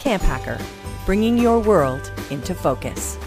Camp 0.08 0.22
Hacker, 0.22 0.58
bringing 1.04 1.36
your 1.36 1.58
world 1.58 2.10
into 2.30 2.54
focus. 2.54 3.18